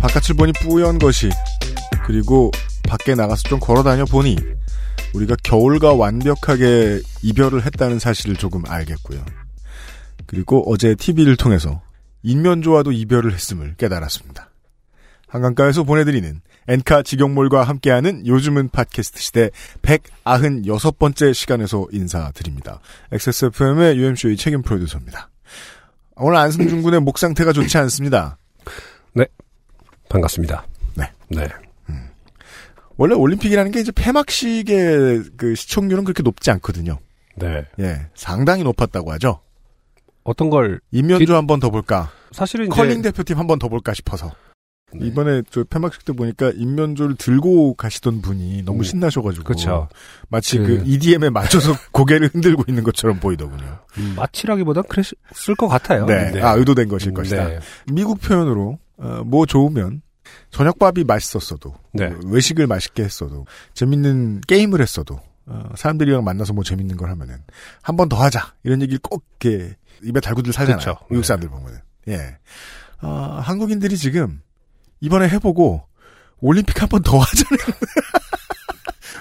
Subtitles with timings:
[0.00, 1.28] 바깥을 보니 뿌연 것이
[2.06, 2.50] 그리고
[2.88, 4.36] 밖에 나가서 좀 걸어다녀 보니
[5.14, 9.24] 우리가 겨울과 완벽하게 이별을 했다는 사실을 조금 알겠고요.
[10.26, 11.82] 그리고 어제 TV를 통해서
[12.22, 14.50] 인면조와도 이별을 했음을 깨달았습니다.
[15.28, 19.50] 한강가에서 보내드리는 엔카 직영몰과 함께하는 요즘은 팟캐스트 시대
[19.82, 22.80] 196번째 시간에서 인사드립니다.
[23.12, 25.30] XSFM의 UMC의 책임 프로듀서입니다.
[26.16, 28.38] 오늘 안승준 군의 목 상태가 좋지 않습니다.
[30.10, 30.66] 반갑습니다.
[30.96, 31.10] 네.
[31.28, 31.48] 네.
[32.98, 36.98] 원래 올림픽이라는 게 이제 폐막식의 그 시청률은 그렇게 높지 않거든요.
[37.36, 37.64] 네.
[37.78, 39.40] 예, 상당히 높았다고 하죠.
[40.22, 42.10] 어떤 걸 인면조 한번 더 볼까?
[42.32, 44.30] 사실은 컬링 대표팀 한번 더 볼까 싶어서.
[44.92, 45.06] 네.
[45.06, 49.44] 이번에 저 폐막식 때 보니까 인면조를 들고 가시던 분이 너무 음, 신나셔가지고.
[49.44, 49.88] 그렇죠.
[50.28, 53.78] 마치 그- 그, EDM에 맞춰서 고개를 흔들고 있는 것처럼 보이더군요.
[53.96, 56.04] 음, 마치라기보단 그랬을 것 같아요.
[56.04, 56.42] 네.
[56.42, 57.48] 아, 의도된 것일 음, 것이다.
[57.48, 57.58] 네.
[57.90, 60.02] 미국 표현으로, 어, 뭐 좋으면,
[60.50, 62.06] 저녁밥이 맛있었어도, 네.
[62.06, 67.42] 어, 외식을 맛있게 했어도, 재밌는 게임을 했어도, 어, 사람들이랑 만나서 뭐 재밌는 걸 하면은,
[67.82, 68.54] 한 번 더 하자!
[68.62, 70.96] 이런 얘기를 꼭, 이렇게, 입에 달고들 살잖아요.
[71.10, 71.26] 미국 네.
[71.26, 71.78] 사람들 보면은.
[72.08, 72.38] 예.
[73.02, 74.40] 어, 한국인들이 지금,
[75.00, 75.82] 이번에 해보고,
[76.42, 77.76] 올림픽 한 번 더 하잖아요.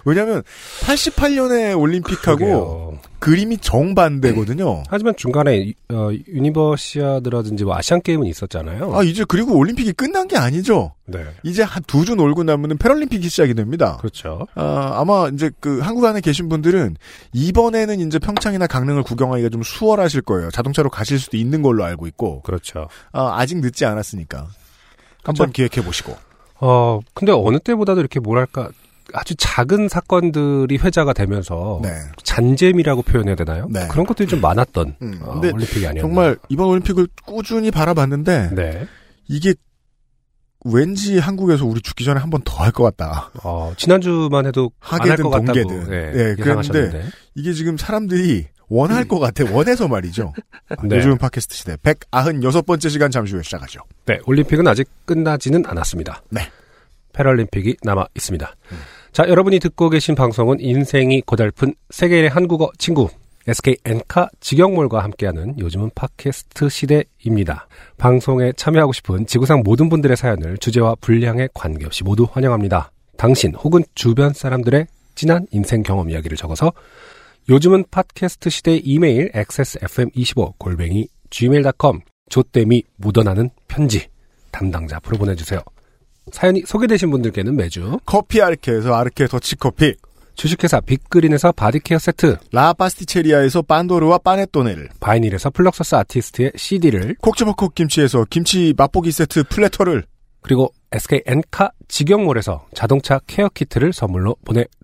[0.06, 0.44] 왜냐면,
[0.82, 3.00] 88년에 올림픽하고, 그러게요.
[3.20, 4.84] 그림이 정반대거든요.
[4.88, 8.96] 하지만 중간에 어, 유니버시아드라든지 뭐 아시안 게임은 있었잖아요.
[8.96, 10.94] 아, 이제 그리고 올림픽이 끝난 게 아니죠.
[11.06, 11.26] 네.
[11.44, 13.98] 이제 한 두 주 놀고 나면은 패럴림픽이 시작이 됩니다.
[13.98, 14.48] 그렇죠.
[14.56, 16.96] 아, 아마 이제 그 한국 안에 계신 분들은
[17.34, 20.50] 이번에는 이제 평창이나 강릉을 구경하기가 좀 수월하실 거예요.
[20.52, 22.88] 자동차로 가실 수도 있는 걸로 알고 있고 그렇죠.
[23.12, 24.48] 아, 아직 늦지 않았으니까
[25.24, 26.16] 한번 기획해 보시고.
[26.62, 28.70] 어, 근데 어느 때보다도 이렇게 뭐랄까
[29.14, 31.90] 아주 작은 사건들이 회자가 되면서 네.
[32.24, 33.68] 잔재미라고 표현해야 되나요?
[33.70, 33.88] 네.
[33.90, 36.02] 그런 것들이 좀 많았던 음, 어, 올림픽이 아니었나.
[36.02, 38.88] 정말 이번 올림픽을 꾸준히 바라봤는데 네.
[39.28, 39.54] 이게
[40.66, 43.32] 왠지 한국에서 우리 죽기 전에 한 번 더 할 것 같다.
[43.44, 45.92] 어, 지난주만 해도 하게든 동계든.
[45.94, 47.06] 예, 예, 예상하셨는데.
[47.36, 49.46] 이게 지금 사람들이 원할 것 같아.
[49.52, 50.34] 원해서 말이죠.
[50.84, 50.98] 네.
[50.98, 53.80] 요즘 팟캐스트 시대 196번째 시간 잠시 후에 시작하죠.
[54.06, 56.22] 네, 올림픽은 아직 끝나지는 않았습니다.
[56.30, 56.42] 네.
[57.14, 58.54] 패럴림픽이 남아 있습니다.
[59.12, 63.10] 자, 여러분이 듣고 계신 방송은 인생이 고달픈 세계의 한국어 친구
[63.48, 67.68] SK 엔카 직영몰과 함께하는 요즘은 팟캐스트 시대입니다.
[67.98, 72.92] 방송에 참여하고 싶은 지구상 모든 분들의 사연을 주제와 분량에 관계없이 모두 환영합니다.
[73.18, 76.72] 당신 혹은 주변 사람들의 진한 인생 경험 이야기를 적어서
[77.50, 84.08] 요즘은 팟캐스트 시대 이메일 xsfm25 골뱅이 gmail.com 조땜이 묻어나는 편지
[84.52, 85.62] 담당자 앞으로 보내주세요.
[86.32, 89.96] 사연이 소개되신 분들께는 매주 커피 아르케에서 아르케 더치커피,
[90.36, 98.26] 주식회사 빅그린에서 body care 세트, 라 파스티체리아에서 pandoro와 panettone를, 바이닐에서 플럭서스 아티스트의 CD를, 콕지버콕 김치에서
[98.30, 100.06] 김치 맛보기 세트 platter를,
[100.42, 104.79] 그리고 SK 엔카 직영몰에서 자동차 care kit를 선물로 보내드립니다.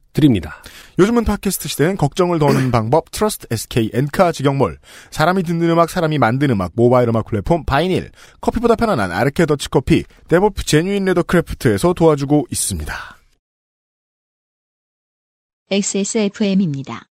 [0.97, 4.79] 요즘은 팟캐스트 시대는 걱정을 더는 방법 trust SK 엔카 직영몰,
[5.11, 8.11] 사람이 듣는 음악 사람이 만든 음악 모바일 음악 플랫폼 바이닐,
[8.41, 12.93] 커피보다 편안한 아르케 더치커피, 데볼프 제뉴인 레더 크래프트에서 도와주고 있습니다.
[15.69, 17.07] XSFM입니다.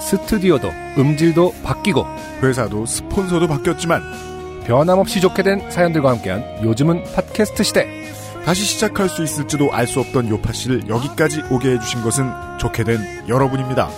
[0.00, 0.68] 스튜디오도
[0.98, 2.04] 음질도 바뀌고
[2.42, 4.02] 회사도 스폰서도 바뀌었지만
[4.66, 7.99] 변함없이 좋게 된 사연들과 함께한 요즘은 팟캐스트 시대.
[8.44, 13.00] 다시 시작할 수 있을지도 알 수 없던 요파 씨를 여기까지 오게 해주신 것은 좋게 된
[13.28, 13.88] 여러분입니다.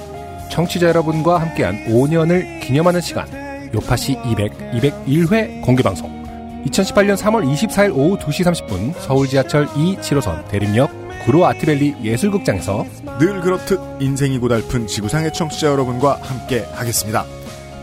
[0.50, 3.26] 청취자 여러분과 함께한 5년을 기념하는 시간.
[3.74, 6.22] 요파시 200, 201회 공개방송.
[6.66, 10.90] 2018년 3월 24일 오후 2시 30분 서울 지하철 2, 7호선 대림역
[11.24, 12.84] 구로 아트밸리 예술극장에서
[13.18, 17.24] 늘 그렇듯 인생이 고달픈 지구상의 청취자 여러분과 함께 하겠습니다.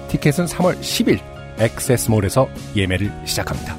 [0.09, 1.19] 티켓은 3월 10일
[1.57, 3.75] 엑세스몰에서 예매를 시작합니다.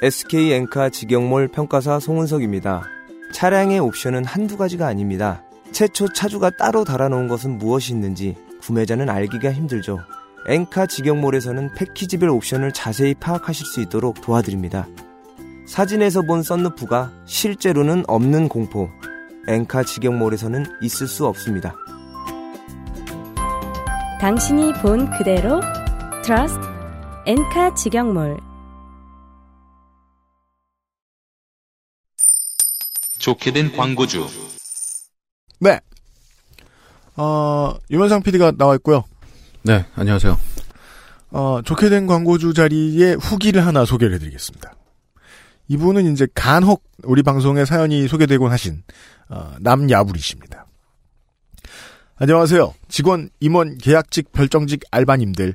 [0.00, 2.84] SK 엔카 직영몰 평가사 송은석입니다.
[3.32, 5.42] 차량의 옵션은 한두 가지가 아닙니다.
[5.72, 9.98] 최초 차주가 따로 달아놓은 것은 무엇이 있는지 구매자는 알기가 힘들죠.
[10.46, 14.86] 엔카 직영몰에서는 패키지별 옵션을 자세히 파악하실 수 있도록 도와드립니다.
[15.66, 18.88] 사진에서 본 썬루프가 실제로는 없는 공포.
[19.48, 21.74] 엔카 직영몰에서는 있을 수 없습니다.
[24.20, 25.60] 당신이 본 그대로
[26.22, 26.60] trust
[27.26, 28.47] 엔카 직영몰
[33.18, 34.26] 좋게 된 광고주.
[35.60, 35.80] 네.
[37.16, 39.04] 어, 유면상 PD가 나와 있고요.
[39.62, 40.38] 네, 안녕하세요.
[41.30, 44.74] 어, 좋게 된 광고주 자리에 후기를 하나 소개를 해드리겠습니다.
[45.68, 48.82] 이분은 이제 간혹 우리 방송에 사연이 소개되곤 하신
[49.28, 50.66] 어, 남야불이십니다.
[52.16, 52.74] 안녕하세요.
[52.88, 55.54] 직원, 임원, 계약직, 별정직 알바님들.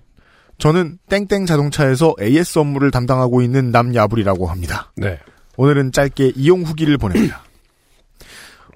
[0.60, 4.92] 저는 땡땡 자동차에서 AS 업무를 담당하고 있는 남야불이라고 합니다.
[4.95, 5.19] 네.
[5.57, 7.44] 오늘은 짧게 이용 후기를 보냅니다.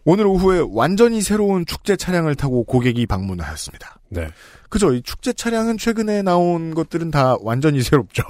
[0.09, 3.99] 오늘 오후에 완전히 새로운 축제 차량을 타고 고객이 방문하였습니다.
[4.07, 4.29] 네.
[4.69, 4.93] 그죠?
[4.93, 8.23] 이 축제 차량은 최근에 나온 것들은 다 완전히 새롭죠.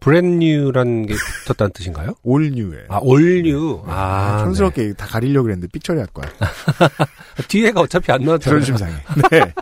[0.00, 1.14] 브랜뉴라는 게
[1.44, 2.14] 붙었다는 뜻인가요?
[2.24, 2.86] 올뉴에.
[2.88, 3.82] 아, 올뉴.
[3.86, 6.28] 아, 촌스럽게 다 가리려고 그랬는데 삐처리 할 거야.
[6.28, 7.44] 네.
[7.46, 8.60] 뒤에가 어차피 안 나왔잖아요.
[8.60, 8.92] 저런 심상해.
[9.30, 9.52] 네.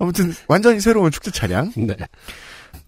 [0.00, 1.70] 아무튼 완전히 새로운 축제 차량.
[1.76, 1.96] 네.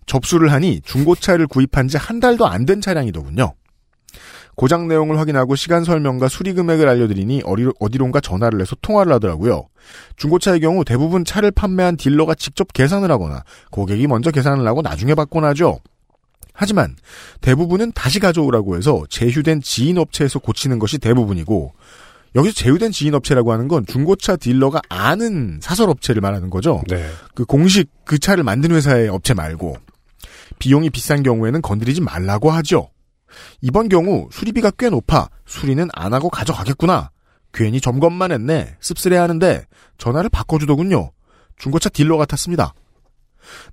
[0.07, 3.55] 접수를 하니 중고차를 구입한 지 한 달도 안 된 차량이더군요.
[4.57, 9.69] 고장 내용을 확인하고 시간 설명과 수리 금액을 알려드리니 어디, 어디론가 전화를 해서 통화를 하더라고요.
[10.17, 15.45] 중고차의 경우 대부분 차를 판매한 딜러가 직접 계산을 하거나 고객이 먼저 계산을 하고 나중에 받곤
[15.45, 15.79] 하죠.
[16.53, 16.97] 하지만
[17.41, 21.73] 대부분은 다시 가져오라고 해서 제휴된 지인 업체에서 고치는 것이 대부분이고
[22.37, 26.83] 여기서 제휴된 지인 업체라고 하는 건 중고차 딜러가 아는 사설 업체를 말하는 거죠.
[26.89, 27.05] 네.
[27.35, 29.77] 그 공식 그 차를 만든 회사의 업체 말고
[30.59, 32.89] 비용이 비싼 경우에는 건드리지 말라고 하죠.
[33.61, 37.11] 이번 경우 수리비가 꽤 높아 수리는 안 하고 가져가겠구나.
[37.53, 38.77] 괜히 점검만 했네.
[38.81, 39.65] 씁쓸해 하는데
[39.99, 41.13] 전화를 바꿔주더군요.
[41.57, 42.75] 중고차 딜러 같았습니다.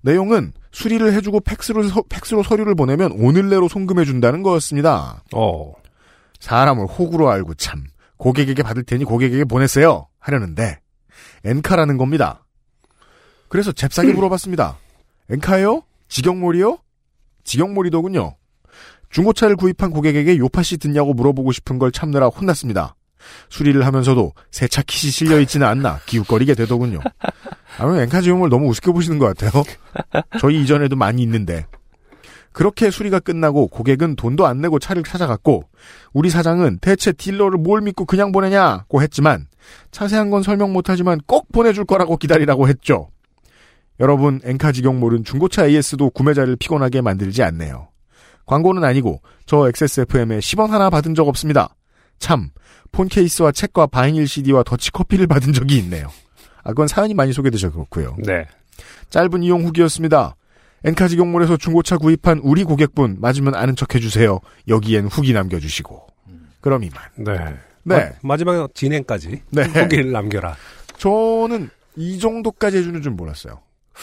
[0.01, 5.23] 내용은 수리를 해주고 팩스로, 서, 팩스로 서류를 보내면 오늘 내로 송금해준다는 거였습니다.
[5.33, 5.73] 어.
[6.39, 7.85] 사람을 호구로 알고 참
[8.17, 10.79] 고객에게 받을 테니 고객에게 보냈어요 하려는데
[11.43, 12.45] 엔카라는 겁니다.
[13.49, 14.77] 그래서 잽싸게 물어봤습니다.
[15.29, 15.83] 엔카예요?
[16.07, 16.77] 직영몰이요?
[17.43, 18.35] 직영몰이더군요.
[19.11, 22.95] 중고차를 구입한 고객에게 요파씨 듣냐고 물어보고 싶은 걸 참느라 혼났습니다.
[23.49, 26.99] 수리를 하면서도 새차 킷이 실려 있지는 않나 기웃거리게 되더군요.
[27.77, 29.63] 아무 엔카 직영몰 너무 우습게 보시는 것 같아요.
[30.39, 31.65] 저희 이전에도 많이 있는데.
[32.51, 35.63] 그렇게 수리가 끝나고 고객은 돈도 안 내고 차를 찾아갔고
[36.11, 39.47] 우리 사장은 대체 딜러를 뭘 믿고 그냥 보내냐고 했지만
[39.91, 43.09] 자세한 건 설명 못하지만 꼭 보내줄 거라고 기다리라고 했죠.
[44.01, 47.90] 여러분 엔카 직영몰은 중고차 AS도 구매자를 피곤하게 만들지 않네요.
[48.45, 51.75] 광고는 아니고 저 XSFM에 10원 하나 받은 적 없습니다.
[52.19, 52.51] 참
[52.93, 56.07] 폰 케이스와 책과 바이닐 CD와 더치 커피를 받은 적이 있네요.
[56.61, 58.17] 아 그건 사연이 많이 소개되셔 그렇고요.
[58.25, 58.45] 네.
[59.09, 60.35] 짧은 이용 후기였습니다.
[60.83, 64.39] 엔카 직영몰에서 중고차 구입한 우리 고객분 맞으면 아는 척 해주세요.
[64.67, 66.05] 여기엔 후기 남겨주시고.
[66.59, 67.01] 그럼 이만.
[67.15, 67.55] 네.
[67.83, 68.11] 네.
[68.21, 69.63] 마, 지막에 진행까지 네.
[69.63, 70.55] 후기를 남겨라.
[70.97, 73.59] 저는 이 정도까지 해주는 줄 몰랐어요.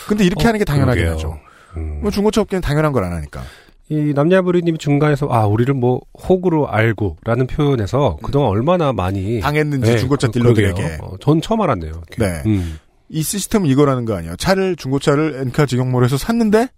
[0.08, 1.30] 근데 이렇게 하는 게 당연하긴 어, 그러게요.
[1.32, 1.40] 하죠.
[1.76, 2.00] 음.
[2.00, 3.42] 뭐 중고차 업계는 당연한 걸 안 하니까.
[3.90, 10.26] 이 남녀부리님이 중간에서 아 우리를 뭐 호구로 알고라는 표현에서 그동안 얼마나 많이 당했는지 네, 중고차
[10.28, 10.98] 그- 딜러들에게.
[11.00, 11.92] 어, 전 처음 알았네요.
[11.92, 12.16] 이렇게.
[12.18, 12.42] 네.
[12.46, 12.78] 음.
[13.08, 14.36] 이 시스템은 이거라는 거 아니에요.
[14.36, 16.68] 차를 중고차를 엔카 직영몰에서 샀는데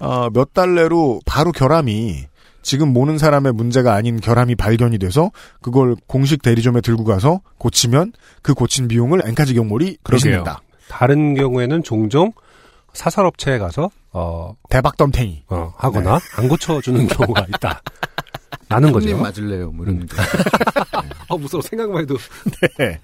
[0.00, 2.24] 어, 몇 달 내로 바로 결함이
[2.60, 5.30] 지금 모는 사람의 문제가 아닌 결함이 발견이 돼서
[5.62, 9.96] 그걸 공식 대리점에 들고 가서 고치면 그 고친 비용을 엔카 직영몰이.
[10.04, 10.60] 대신한다.
[10.88, 12.32] 다른 경우에는 종종
[12.92, 15.44] 사설업체에 가서 어, 대박 덤탱이.
[15.48, 17.82] 어, 하거나 안 고쳐주는 경우가 있다.
[18.68, 19.16] 라는 거죠.
[19.16, 19.70] 맞을래요?
[19.70, 20.16] 뭐 이런 거.
[21.28, 22.16] 아 무서워 생각만 해도
[22.78, 23.00] 네.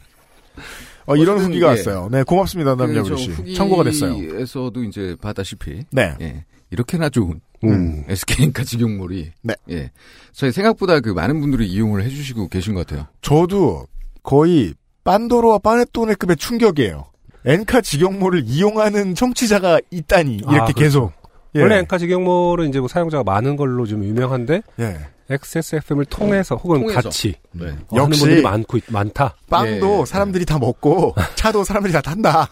[1.06, 1.70] 어, 이런 후기가 예.
[1.70, 2.08] 왔어요.
[2.10, 3.54] 네, 고맙습니다, 남자분 씨.
[3.54, 4.12] 청구가 됐어요.
[4.12, 6.14] 후기에서도 이제 봤다시피 네.
[6.20, 6.44] 예.
[6.70, 8.04] 이렇게나 좋은 음.
[8.08, 9.54] SK인카 직영몰이 네.
[9.70, 9.90] 예.
[10.32, 13.06] 저희 생각보다 그 많은 분들이 이용을 해주시고 계신 것 같아요.
[13.22, 13.86] 저도
[14.22, 17.06] 거의 빤도로와 빠네토네급의 충격이에요.
[17.48, 20.74] 엔카 직영몰을 이용하는 청취자가 있다니 이렇게 아, 그렇죠.
[20.74, 21.12] 계속.
[21.54, 21.62] 예.
[21.62, 24.98] 원래 엔카 직영몰은 이제 뭐 사용자가 많은 걸로 좀 유명한데 예.
[25.30, 27.00] XSFM을 통해서 혹은 통해서.
[27.02, 27.66] 같이 네.
[27.66, 29.34] 어, 하는 역시 분들이 많고 있- 많다.
[29.48, 30.04] 빵도 예.
[30.04, 32.48] 사람들이 다 먹고 차도 사람들이 다 탄다.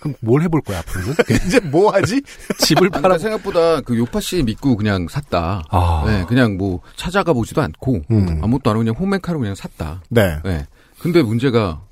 [0.00, 1.14] 그럼 뭘 해볼 거야 앞으로는?
[1.46, 2.20] 이제 뭐 하지?
[2.58, 3.02] 집을 팔아.
[3.02, 5.62] 그러니까 생각보다 그 요파 씨 믿고 그냥 샀다.
[5.70, 8.40] 아, 네, 그냥 뭐 찾아가 보지도 않고 음.
[8.42, 10.02] 아무것도 안 하고 그냥 홈메카로 그냥 샀다.
[10.10, 10.38] 네.
[10.44, 10.66] 네.
[10.98, 11.82] 근데 문제가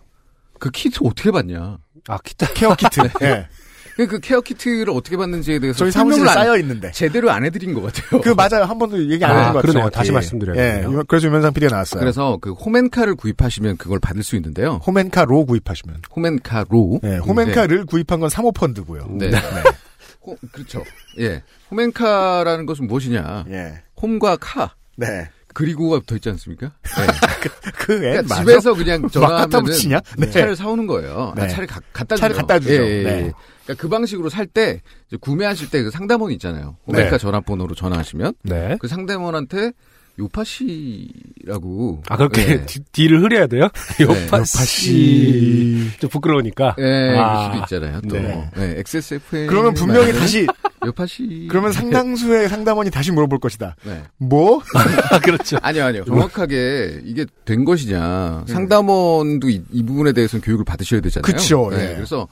[0.59, 1.79] 그 키트 어떻게 받냐?
[2.09, 2.47] 아 기타.
[2.55, 3.01] care kit.
[3.23, 3.47] 예.
[3.97, 6.91] 그, 그 care kit를 어떻게 받는지에 대해서 저희 사무실에 안- 쌓여 있는데.
[6.93, 8.23] 제대로 안 해드린 것 같아요.
[8.23, 8.65] 그 맞아요.
[8.65, 9.91] 한 번도 얘기 안 아, 해준 것 같아요.
[9.91, 10.99] 다시 말씀드려야겠네요.
[10.99, 11.03] 예.
[11.07, 12.01] 그래서 유면상 PD가 나왔어요.
[12.01, 14.81] 그래서 그 홈앤카를 구입하시면 그걸 받을 수 있는데요.
[14.87, 15.99] 홈앤카로 구입하시면.
[16.17, 17.01] 홈앤카로.
[17.05, 17.17] 예.
[17.19, 19.09] 홈앤카를 구입한 건 사모펀드고요.
[19.11, 19.31] 네.
[19.31, 19.39] 네.
[20.25, 20.83] 호- 그렇죠.
[21.21, 21.43] 예.
[21.71, 23.45] 홈앤카라는 것은 무엇이냐?
[23.51, 23.83] 예.
[24.01, 25.29] 홈과 카 네.
[25.55, 26.73] 그리고가 붙어 있지 않습니까?
[26.83, 27.07] 네.
[27.79, 28.37] 그애 그러니까?
[28.37, 30.01] 집에서 그냥 전화하면 붙이냐?
[30.19, 30.31] 네.
[30.31, 31.33] 차를 사오는 거예요.
[31.37, 31.43] 네.
[31.43, 32.21] 아, 차를 가, 갖다 주죠.
[32.21, 32.75] 차를 갖다 주죠.
[32.75, 33.11] 예, 예, 네.
[33.11, 33.33] 예.
[33.65, 34.81] 그러니까 그 방식으로 살 때
[35.21, 36.77] 구매하실 때 그 상담원 있잖아요.
[36.87, 37.19] 호메카 네.
[37.19, 38.77] 전화번호로 전화하시면 네.
[38.81, 39.73] 그 상담원한테
[40.19, 42.67] 요파 씨라고 아, 그렇게 네.
[42.67, 43.69] 뒤- 뒤를 흐려야 돼요?
[44.01, 44.67] 요파 요파 씨.
[44.67, 45.91] 씨.
[46.01, 46.77] 좀 부끄러우니까.
[46.79, 48.01] 예, 아, 그 수도 있잖아요.
[48.09, 48.51] 또 네.
[48.57, 48.75] 네.
[48.81, 50.47] XSFM 그러면 분명히 다시
[50.87, 53.77] 요파 씨 그러면 상당수의 상담원이 다시 물어볼 것이다.
[53.85, 54.03] 네.
[54.19, 54.63] 뭐?
[55.11, 55.59] 아, 그렇죠.
[55.63, 56.05] 아니요, 아니요.
[56.05, 58.45] 정확하게 이게 된 것이냐.
[58.49, 61.23] 상담원도 이, 이 부분에 대해서는 교육을 받으셔야 되잖아요.
[61.23, 61.95] 그쵸, 네, 예.
[61.95, 62.29] 그래서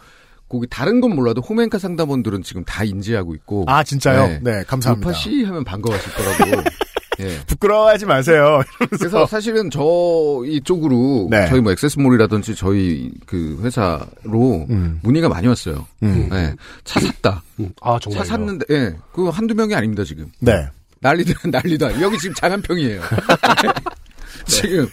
[0.48, 3.64] 거기 다른 건 몰라도 호멘카 상담원들은 지금 다 인지하고 있고.
[3.68, 4.26] 아 진짜요?
[4.26, 4.40] 네.
[4.42, 5.08] 네, 감사합니다.
[5.08, 6.62] 요파 씨 하면 반가워하실 거라고.
[7.20, 7.38] 예.
[7.46, 8.62] 부끄러워하지 마세요.
[8.90, 11.46] 그래서 사실은 저희 쪽으로 네.
[11.48, 15.00] 저희 뭐 액세스몰이라든지 저희 그 회사로 음.
[15.02, 15.86] 문의가 많이 왔어요.
[16.02, 16.28] 음.
[16.30, 16.54] 네.
[16.84, 17.42] 차 샀다.
[17.60, 18.24] 음, 아, 정말.
[18.24, 18.94] 차 샀는데, 예.
[19.12, 20.30] 그거 한두 명이 아닙니다, 지금.
[20.40, 20.66] 네.
[21.00, 23.00] 난리도, 난리도 아니 여기 지금 장안평이에요.
[24.46, 24.88] 지금.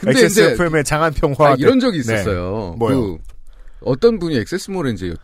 [0.00, 1.36] 근데 이제, XSFM의 장안평화.
[1.40, 2.14] 아, 이런 적이 네.
[2.14, 2.74] 있었어요.
[2.78, 3.18] 뭐요?
[3.18, 3.18] 그
[3.80, 5.14] 어떤 분이 액세스몰에 이제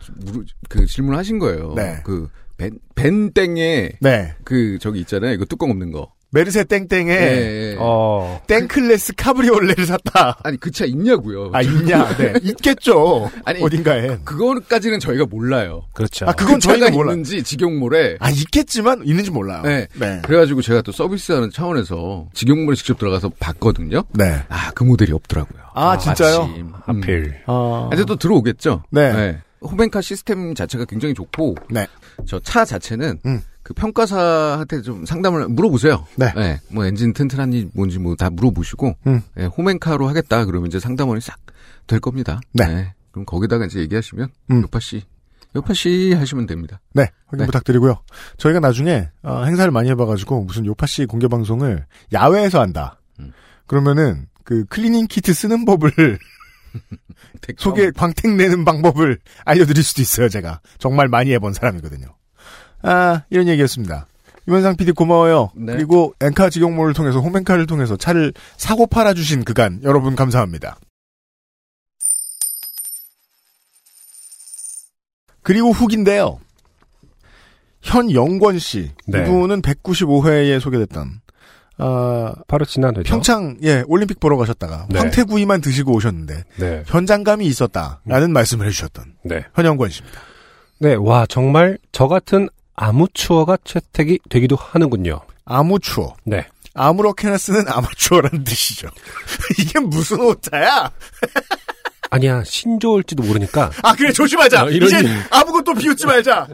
[0.69, 1.73] 그 질문을 하신 거예요.
[1.75, 2.01] 네.
[2.03, 4.35] 그, 벤, 벤땡에 네.
[4.43, 5.33] 그 저기 있잖아요.
[5.33, 6.11] 이거 뚜껑 없는 거.
[6.33, 7.75] 메르세 땡땡에 예, 예.
[7.77, 8.41] 어.
[8.47, 10.37] 땡클래스 카브리올레를 샀다.
[10.43, 11.49] 아니 그 차 있냐고요.
[11.53, 12.15] 아 있냐?
[12.17, 12.33] 네.
[12.41, 13.29] 있겠죠.
[13.43, 14.19] 아니, 어딘가에.
[14.23, 15.83] 그거까지는 저희가 몰라요.
[15.93, 16.25] 그렇죠.
[16.25, 17.11] 아 그건 그 저희가 몰라.
[17.11, 19.61] 있는지 직영몰에 아 있겠지만 있는지 몰라요.
[19.63, 19.87] 네.
[19.99, 20.21] 네.
[20.23, 24.03] 그래가지고 제가 또 서비스하는 차원에서 직영몰에 직접 들어가서 봤거든요.
[24.13, 24.41] 네.
[24.49, 25.61] 아 그 모델이 없더라고요.
[25.73, 26.47] 아, 진짜요?
[26.47, 26.65] 마침.
[26.67, 26.73] 음.
[26.85, 27.35] 하필.
[27.45, 27.89] 아.
[27.93, 28.83] 이제 또 들어오겠죠.
[28.89, 29.37] 네.
[29.61, 31.85] 호벤카 시스템 자체가 굉장히 좋고 네.
[32.25, 33.41] 저 차 자체는 음.
[33.71, 36.05] 그 평가사한테 좀 상담을 물어보세요.
[36.17, 36.59] 네.
[36.69, 39.21] 뭐 엔진 튼튼한지 뭔지 뭐 다 물어보시고 음.
[39.39, 41.37] 예, 호멘카로 하겠다 그러면 이제 상담원이 싹
[41.87, 42.39] 될 겁니다.
[42.53, 42.93] 네.
[43.11, 44.61] 그럼 거기다가 이제 얘기하시면 음.
[44.61, 45.03] 요파 씨,
[45.55, 46.79] 요파 씨 하시면 됩니다.
[46.93, 47.45] 네, 확인 네.
[47.45, 48.01] 부탁드리고요.
[48.37, 52.99] 저희가 나중에 어, 행사를 많이 해봐가지고 무슨 요파 씨 공개 방송을 야외에서 한다.
[53.19, 53.31] 음.
[53.65, 55.91] 그러면은 그 cleaning kit 쓰는 법을
[57.57, 60.29] 속에 광택 내는 방법을 알려드릴 수도 있어요.
[60.29, 62.07] 제가 정말 많이 해본 사람이거든요.
[62.83, 64.07] 아 이런 얘기였습니다.
[64.47, 65.51] 유현상 PD 고마워요.
[65.55, 65.73] 네.
[65.73, 70.77] 그리고 엔카 직영몰을 통해서 홈엔카를 통해서 차를 사고 팔아주신 그간 여러분 감사합니다.
[75.43, 76.39] 그리고 후기인데요.
[77.81, 78.91] 현 영권 씨.
[79.07, 79.21] 네.
[79.21, 81.21] 이분은 195회에 소개됐던,
[81.77, 83.09] 아, 바로 지난 회죠.
[83.11, 84.99] 평창, 예, 올림픽 보러 가셨다가 네.
[84.99, 86.83] 황태구이만 드시고 오셨는데, 네.
[86.85, 89.45] 현장감이 있었다라는 말씀을 해주셨던 네.
[89.55, 90.21] 현영권 씨입니다.
[90.79, 90.93] 네.
[90.93, 95.21] 와, 정말 저 같은 아무추어가 채택이 되기도 하는군요.
[95.45, 96.15] 아무추어.
[96.23, 96.45] 네.
[96.73, 98.87] 아무렇게나 쓰는 아마추어라는 뜻이죠.
[99.59, 100.89] 이게 무슨 오타야?
[102.09, 104.61] 아니야, 신조일지도 모르니까 아, 그래, 조심하자.
[104.61, 105.09] 아, 이런 이제 일.
[105.29, 106.47] 아무것도 비웃지 말자.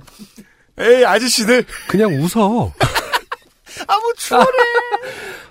[0.79, 1.65] 에이, 아저씨들.
[1.87, 2.71] 그냥 웃어.
[3.87, 4.45] 아무추어래.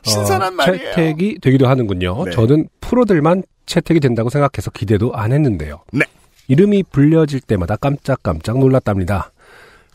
[0.03, 0.91] 신선한 어, 말이에요.
[0.95, 2.25] 채택이 되기도 하는군요.
[2.27, 2.31] 네.
[2.33, 5.83] 저는 프로들만 채택이 된다고 생각해서 기대도 안 했는데요.
[5.93, 6.05] 네.
[6.49, 9.33] 이름이 불려질 때마다 깜짝깜짝 놀랐답니다.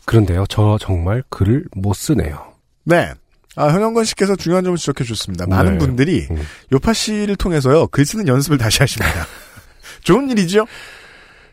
[0.04, 2.52] 그런데요, 저 정말 글을 못 쓰네요.
[2.84, 3.12] 네.
[3.54, 5.46] 아, 현영건 씨께서 중요한 점을 지적해 주셨습니다.
[5.46, 5.78] 많은 네.
[5.78, 6.42] 분들이 음.
[6.72, 9.26] 요파 씨를 통해서요, 글 쓰는 연습을 다시 하십니다.
[10.02, 10.66] 좋은 일이죠?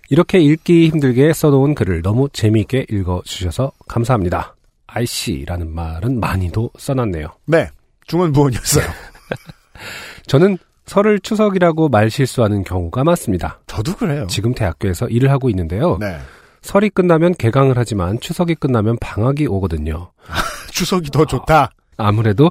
[0.10, 4.56] 이렇게 읽기 힘들게 써놓은 글을 너무 재미있게 읽어주셔서 감사합니다.
[4.88, 7.27] 아이씨라는 말은 많이도 써놨네요.
[7.46, 7.70] 네.
[8.08, 8.86] 중원 부원이었어요.
[10.25, 13.60] 저는 설을 추석이라고 말 실수하는 경우가 많습니다.
[13.68, 14.25] 저도 그래요.
[14.27, 15.98] 지금 대학교에서 일을 하고 있는데요.
[16.00, 16.18] 네.
[16.62, 20.12] 설이 끝나면 개강을 하지만 추석이 끝나면 방학이 오거든요.
[20.72, 21.72] 추석이 더 좋다.
[21.98, 22.50] 아무래도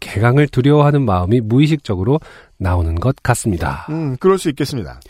[0.00, 2.20] 개강을 두려워하는 마음이 무의식적으로
[2.56, 3.86] 나오는 것 같습니다.
[3.90, 5.00] 음, 그럴 수 있겠습니다.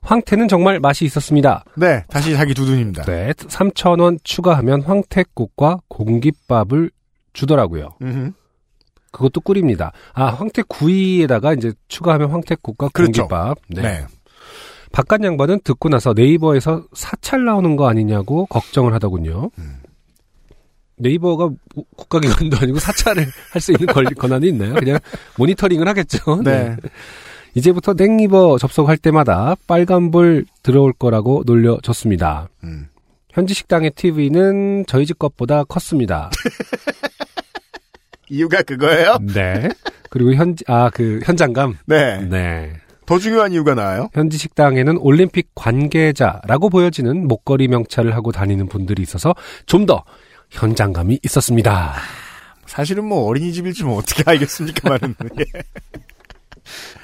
[0.00, 1.64] 황태는 정말 맛이 있었습니다.
[1.76, 2.04] 네.
[2.08, 3.02] 다시 자기 두둔입니다.
[3.04, 6.90] 네, 3,000원 추가하면 황태국과 공깃밥을
[7.32, 7.96] 주더라고요.
[8.00, 8.32] 음흠.
[9.10, 9.92] 그것도 꿀입니다.
[10.12, 13.22] 아, 황태구이에다가 이제 추가하면 황태국과 그렇죠.
[13.22, 13.58] 공깃밥.
[13.68, 13.82] 네.
[13.82, 14.06] 네.
[14.92, 19.50] 바깥 양반은 듣고 나서 네이버에서 사찰 나오는 거 아니냐고 걱정을 하더군요.
[19.58, 19.78] 음.
[20.96, 24.74] 네이버가 뭐 국가기관도 아니고 사찰을 할 수 있는 권, 권한이 있나요?
[24.74, 24.98] 그냥
[25.36, 26.42] 모니터링을 하겠죠.
[26.42, 26.76] 네.
[27.54, 32.48] 이제부터 네이버 접속할 때마다 빨간불 들어올 거라고 놀려줬습니다.
[32.64, 32.88] 음.
[33.30, 36.30] 현지 식당의 TV는 저희 집 것보다 컸습니다.
[38.28, 39.18] 이유가 그거예요?
[39.34, 39.68] 네.
[40.10, 41.78] 그리고 현지, 아, 그, 현장감.
[41.86, 42.18] 네.
[42.28, 42.72] 네.
[43.08, 44.10] 더 중요한 이유가 나와요?
[44.12, 49.34] 현지 식당에는 올림픽 관계자라고 보여지는 목걸이 명찰을 하고 다니는 분들이 있어서
[49.64, 50.04] 좀 더
[50.50, 51.94] 현장감이 있었습니다.
[52.66, 55.14] 사실은 뭐 어린이집일지 뭐 어떻게 알겠습니까만은.
[55.40, 55.44] 예.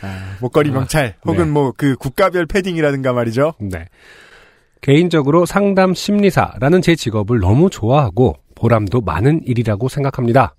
[0.03, 1.51] 아, 목걸이 아, 명찰 혹은 네.
[1.53, 3.55] 뭐그 국가별 패딩이라든가 말이죠.
[3.61, 3.87] 네.
[4.83, 10.55] 개인적으로 상담 심리사라는 제 직업을 너무 좋아하고 보람도 많은 일이라고 생각합니다.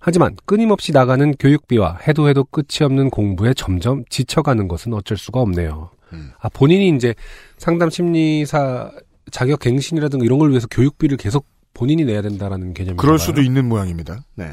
[0.00, 5.90] 하지만 끊임없이 나가는 교육비와 해도 해도 끝이 없는 공부에 점점 지쳐가는 것은 어쩔 수가 없네요.
[6.12, 6.30] 음.
[6.40, 7.14] 아, 본인이 이제
[7.56, 8.90] 상담 심리사
[9.30, 14.20] 자격 갱신이라든가 이런 걸 위해서 교육비를 계속 본인이 내야 된다라는 개념이 그럴 수도 있는 모양입니다.
[14.36, 14.52] 네.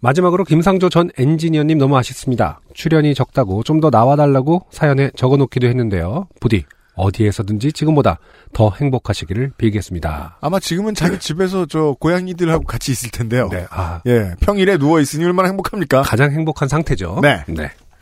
[0.00, 2.60] 마지막으로 김상조 전 엔지니어님 너무 아쉽습니다.
[2.72, 6.28] 출연이 적다고 좀 더 나와달라고 사연에 적어놓기도 했는데요.
[6.40, 6.64] 부디
[7.00, 8.18] 어디에서든지 지금보다
[8.52, 10.38] 더 행복하시기를 빌겠습니다.
[10.40, 13.48] 아마 지금은 자기 집에서 저 고양이들하고 같이 있을 텐데요.
[13.50, 16.02] 네, 아, 예, 평일에 누워 있으니 얼마나 행복합니까?
[16.02, 17.20] 가장 행복한 상태죠.
[17.22, 17.44] 네.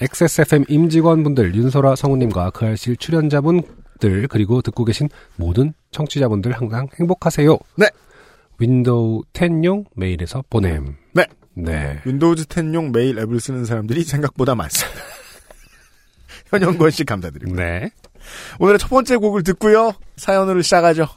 [0.00, 7.58] XSFM 임직원분들, 윤소라 성우님과 그 알실 출연자분들, 그리고 듣고 계신 모든 청취자분들 항상 행복하세요.
[7.76, 7.86] 네.
[8.58, 10.96] 윈도우 10용 메일에서 보냄.
[11.14, 11.24] 네.
[11.54, 12.00] 네.
[12.04, 15.00] 윈도우즈 10용 메일 앱을 쓰는 사람들이 생각보다 많습니다.
[16.50, 17.62] 현영권 씨 감사드립니다.
[17.62, 17.90] 네.
[18.58, 19.92] 오늘의 첫 번째 곡을 듣고요.
[20.16, 21.08] 사연으로 시작하죠.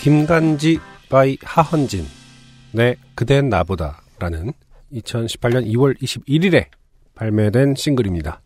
[0.00, 2.06] 김간지 by 하헌진.
[2.72, 4.00] 네, 그댄 나보다.
[4.18, 4.52] 라는
[4.92, 6.66] 2018년 2월 21일에
[7.14, 8.40] 발매된 싱글입니다.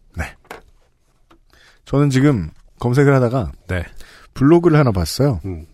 [1.85, 3.85] 저는 지금 검색을 하다가 네.
[4.35, 5.41] 블로그를 하나 봤어요.
[5.45, 5.67] 음.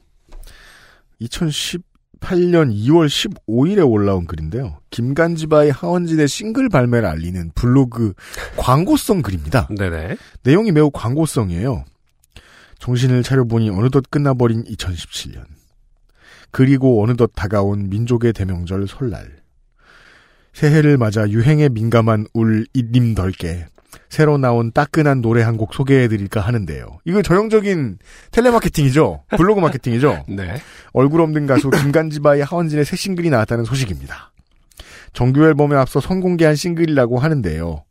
[1.21, 4.79] 2018년 2월 15일에 올라온 글인데요.
[4.91, 8.13] 김간지 by 하헌진의 싱글 발매를 알리는 블로그
[8.57, 9.69] 광고성 글입니다.
[9.77, 10.17] 네네.
[10.43, 11.85] 내용이 매우 광고성이에요.
[12.79, 15.60] 정신을 차려보니 어느덧 끝나버린 2017년.
[16.51, 19.41] 그리고 어느덧 다가온 민족의 대명절 설날.
[20.53, 23.67] 새해를 맞아 유행에 민감한 울 입님덜께
[24.09, 26.99] 새로 나온 따끈한 노래 한 곡 소개해드릴까 하는데요.
[27.05, 27.99] 이거 전형적인
[28.33, 29.25] 텔레마케팅이죠.
[29.37, 30.25] 블로그 마케팅이죠.
[30.31, 30.57] 네.
[30.93, 34.33] 얼굴 없는 가수 김간지바의 하원진의 새 싱글이 나왔다는 소식입니다.
[35.13, 37.85] 정규 앨범에 앞서 선공개한 싱글이라고 하는데요.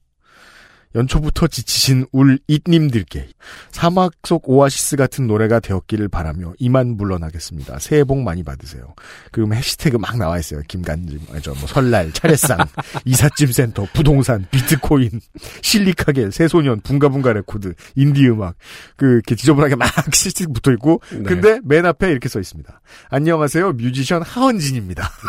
[0.95, 3.28] 연초부터 지치신 울 잇님들께
[3.69, 7.78] 사막 속 오아시스 같은 노래가 되었기를 바라며 이만 물러나겠습니다.
[7.78, 8.95] 새해 복 많이 받으세요.
[9.32, 10.62] 그럼 해시태그 막 나와 있어요.
[10.67, 12.58] 김간지, 저뭐 설날, 차례상,
[13.06, 15.21] 이삿짐 센터, 부동산, 비트코인,
[15.62, 18.56] 실리카겔, 새소년, 붕가붕가 레코드, 인디 음악,
[18.95, 21.21] 그 이렇게 지저분하게 막 해시태그 붙어 있고, 네.
[21.21, 22.82] 근데 맨 앞에 이렇게 써 있습니다.
[23.10, 25.08] 안녕하세요, 뮤지션 하헌진입니다.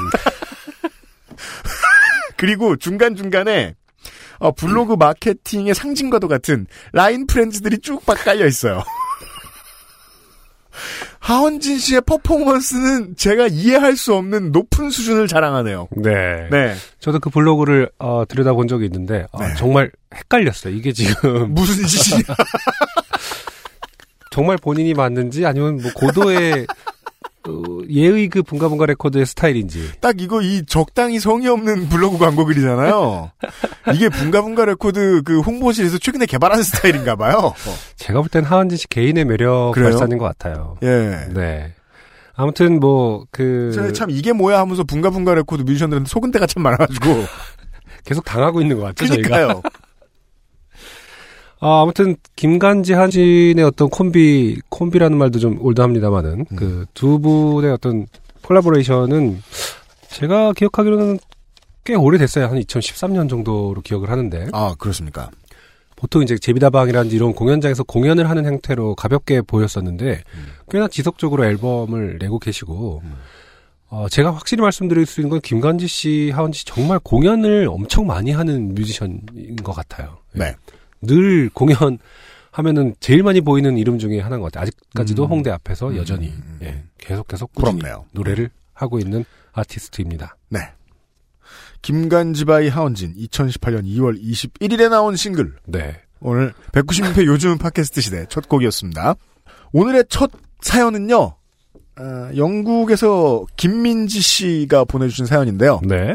[2.37, 3.75] 그리고 중간중간에
[4.41, 8.83] 어, 블로그 마케팅의 상징과도 같은 라인 프렌즈들이 쭉 막 깔려 있어요.
[11.19, 15.89] 하원진 씨의 퍼포먼스는 제가 이해할 수 없는 높은 수준을 자랑하네요.
[15.97, 16.49] 네.
[16.51, 16.75] 네.
[16.99, 19.55] 저도 그 블로그를 어, 들여다본 적이 있는데 어, 네.
[19.57, 20.75] 정말 헷갈렸어요.
[20.75, 22.23] 이게 지금 무슨 짓이냐.
[24.33, 26.67] 정말 본인이 맞는지 아니면 뭐 고도의
[27.49, 29.93] 어, 예의 그 붕가붕가 레코드의 스타일인지.
[30.01, 33.31] 딱 이거 이 적당히 성의 없는 블로그 광고 글이잖아요.
[33.95, 37.55] 이게 붕가붕가 레코드 그 홍보실에서 최근에 개발한 스타일인가 봐요.
[37.97, 39.91] 제가 볼 땐 하헌진 씨 개인의 매력 그래요?
[39.91, 40.77] 발산인 것 같아요.
[40.83, 41.27] 예.
[41.33, 41.73] 네.
[42.35, 47.25] 아무튼 뭐 그 참 이게 뭐야 하면서 붕가붕가 레코드 뮤지션들한테 속은 데가 참 많아가지고
[48.05, 49.29] 계속 당하고 있는 것 같죠, 저희가.
[49.29, 49.63] 그니까요.
[51.61, 56.57] 아, 아무튼 김간지 하헌진의 어떤 콤비 콤비라는 말도 좀 old합니다만은 음.
[56.57, 58.07] 그두 분의 어떤
[58.43, 59.43] 콜라보레이션은
[60.09, 61.19] 제가 기억하기로는
[61.85, 62.47] 꽤 오래됐어요.
[62.47, 65.31] 한 2013년 정도로 기억을 하는데 아, 그렇습니까?
[65.97, 70.23] 보통 이제 제비다방이라든지 이런 공연장에서 공연을 하는 형태로 가볍게 보였었는데
[70.71, 73.03] 꽤나 지속적으로 앨범을 내고 계시고
[73.91, 78.31] 어, 제가 확실히 말씀드릴 수 있는 건 김간지 씨, 하원 씨 정말 공연을 엄청 많이
[78.31, 80.19] 하는 뮤지션인 것 같아요.
[80.33, 80.55] 네.
[81.03, 81.99] 늘 공연
[82.53, 84.63] 하면은 제일 많이 보이는 이름 중에 하나인 것 같아요.
[84.63, 85.31] 아직까지도 음.
[85.31, 86.59] 홍대 앞에서 여전히 음.
[86.63, 88.07] 예, 계속 계속 꾸준히 부럽네요.
[88.13, 90.37] 노래를 하고 있는 아티스트입니다.
[90.49, 90.61] 네.
[91.83, 96.01] 김간지바이 하원진 2018년 2월 21일에 나온 싱글 네.
[96.21, 99.15] 오늘 196회 요즘 팟캐스트 시대 첫 곡이었습니다.
[99.73, 101.17] 오늘의 첫 사연은요.
[101.99, 105.81] 어, 영국에서 김민지 씨가 보내주신 사연인데요.
[105.85, 106.15] 네.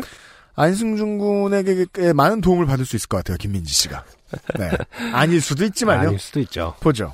[0.56, 3.38] 안승준 군에게 꽤 많은 도움을 받을 수 있을 것 같아요.
[3.38, 4.04] 김민지 씨가.
[4.58, 4.70] 네.
[5.14, 6.08] 아닐 수도 있지만요.
[6.10, 6.76] 아닐 수도 있죠.
[6.80, 7.14] 보죠.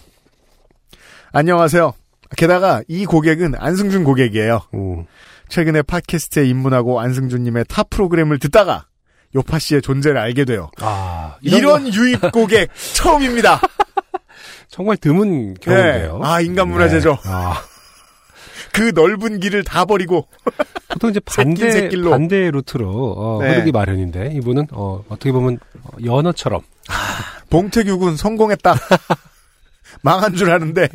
[1.31, 1.93] 안녕하세요.
[2.37, 4.61] 게다가 이 고객은 안승준 고객이에요.
[4.73, 5.05] 음.
[5.49, 8.85] 최근에 팟캐스트에 입문하고 안승준님의 타 프로그램을 듣다가
[9.35, 10.69] 요파 씨의 존재를 알게 돼요.
[10.81, 13.59] 아, 이런 유입 고객 처음입니다.
[14.67, 16.19] 정말 드문 경우인데요.
[16.19, 16.27] 네.
[16.27, 17.11] 아, 인간 문화재죠.
[17.11, 17.19] 네.
[17.25, 17.61] 아,
[18.73, 20.27] 그 넓은 길을 다 버리고
[20.89, 22.09] 보통 이제 새끼, 반대 새끼로.
[22.11, 23.49] 반대 루트로 어, 네.
[23.53, 26.61] 흐르기 마련인데 이분은 어, 어떻게 보면 어, 연어처럼
[27.49, 28.75] 봉태규군 성공했다.
[30.03, 30.87] 망한 줄 아는데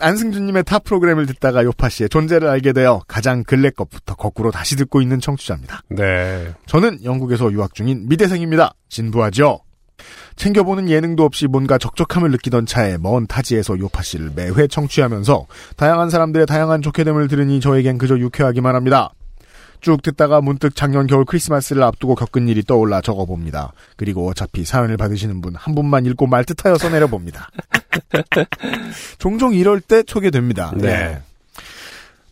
[0.00, 5.02] 안승준님의 타 프로그램을 듣다가 요파 씨의 존재를 알게 되어 가장 근래 것부터 거꾸로 다시 듣고
[5.02, 5.82] 있는 청취자입니다.
[5.88, 6.52] 네.
[6.66, 8.74] 저는 영국에서 유학 중인 미대생입니다.
[8.88, 9.60] 진부하죠.
[10.36, 16.46] 챙겨보는 예능도 없이 뭔가 적적함을 느끼던 차에 먼 타지에서 요파 씨를 매회 청취하면서 다양한 사람들의
[16.46, 19.10] 다양한 좋게 됨을 들으니 저에겐 그저 유쾌하기만 합니다.
[19.80, 23.72] 쭉 듣다가 문득 작년 겨울 크리스마스를 앞두고 겪은 일이 떠올라 적어봅니다.
[23.96, 27.50] 그리고 어차피 사연을 받으시는 분 한 분만 읽고 말 듯하여 써내려봅니다.
[29.18, 30.72] 종종 이럴 때 초게 됩니다.
[30.76, 31.20] 네.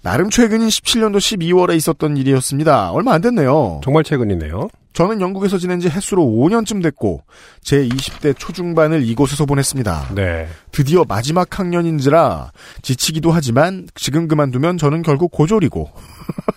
[0.03, 2.93] 나름 최근인 17년도 12월에 있었던 일이었습니다.
[2.93, 3.81] 얼마 안 됐네요.
[3.83, 4.69] 정말 최근이네요.
[4.93, 7.23] 저는 영국에서 지낸 지 햇수로 5년쯤 됐고
[7.63, 10.11] 제 20대 초중반을 이곳에서 보냈습니다.
[10.15, 10.49] 네.
[10.73, 15.91] 드디어 마지막 학년인지라 지치기도 하지만 지금 그만두면 저는 결국 고졸이고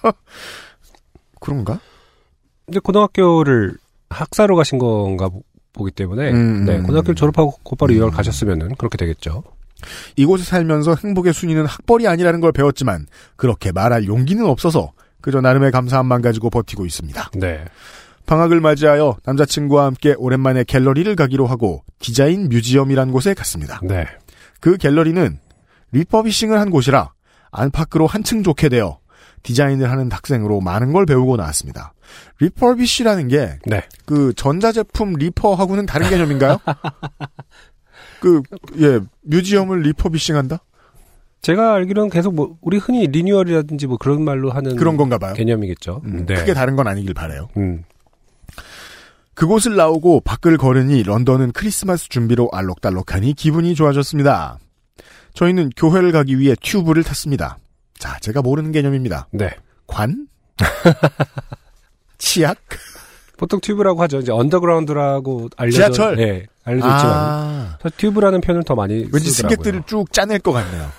[1.50, 1.80] 그런가?
[2.70, 3.76] 이제 고등학교를
[4.10, 6.84] 학사로 가신 건가 보- 보기 때문에 음, 네, 음.
[6.84, 9.44] 고등학교를 졸업하고 곧바로 유학을 가셨으면은 그렇게 되겠죠.
[10.16, 13.06] 이곳에 살면서 행복의 순위는 학벌이 아니라는 걸 배웠지만
[13.38, 17.32] 그렇게 말할 용기는 없어서 그저 나름의 감사함만 가지고 버티고 있습니다.
[17.36, 17.64] 네.
[18.26, 23.80] 방학을 맞이하여 남자친구와 함께 오랜만에 갤러리를 가기로 하고 Design Museum이란 곳에 갔습니다.
[23.84, 24.06] 네.
[24.60, 25.40] 그 갤러리는
[25.94, 27.12] refurbishing을 한 곳이라
[27.52, 28.99] 안팎으로 한층 좋게 되어
[29.44, 31.94] 디자인을 하는 학생으로 많은 걸 배우고 나왔습니다.
[32.40, 33.84] refurbish라는 게 네.
[34.06, 36.60] 그 전자제품 리퍼하고는 다른 개념인가요?
[38.20, 38.42] 그,
[38.80, 40.60] 예, museum을 refurbishing한다?
[41.42, 45.34] 제가 알기로는 계속 뭐 우리 흔히 renewal이라든지 뭐 그런 말로 하는 그런 건가 봐요.
[45.36, 46.02] 개념이겠죠.
[46.04, 46.36] 음, 네.
[46.36, 47.48] 크게 다른 건 아니길 바래요.
[47.56, 47.84] 음.
[49.36, 54.60] 그곳을 나오고 밖을 걸으니 런던은 크리스마스 준비로 알록달록하니 기분이 좋아졌습니다.
[55.34, 57.58] 저희는 교회를 가기 위해 튜브를 탔습니다.
[58.00, 59.28] 자, 제가 모르는 개념입니다.
[59.32, 59.52] 네.
[59.86, 60.28] 관?
[62.18, 62.58] 치약?
[63.38, 64.20] 보통 튜브라고 하죠.
[64.20, 66.16] 이제 언더그라운드라고 알려져 지하철?
[66.16, 69.56] 네, 알려져 있지만 아, 저 튜브라는 표현을 더 많이 왠지 쓰더라고요.
[69.56, 70.90] 승객들을 쭉 짜낼 것 같네요.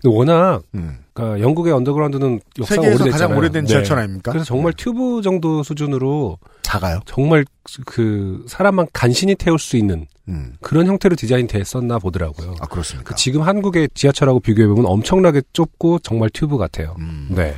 [0.00, 1.01] 근데 워낙 음.
[1.14, 3.10] 그러니까 영국의 언더그라운드는 역사가 세계에서 오래됐잖아요.
[3.28, 3.68] 가장 오래된 네.
[3.68, 4.32] 지하철 아닙니까?
[4.32, 7.00] 그래서 정말 튜브 정도 수준으로 작아요.
[7.04, 7.44] 정말
[7.84, 10.54] 그 사람만 간신히 태울 수 있는 음.
[10.60, 12.54] 그런 형태로 디자인 됐었나 보더라고요.
[12.60, 13.10] 아, 그렇습니까?
[13.10, 16.96] 그 지금 한국의 지하철하고 비교해 보면 엄청나게 좁고 정말 튜브 같아요.
[16.98, 17.28] 음.
[17.30, 17.56] 네.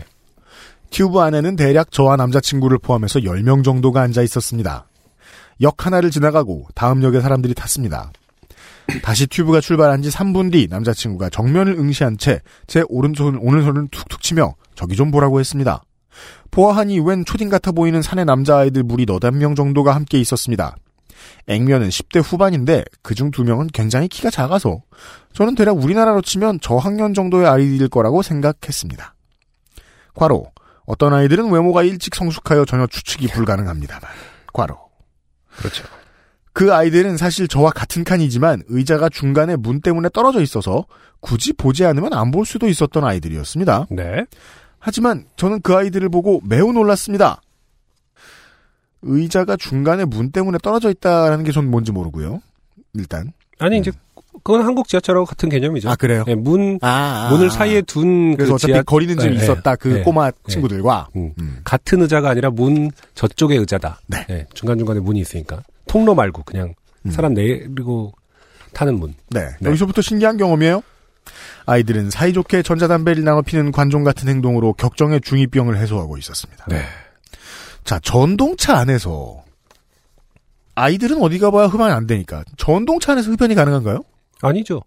[0.90, 4.87] 튜브 안에는 대략 저와 남자친구를 포함해서 10명 정도가 앉아 있었습니다.
[5.61, 8.11] 역 하나를 지나가고 다음 역에 사람들이 탔습니다.
[9.03, 14.55] 다시 튜브가 출발한 지 3분 뒤 남자친구가 정면을 응시한 채 제 오른손, 오른손을 툭툭 치며
[14.75, 15.83] 저기 좀 보라고 했습니다.
[16.51, 20.77] 보아하니 웬 초딩 같아 보이는 사내 남자아이들 무리 너댓 명 정도가 함께 있었습니다.
[21.47, 24.83] 액면은 10대 후반인데 그중 두 명은 굉장히 키가 작아서
[25.33, 29.14] 저는 대략 우리나라로 치면 저학년 정도의 아이들일 거라고 생각했습니다.
[30.14, 30.53] 과로
[30.87, 34.03] 어떤 아이들은 외모가 일찍 성숙하여 전혀 추측이 불가능합니다만
[34.53, 34.79] 과로
[35.57, 35.85] 그렇죠.
[36.55, 40.87] 그 아이들은 사실 저와 같은 칸이지만 의자가 중간에 문 때문에 떨어져 있어서
[41.21, 43.87] 굳이 보지 않으면 안 볼 수도 있었던 아이들이었습니다.
[43.90, 44.25] 네.
[44.79, 47.40] 하지만 저는 그 아이들을 보고 매우 놀랐습니다.
[49.03, 52.40] 의자가 중간에 문 때문에 떨어져 있다라는 게 전 뭔지 모르고요.
[52.95, 53.90] 일단 아니 이제
[54.45, 55.89] 그건 한국 지하철하고 같은 개념이죠.
[55.89, 56.23] 아 그래요?
[56.29, 57.51] 예, 문 아, 아, 문을 아.
[57.51, 60.33] 사이에 둔 그래서 그 어차피 지하 거리는 좀 예, 있었다 그 예, 꼬마 예.
[60.47, 61.33] 친구들과 음.
[61.41, 61.61] 음.
[61.65, 64.01] 같은 의자가 아니라 문 저쪽의 의자다.
[64.07, 64.27] 네.
[64.29, 65.63] 예, 중간 중간에 문이 있으니까.
[65.89, 66.75] 통로 말고 그냥
[67.07, 67.11] 음.
[67.11, 68.13] 사람 내리고
[68.75, 69.15] 타는 문.
[69.31, 69.47] 네.
[69.61, 69.69] 네.
[69.71, 70.83] 여기서부터 신기한 경험이에요.
[71.65, 76.67] 아이들은 사이좋게 전자담배를 나눠 피는 관종 같은 행동으로 격정의 중이병을 해소하고 있었습니다.
[76.69, 76.83] 네.
[77.85, 79.43] 자, 전동차 안에서
[80.75, 84.03] 아이들은 어디 가봐야 흡연이 안 되니까 전동차 안에서 흡연이 가능한가요?
[84.49, 84.83] 아니죠.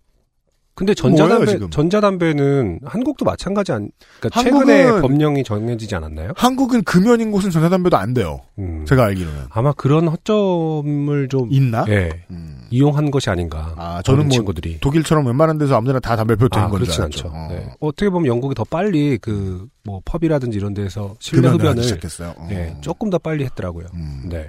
[0.77, 1.69] 근데 뭐예요, 전자담배, 지금?
[1.71, 3.89] 전자담배는 한국도 마찬가지 안,
[4.19, 6.33] 그러니까 최근에 법령이 정해지지 않았나요?
[6.35, 8.41] 한국은 금연인 곳은 전자담배도 안 돼요.
[8.59, 8.85] 음.
[8.85, 11.83] 제가 알기로는 아마 그런 허점을 좀, 있나?
[11.87, 12.67] 예, 음.
[12.69, 13.73] 이용한 것이 아닌가.
[13.75, 14.79] 아, 저는 뭐 친구들이.
[14.79, 17.27] 독일처럼 웬만한 데서 아무데나 다 담배 피워도 되는 아, 건줄 그렇진 알았죠.
[17.29, 17.35] 않죠.
[17.35, 17.47] 어.
[17.49, 17.73] 네.
[17.79, 22.35] 어떻게 보면 영국이 더 빨리 그, 뭐, 펍이라든지 이런 데서 실내 흡연을, 시작했어요.
[22.37, 22.47] 어.
[22.51, 23.87] 예, 조금 더 빨리 했더라고요.
[23.95, 24.29] 음.
[24.29, 24.45] 네.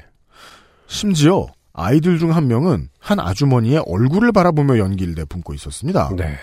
[0.89, 6.11] 심지어 아이들 중 한 명은 한 아주머니의 얼굴을 바라보며 연기를 내뿜고 있었습니다.
[6.17, 6.37] 네.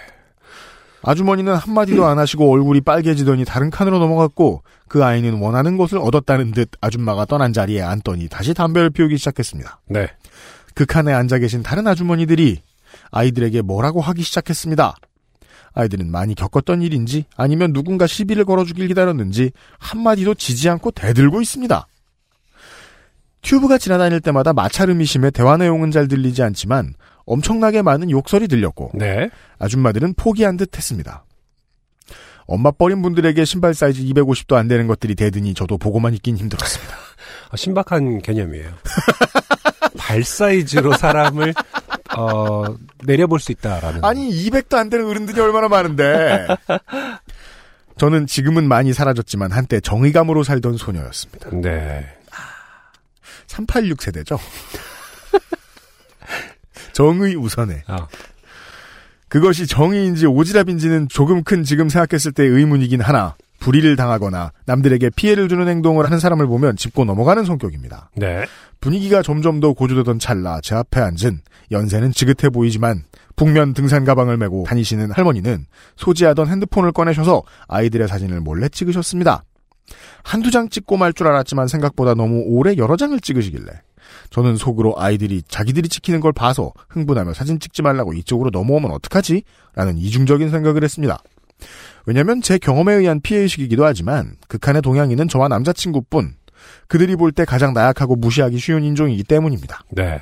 [1.04, 6.70] 아주머니는 한마디도 안 하시고 얼굴이 빨개지더니 다른 칸으로 넘어갔고 그 아이는 원하는 것을 얻었다는 듯
[6.82, 9.82] 아줌마가 떠난 자리에 앉더니 다시 담배를 피우기 시작했습니다.
[9.90, 10.08] 네.
[10.74, 12.62] 그 칸에 앉아 계신 다른 아주머니들이
[13.12, 14.96] 아이들에게 뭐라고 하기 시작했습니다.
[15.74, 21.86] 아이들은 많이 겪었던 일인지 아니면 누군가 시비를 걸어주길 기다렸는지 한마디도 지지 않고 대들고 있습니다.
[23.46, 29.30] 튜브가 지나다닐 때마다 마찰음이 심해 대화 내용은 잘 들리지 않지만 엄청나게 많은 욕설이 들렸고 네.
[29.60, 31.26] 아줌마들은 포기한 듯 했습니다.
[32.48, 36.94] 엄마 뻘인 분들에게 신발 사이즈 250도 안 되는 것들이 대드니 저도 보고만 있긴 힘들었습니다.
[37.50, 38.72] 아, 신박한 개념이에요.
[39.98, 41.54] 발 사이즈로 사람을,
[42.18, 42.66] 어,
[43.04, 44.04] 내려볼 수 있다라는.
[44.04, 46.48] 아니 200도 안 되는 어른들이 얼마나 많은데.
[47.98, 51.50] 저는 지금은 많이 사라졌지만 한때 정의감으로 살던 소녀였습니다.
[51.54, 52.15] 네.
[53.56, 54.38] 386 세대죠.
[56.92, 57.84] 정의 우선에.
[57.88, 58.08] 아,
[59.30, 65.68] 그것이 정의인지 오지랖인지는 조금 큰 지금 생각했을 때 의문이긴 하나 불의를 당하거나 남들에게 피해를 주는
[65.68, 68.12] 행동을 하는 사람을 보면 짚고 넘어가는 성격입니다.
[68.16, 68.46] 네.
[68.80, 71.42] 분위기가 점점 더 고조되던 찰나 제 앞에 앉은
[71.72, 73.04] 연세는 지긋해 보이지만
[73.36, 75.66] 북면 등산 가방을 메고 다니시는 할머니는
[75.96, 79.44] 소지하던 핸드폰을 꺼내셔서 아이들의 사진을 몰래 찍으셨습니다.
[80.24, 83.72] 한두 장 찍고 말 줄 알았지만 생각보다 너무 오래 여러 장을 찍으시길래
[84.30, 89.44] 저는 속으로 아이들이 자기들이 찍히는 걸 봐서 흥분하며 사진 찍지 말라고 이쪽으로 넘어오면 어떡하지?
[89.76, 91.20] 라는 이중적인 생각을 했습니다.
[92.06, 96.36] 왜냐면 제 경험에 의한 피해의식이기도 하지만 극한의 동양인은 저와 남자친구뿐
[96.88, 99.82] 그들이 볼 때 가장 나약하고 무시하기 쉬운 인종이기 때문입니다.
[99.92, 100.20] 네.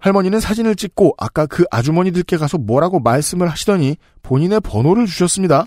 [0.00, 5.66] 할머니는 사진을 찍고 아까 그 아주머니들께 가서 뭐라고 말씀을 하시더니 본인의 번호를 주셨습니다.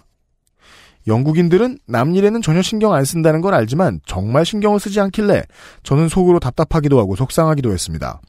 [1.08, 5.44] 영국인들은 남 일에는 전혀 신경 안 쓴다는 걸 알지만 정말 신경을 쓰지 않길래
[5.84, 8.22] 저는 속으로 답답하기도 하고 속상하기도 했습니다.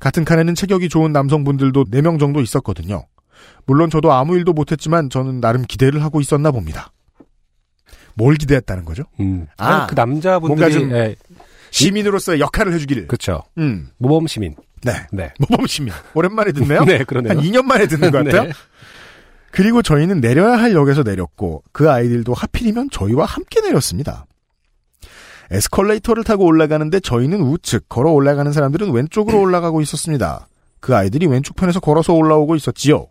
[0.00, 3.04] 같은 칸에는 체격이 좋은 남성분들도 4명 정도 있었거든요.
[3.66, 6.92] 물론 저도 아무 일도 못했지만 저는 나름 기대를 하고 있었나 봅니다.
[8.14, 9.04] 뭘 기대했다는 거죠?
[9.20, 9.46] 음.
[9.58, 11.14] 아, 아, 그 남자분들이, 뭔가 좀- 예,
[11.70, 13.06] 시민으로서의 역할을 해주기를.
[13.06, 13.42] 그쵸.
[13.58, 14.56] 음, 모범 시민.
[14.82, 14.92] 네.
[15.12, 15.32] 네.
[15.38, 15.92] 모범 시민.
[16.14, 16.82] 오랜만에 듣네요.
[16.86, 17.34] 네, 그러네요.
[17.38, 18.44] 한 2년 만에 듣는 것 같아요.
[18.44, 18.52] 네.
[19.50, 24.26] 그리고 저희는 내려야 할 역에서 내렸고 그 아이들도 하필이면 저희와 함께 내렸습니다.
[25.50, 30.46] 에스컬레이터를 타고 올라가는데 저희는 우측, 걸어 올라가는 사람들은 왼쪽으로 올라가고 있었습니다.
[30.80, 33.06] 그 아이들이 왼쪽 편에서 걸어서 올라오고 있었지요.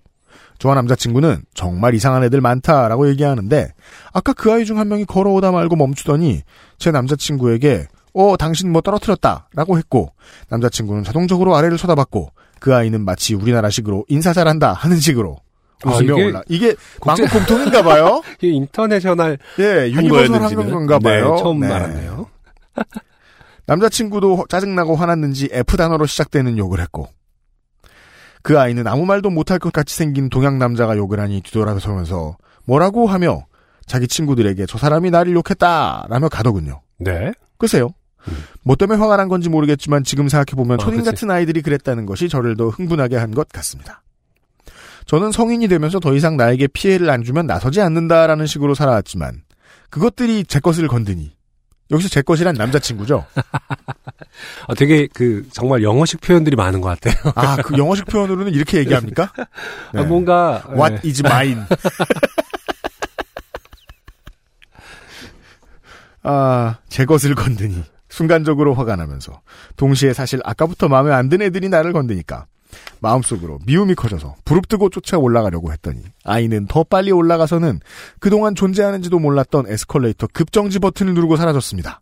[0.59, 3.73] 저와 남자친구는 정말 이상한 애들 많다라고 얘기하는데
[4.13, 6.41] 아까 그 아이 중 한 명이 걸어오다 말고 멈추더니
[6.79, 10.13] 제 남자친구에게 어 당신 뭐 떨어뜨렸다 라고 했고
[10.49, 15.46] 남자친구는 자동적으로 아래를 쳐다봤고 그 아이는 마치 우리나라식으로 인사 잘한다 하는 식으로 아,
[15.85, 21.35] 웃으며 이게 올라 이게 국제- 만국 공통인가 봐요 이게 international 예한 universal 거였는지는 한건가 봐요
[21.35, 21.67] 네, 처음 네.
[21.71, 22.27] 알았네요.
[23.65, 27.09] 남자친구도 짜증나고 화났는지 F 단어로 시작되는 욕을 했고
[28.41, 33.45] 그 아이는 아무 말도 못할 것 같이 생긴 동양 남자가 욕을 하니 뒤돌아서면서 뭐라고 하며
[33.85, 36.81] 자기 친구들에게 저 사람이 나를 욕했다라며 가더군요.
[36.99, 37.31] 네.
[37.57, 37.89] 글쎄요.
[38.63, 41.03] 뭐 때문에 화가 난 건지 모르겠지만 지금 생각해보면 아, 초딩.
[41.03, 44.01] 같은 아이들이 그랬다는 것이 저를 더 흥분하게 한 것 같습니다.
[45.07, 49.41] 저는 성인이 되면서 더 이상 나에게 피해를 안 주면 나서지 않는다라는 식으로 살아왔지만
[49.89, 51.35] 그것들이 제 것을 건드니
[51.89, 53.25] 여기서 제 것이란 남자친구죠.
[54.67, 57.31] 아, 되게 그 정말 영어식 표현들이 많은 것 같아요.
[57.35, 59.31] 아, 그 영어식 표현으로는 이렇게 얘기합니까?
[59.93, 60.01] 네.
[60.01, 61.07] 아, 뭔가 What 네.
[61.09, 61.61] is mine?
[66.23, 69.39] 아, 제 것을 건드니 순간적으로 화가 나면서
[69.77, 72.47] 동시에 사실 아까부터 마음에 안 든 애들이 나를 건드니까
[72.99, 77.79] 마음속으로 미움이 커져서 부릅뜨고 쫓아 올라가려고 했더니 아이는 더 빨리 올라가서는
[78.19, 82.01] 그동안 존재하는지도 몰랐던 에스컬레이터 급정지 버튼을 누르고 사라졌습니다.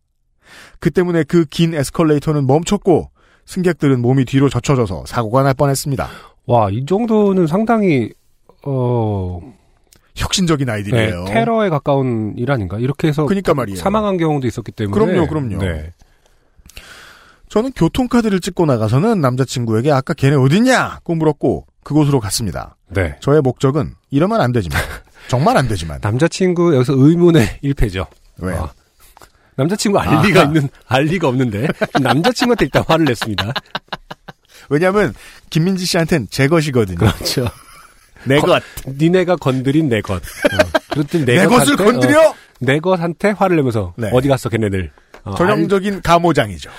[0.79, 3.10] 그 때문에 그 긴 에스컬레이터는 멈췄고
[3.45, 6.08] 승객들은 몸이 뒤로 젖혀져서 사고가 날 뻔했습니다.
[6.47, 8.12] 와, 이 정도는 상당히,
[8.63, 9.39] 어,
[10.15, 11.25] 혁신적인 네, 아이들이에요.
[11.25, 12.77] 테러에 가까운 일 아닌가?
[12.79, 13.77] 이렇게 해서 그러니까 말이에요.
[13.77, 14.93] 사망한 경우도 있었기 때문에.
[14.93, 15.58] 그럼요, 그럼요.
[15.58, 15.91] 네.
[17.55, 22.75] 저는 교통카드를 찍고 나가서는 남자친구에게 아까 걔네 어딨냐고 물었고 그곳으로 갔습니다.
[22.89, 23.15] 네.
[23.21, 24.77] 저의 목적은 이러면 안 되지만
[25.29, 28.07] 정말 안 되지만 남자친구 여기서 의문의 1패죠.
[28.39, 28.63] 왜요?
[28.63, 28.73] 아,
[29.55, 30.47] 남자친구 알 리가 아하.
[30.49, 31.69] 있는, 알 리가 없는데.
[32.01, 33.53] 남자친구한테 일단 화를 냈습니다.
[34.67, 35.13] 왜냐하면
[35.49, 36.97] 김민지 씨한테는 제 것이거든요.
[36.97, 37.47] 그렇죠.
[38.25, 40.15] 내 것, 니네가 건드린 내 것.
[40.15, 40.81] 어.
[40.91, 44.09] 그랬더니 내, 내 것을 것한테, 건드려 어, 내 것한테 화를 내면서 네.
[44.11, 44.91] 어디 갔어 걔네들.
[45.23, 46.69] 어, 알- 전형적인 가모장이죠.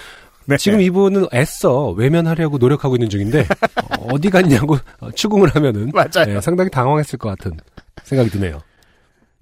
[0.47, 0.57] 네.
[0.57, 3.47] 지금 이분은 애써 외면하려고 노력하고 있는 중인데
[3.99, 6.35] 어, 어디 갔냐고 어, 추궁을 하면은 맞아요.
[6.35, 7.53] 네, 상당히 당황했을 것 같은
[8.05, 8.61] 생각이 드네요.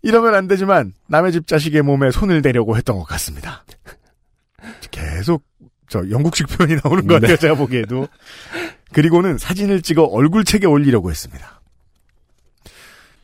[0.03, 3.64] 이러면 안 되지만 남의 집 자식의 몸에 손을 대려고 했던 것 같습니다.
[4.90, 5.45] 계속
[5.88, 7.37] 저 영국식 표현이 나오는 것 같아요.
[7.37, 8.09] 제가 보기에도.
[8.93, 11.61] 그리고는 사진을 찍어 얼굴책에 올리려고 했습니다.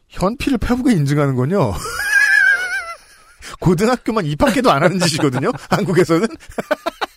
[0.08, 1.72] 현피를 페북에 인증하는 건요.
[3.60, 5.52] 고등학교만 입학해도 안 하는 짓이거든요.
[5.68, 6.26] 한국에서는.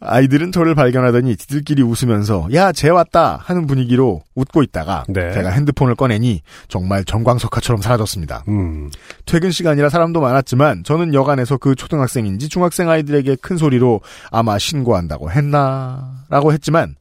[0.00, 5.32] 아이들은 저를 발견하더니 지들끼리 웃으면서 야, 쟤 왔다 하는 분위기로 웃고 있다가 네.
[5.32, 8.44] 제가 핸드폰을 꺼내니 정말 정광석화처럼 사라졌습니다.
[8.48, 8.90] 음,
[9.26, 16.24] 퇴근 시간이라 사람도 많았지만 저는 여간에서 그 초등학생인지 중학생 아이들에게 큰 소리로 아마 신고한다고 했나
[16.30, 16.96] 라고 했지만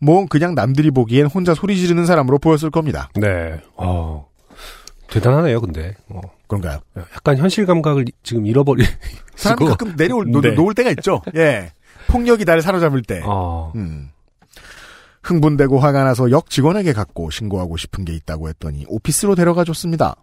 [0.00, 3.10] 뭐 그냥 남들이 보기엔 혼자 소리 지르는 사람으로 보였을 겁니다.
[3.14, 3.60] 네.
[3.76, 4.28] 어,
[5.08, 5.94] 대단하네요, 근데.
[6.08, 6.80] 어, 그런가요?
[6.96, 8.84] 약간 현실 감각을 지금 잃어버리.
[9.36, 10.50] 사람이 가끔 내려올 놓, 네.
[10.52, 11.22] 놓을 때가 있죠.
[11.36, 11.72] 예.
[12.10, 13.22] 폭력이 나를 사로잡을 때.
[13.24, 14.10] 어, 음.
[15.22, 20.16] 흥분되고 화가 나서 역 직원에게 갖고 신고하고 싶은 게 있다고 했더니 오피스로 데려가 줬습니다.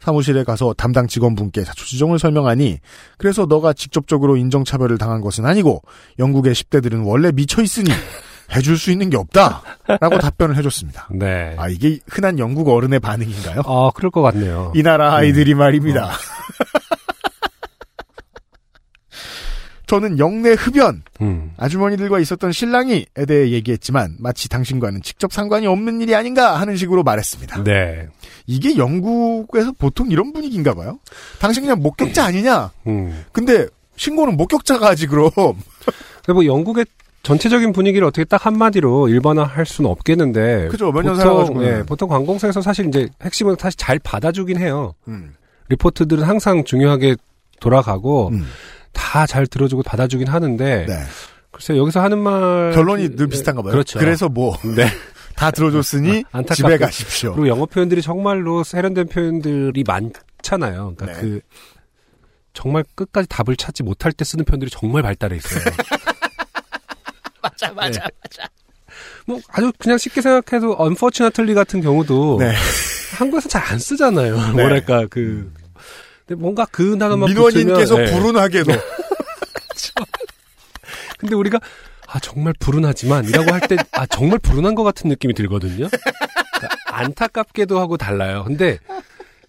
[0.00, 2.78] 사무실에 가서 담당 직원분께 자초 지종을 설명하니
[3.18, 5.82] 그래서 너가 직접적으로 인정차별을 당한 것은 아니고
[6.18, 7.90] 영국의 10대들은 원래 미쳐 있으니
[8.54, 9.62] 해줄 수 있는 게 없다
[10.00, 11.08] 라고 답변을 해줬습니다.
[11.12, 11.54] 네.
[11.58, 13.62] 아 이게 흔한 영국 어른의 반응인가요?
[13.64, 14.72] 아, 그럴 것 같네요.
[14.74, 16.10] 이 나라 아이들이 말입니다.
[19.90, 26.14] 저는 영내 흡연 음, 아주머니들과 있었던 신랑이에 대해 얘기했지만 마치 당신과는 직접 상관이 없는 일이
[26.14, 27.64] 아닌가 하는 식으로 말했습니다.
[27.64, 28.06] 네.
[28.46, 31.00] 이게 영국에서 보통 이런 분위기인가 봐요.
[31.40, 32.70] 당신 그냥 목격자 아니냐?
[32.86, 33.24] 음.
[33.32, 35.32] 근데 신고는 목격자가 하지 그럼.
[36.32, 36.86] 뭐 영국의
[37.24, 40.68] 전체적인 분위기를 어떻게 딱 한마디로 일반화할 수는 없겠는데.
[40.68, 41.66] 그죠, 몇년 보통, 살아가지고는.
[41.66, 44.94] 예, 보통 관공서에서 사실 이제 핵심은 사실 잘 받아주긴 해요.
[45.08, 45.34] 음.
[45.68, 47.16] 리포트들은 항상 중요하게
[47.58, 48.46] 돌아가고 음.
[48.92, 50.94] 다 잘 들어주고 받아주긴 하는데 네.
[51.50, 53.72] 글쎄 여기서 하는 말 결론이 늘 비슷한가 봐요.
[53.72, 53.98] 그렇죠.
[53.98, 54.56] 그래서 뭐
[55.36, 55.56] 다 네.
[55.56, 56.54] 들어줬으니 안타깝게.
[56.54, 57.32] 집에 가십시오.
[57.32, 60.94] 그리고 영어 표현들이 정말로 세련된 표현들이 많잖아요.
[60.96, 61.20] 그러니까 네.
[61.20, 61.40] 그
[62.52, 65.62] 정말 끝까지 답을 찾지 못할 때 쓰는 표현들이 정말 발달해 있어요.
[67.42, 68.48] 맞아, 맞아, 맞아.
[69.26, 72.52] 뭐 아주 그냥 쉽게 생각해도 unfortunately 같은 경우도 네.
[73.16, 74.34] 한국에서 잘 안 쓰잖아요.
[74.36, 74.52] 네.
[74.52, 75.52] 뭐랄까 그
[76.30, 78.04] 근데 뭔가 그 단어만 민원인께서 네.
[78.12, 78.70] 불운하게도
[81.18, 81.58] 근데 우리가
[82.06, 85.88] 아 정말 불운하지만이라고 할 때 아 정말 불운한 것 같은 느낌이 들거든요.
[85.90, 88.44] 그러니까 안타깝게도 하고 달라요.
[88.46, 88.78] 근데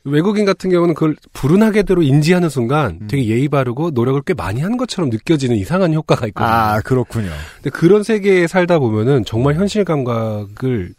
[0.03, 3.07] 외국인 같은 경우는 그걸 불운하게대로 인지하는 순간 음.
[3.07, 6.51] 되게 예의 바르고 노력을 꽤 많이 한 것처럼 느껴지는 이상한 효과가 있거든요.
[6.51, 7.29] 아 그렇군요.
[7.57, 10.95] 근데 그런 세계에 살다 보면은 정말 현실 감각을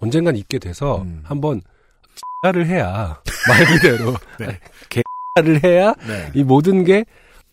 [0.00, 1.20] 언젠간 잊게 돼서 음.
[1.22, 1.62] 한번
[2.52, 4.58] 를 해야 말 그대로 네.
[4.88, 6.30] 개를 해야 네.
[6.34, 7.04] 이 모든 게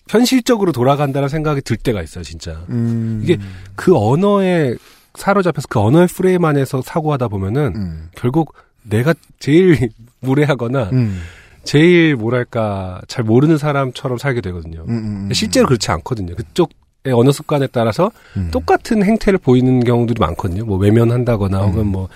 [0.08, 2.64] 현실적으로 돌아간다는 생각이 들 때가 있어요, 진짜.
[2.70, 3.22] 음.
[3.24, 3.38] 이게
[3.76, 4.76] 그 언어에
[5.16, 8.10] 사로잡혀서 그 언어의 프레임 안에서 사고하다 보면은 음.
[8.16, 9.90] 결국 내가 제일
[10.22, 11.22] 무례하거나 음.
[11.64, 14.82] 제일 뭐랄까 잘 모르는 사람처럼 살게 되거든요.
[14.88, 15.34] 음, 음, 음.
[15.34, 16.36] 실제로 그렇지 않거든요.
[16.36, 16.72] 그쪽
[17.04, 18.50] 의 언어 습관에 따라서 음.
[18.52, 20.66] 똑같은 행태를 보이는 경우들이 많거든요.
[20.66, 21.70] 뭐 외면한다거나 음.
[21.70, 22.10] 혹은 뭐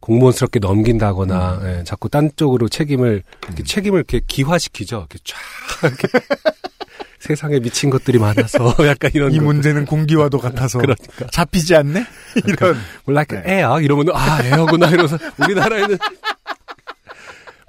[0.00, 4.96] 공무원스럽게 넘긴다거나 예, 자꾸 딴 쪽으로 책임을 이렇게 책임을 이렇게 기화시키죠.
[5.10, 5.36] 이렇게 쫙
[5.84, 6.08] 이렇게
[7.20, 9.46] 세상에 미친 것들이 많아서 약간 이런 이 것들.
[9.46, 12.04] 문제는 공기와도 같아서 그러니까 잡히지 않네?
[12.46, 13.42] 이런 몰라 네.
[13.44, 15.98] 에야 이러면 아 에어구나 이러면서 우리나라에는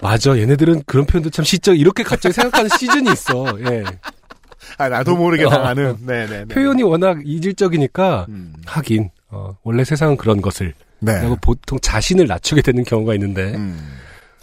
[0.01, 3.45] 맞아 얘네들은 그런 표현도 참 시적 이렇게 갑자기 생각하는 시즌이 있어.
[3.69, 3.83] 예.
[4.77, 5.49] 아 나도 모르게 어.
[5.49, 8.53] 당하는 네네 표현이 워낙 이질적이니까 음.
[8.65, 11.21] 하긴 어, 원래 세상은 그런 것을 네.
[11.21, 13.97] 라고 보통 자신을 낮추게 되는 경우가 있는데 음.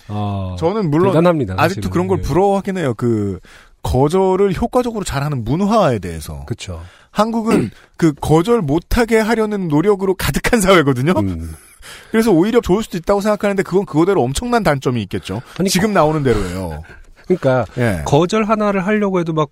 [0.09, 1.54] 어, 저는 물론 대단합니다.
[1.54, 1.90] 아직도 사실은.
[1.90, 2.22] 그런 걸 예.
[2.22, 2.94] 부러워하긴 해요.
[2.96, 3.38] 그
[3.82, 6.82] 거절을 효과적으로 잘하는 문화에 대해서 그렇죠.
[7.11, 11.12] 한국은 그 거절 못하게 하려는 노력으로 가득한 사회거든요.
[11.18, 11.54] 음.
[12.11, 15.40] 그래서 오히려 좋을 수도 있다고 생각하는데 그건 그거대로 엄청난 단점이 있겠죠.
[15.59, 16.82] 아니, 지금 나오는 대로예요.
[17.26, 18.02] 그러니까 예.
[18.04, 19.50] 거절 하나를 하려고 해도 막막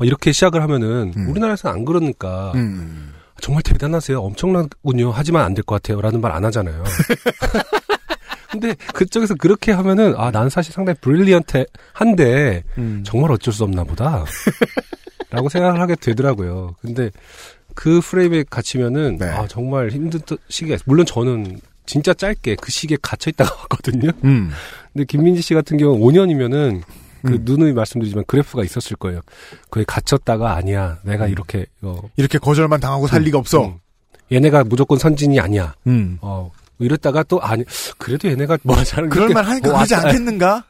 [0.00, 1.28] 이렇게 시작을 하면은 음.
[1.30, 3.12] 우리나라에서는 안 그러니까 음.
[3.40, 4.20] 정말 대단하세요.
[4.20, 5.10] 엄청나군요.
[5.12, 6.00] 하지만 안 될 것 같아요.
[6.00, 6.84] 라는 말 안 하잖아요.
[8.50, 13.02] 근데 그쪽에서 그렇게 하면은 아, 난 사실 상당히 brilliant 한데 음.
[13.06, 14.24] 정말 어쩔 수 없나 보다.
[15.30, 16.74] 라고 생각을 하게 되더라고요.
[16.80, 17.10] 근데
[17.76, 19.26] 그 프레임에 갇히면은 네.
[19.26, 20.78] 아, 정말 힘든 시기가.
[20.86, 24.10] 물론 저는 진짜 짧게 그 시기에 갇혀 있다가 왔거든요.
[24.24, 24.50] 음.
[24.92, 26.82] 근데 김민지 씨 같은 경우는 5년이면은
[27.24, 27.38] 그 음.
[27.42, 29.20] 누누이 말씀드리지만 그래프가 있었을 거예요.
[29.70, 30.98] 거기 갇혔다가 아니야.
[31.02, 33.66] 내가 이렇게 어, 이렇게 거절만 당하고 살 리가 없어.
[33.66, 33.74] 음.
[34.32, 35.74] 얘네가 무조건 선진이 아니야.
[35.86, 36.18] 음.
[36.20, 37.64] 어, 이랬다가 또 아니
[37.98, 40.08] 그래도 얘네가 뭐 잘하는 그럴 게만 하니까 어, 그러지 왔다.
[40.08, 40.64] 않겠는가?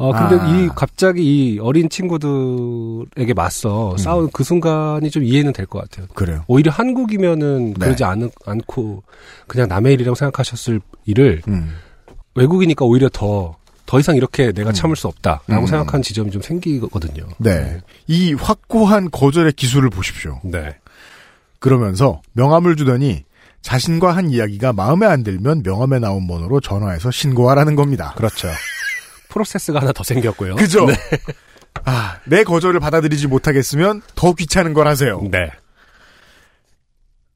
[0.00, 0.46] 어 근데 아.
[0.48, 1.22] 이 갑자기
[1.54, 3.96] 이 어린 친구들에게 맞서 음.
[3.98, 6.06] 싸우는 그 순간이 좀 이해는 될 것 같아요.
[6.14, 6.44] 그래요.
[6.46, 7.84] 오히려 한국이면은 네.
[7.86, 9.02] 그러지 않, 않고
[9.48, 11.74] 그냥 남의 일이라고 생각하셨을 일을 음.
[12.36, 13.56] 외국이니까 오히려 더,
[13.88, 14.74] 더 이상 이렇게 내가 음.
[14.74, 15.66] 참을 수 없다라고 음.
[15.66, 17.26] 생각하는 지점이 좀 생기거든요.
[17.38, 17.80] 네.
[18.06, 20.38] 이 확고한 거절의 기술을 보십시오.
[20.44, 20.76] 네.
[21.58, 23.24] 그러면서 명함을 주더니
[23.62, 28.12] 자신과 한 이야기가 마음에 안 들면 명함에 나온 번호로 전화해서 신고하라는 겁니다.
[28.14, 28.48] 그렇죠.
[29.30, 30.56] 프로세스가 하나 더 생겼고요.
[30.56, 30.84] 그죠?
[30.84, 30.94] 네.
[31.86, 35.22] 아, 내 거절을 받아들이지 못하겠으면 더 귀찮은 걸 하세요.
[35.30, 35.50] 네.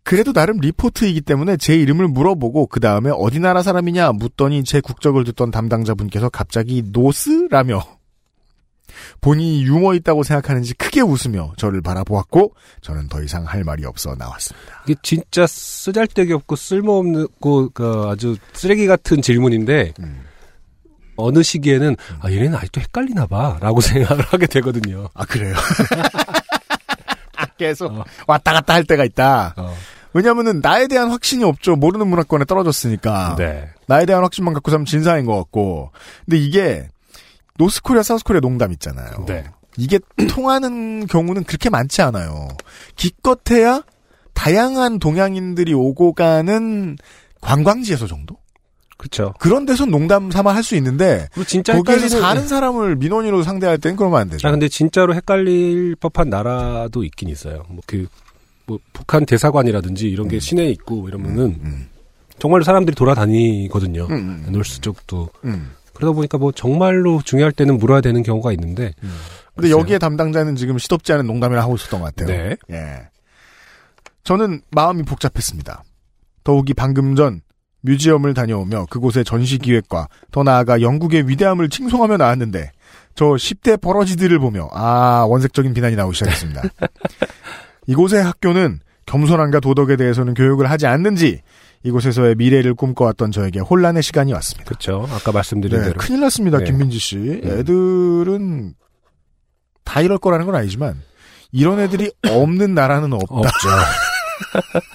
[0.04, 5.24] 그래도 나름 리포트이기 때문에 제 이름을 물어보고 그 다음에 어디 나라 사람이냐 묻더니 제 국적을
[5.24, 7.82] 듣던 담당자분께서 갑자기 노스라며
[9.20, 14.82] 본인이 유머 있다고 생각하는지 크게 웃으며 저를 바라보았고 저는 더 이상 할 말이 없어 나왔습니다.
[14.84, 20.24] 이게 진짜 쓰잘데기 없고 쓸모없고 그 아주 쓰레기 같은 질문인데 음.
[21.16, 25.08] 어느 시기에는 아 얘네는 아직도 헷갈리나 봐라고 생각을 하게 되거든요.
[25.14, 25.54] 아 그래요?
[27.58, 28.04] 계속 어.
[28.26, 29.54] 왔다 갔다 할 때가 있다.
[29.56, 29.74] 어.
[30.14, 31.76] 왜냐하면은 나에 대한 확신이 없죠.
[31.76, 33.36] 모르는 문화권에 떨어졌으니까.
[33.38, 33.68] 네.
[33.86, 35.90] 나에 대한 확신만 갖고 살면 진상인 것 같고.
[36.26, 36.88] 근데 이게
[37.58, 39.24] 노스코리아, 사우스코리아 농담 있잖아요.
[39.26, 39.44] 네.
[39.78, 39.98] 이게
[40.30, 42.48] 통하는 경우는 그렇게 많지 않아요.
[42.96, 43.82] 기껏해야
[44.34, 46.96] 다양한 동양인들이 오고 가는
[47.40, 48.36] 관광지에서 정도?
[48.98, 49.34] 그렇죠.
[49.40, 53.96] 그런 데서 농담 삼아 할 수 있는데 진짜 거기에서 헷갈리는 사는 사람을 민원인으로 상대할 땐
[53.96, 54.46] 그러면 안 되죠.
[54.46, 57.64] 아 근데 진짜로 헷갈릴 법한 나라도 있긴 있어요.
[57.68, 58.06] 뭐 그
[58.72, 60.40] 뭐 북한 대사관이라든지 이런 게 음.
[60.40, 61.88] 시내에 있고 이러면은 음,
[62.38, 64.06] 정말로 사람들이 돌아다니거든요.
[64.06, 65.72] 음, 음, 놀스 쪽도 음.
[65.92, 68.94] 그러다 보니까 뭐 정말로 중요할 때는 물어야 되는 경우가 있는데
[69.54, 69.78] 근데 글쎄요.
[69.78, 72.28] 여기에 담당자는 지금 시덥지 않은 농담을 하고 있었던 것 같아요.
[72.28, 72.56] 네.
[72.70, 73.08] 예.
[74.24, 75.84] 저는 마음이 복잡했습니다.
[76.44, 77.42] 더욱이 방금 전
[77.82, 82.70] museum을 다녀오며 그곳의 전시기획과 더 나아가 영국의 위대함을 칭송하며 나왔는데
[83.14, 86.62] 저 10대 버러지들을 보며 아 원색적인 비난이 나오기 시작했습니다.
[87.86, 91.42] 이곳의 학교는 겸손함과 도덕에 대해서는 교육을 하지 않는지
[91.82, 94.68] 이곳에서의 미래를 꿈꿔왔던 저에게 혼란의 시간이 왔습니다.
[94.68, 95.06] 그렇죠.
[95.10, 96.64] 아까 말씀드린 네, 대로 큰일 났습니다, 네.
[96.64, 97.40] 김민지 씨.
[97.44, 98.74] 애들은
[99.84, 101.02] 다 이럴 거라는 건 아니지만
[101.50, 103.34] 이런 애들이 없는 나라는 없다.
[103.34, 103.68] 없죠.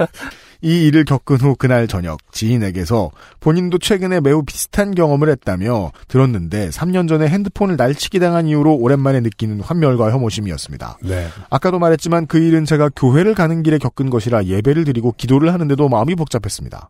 [0.62, 7.08] 이 일을 겪은 후 그날 저녁 지인에게서 본인도 최근에 매우 비슷한 경험을 했다며 들었는데 3년
[7.08, 10.99] 전에 핸드폰을 날치기 당한 이후로 오랜만에 느끼는 환멸과 혐오심이었습니다.
[11.03, 11.28] 네.
[11.49, 16.16] 아까도 말했지만 그 일은 제가 교회를 가는 길에 겪은 것이라 예배를 드리고 기도를 하는데도 마음이
[16.16, 16.89] 복잡했습니다.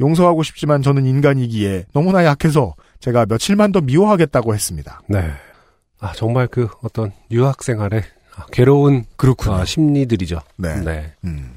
[0.00, 5.00] 용서하고 싶지만 저는 인간이기에 너무나 약해서 제가 며칠만 더 미워하겠다고 했습니다.
[5.08, 5.30] 네.
[6.00, 8.02] 아 정말 그 어떤 유학 생활의
[8.36, 9.54] 아, 괴로운 그렇군요.
[9.54, 10.40] 아, 심리들이죠.
[10.56, 10.80] 네.
[10.80, 11.12] 네.
[11.24, 11.52] 음.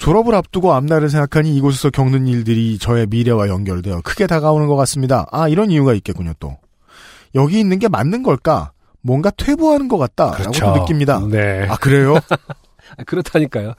[0.00, 5.26] 졸업을 앞두고 앞날을 생각하니 이곳에서 겪는 일들이 저의 미래와 연결되어 크게 다가오는 것 같습니다.
[5.30, 6.56] 아, 이런 이유가 있겠군요, 또.
[7.34, 8.72] 여기 있는 게 맞는 걸까?
[9.02, 10.30] 뭔가 퇴보하는 것 같다.
[10.30, 10.64] 그렇죠.
[10.64, 11.20] 라고 느낍니다.
[11.30, 11.66] 네.
[11.68, 12.14] 아, 그래요?
[12.96, 13.74] 아, 그렇다니까요.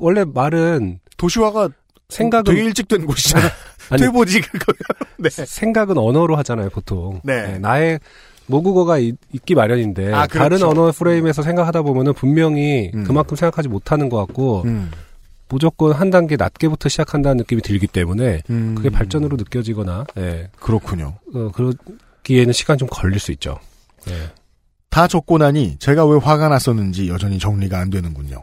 [0.00, 1.68] 원래 말은 도시화가
[2.08, 3.46] 생각은 되게 일찍 된 곳이잖아.
[3.90, 4.72] 아니, 퇴보지, 그거.
[5.18, 5.30] 네.
[5.30, 7.20] 생각은 언어로 하잖아요, 보통.
[7.22, 7.60] 네.
[7.60, 8.00] 나의
[8.46, 10.70] 모국어가 있, 기 마련인데 아, 다른 그렇죠.
[10.70, 13.04] 언어 프레임에서 생각하다 보면은 분명히 음.
[13.04, 14.90] 그만큼 생각하지 못하는 것 같고 음.
[15.48, 18.74] 무조건 한 단계 낮게부터 시작한다는 느낌이 들기 때문에 음.
[18.74, 20.50] 그게 발전으로 느껴지거나 예.
[20.58, 21.14] 그렇군요.
[21.34, 23.58] 어, 그러기에는 시간 좀 걸릴 수 있죠.
[24.08, 24.30] 예.
[24.90, 28.42] 다 적고 나니 제가 왜 화가 났었는지 여전히 정리가 안 되는군요.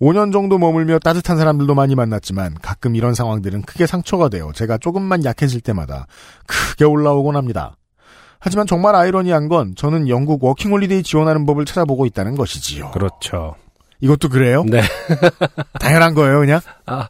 [0.00, 5.24] 5년 정도 머물며 따뜻한 사람들도 많이 만났지만 가끔 이런 상황들은 크게 상처가 되어 제가 조금만
[5.24, 6.06] 약해질 때마다
[6.46, 7.76] 크게 올라오곤 합니다.
[8.40, 12.92] 하지만 정말 아이러니한 건 저는 영국 워킹홀리데이 지원하는 법을 찾아보고 있다는 것이지요.
[12.92, 13.56] 그렇죠.
[14.00, 14.64] 이것도 그래요?
[14.64, 14.80] 네.
[15.80, 16.60] 당연한 거예요, 그냥?
[16.86, 17.08] 아,